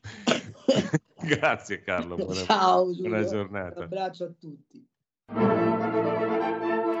Grazie 1.20 1.82
Carlo. 1.82 2.16
Buona, 2.16 2.34
Ciao 2.34 2.92
Giulio, 2.92 3.08
buona 3.08 3.24
un 3.24 3.30
giornata. 3.30 3.84
abbraccio 3.84 4.24
a 4.24 4.30
tutti. 4.38 4.86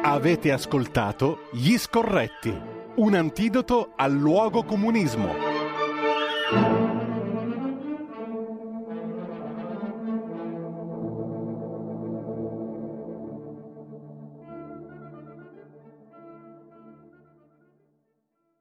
Avete 0.02 0.52
ascoltato 0.52 1.48
Gli 1.52 1.76
Scorretti, 1.76 2.54
un 2.96 3.14
antidoto 3.14 3.92
al 3.96 4.12
luogo 4.12 4.64
comunismo. 4.64 5.53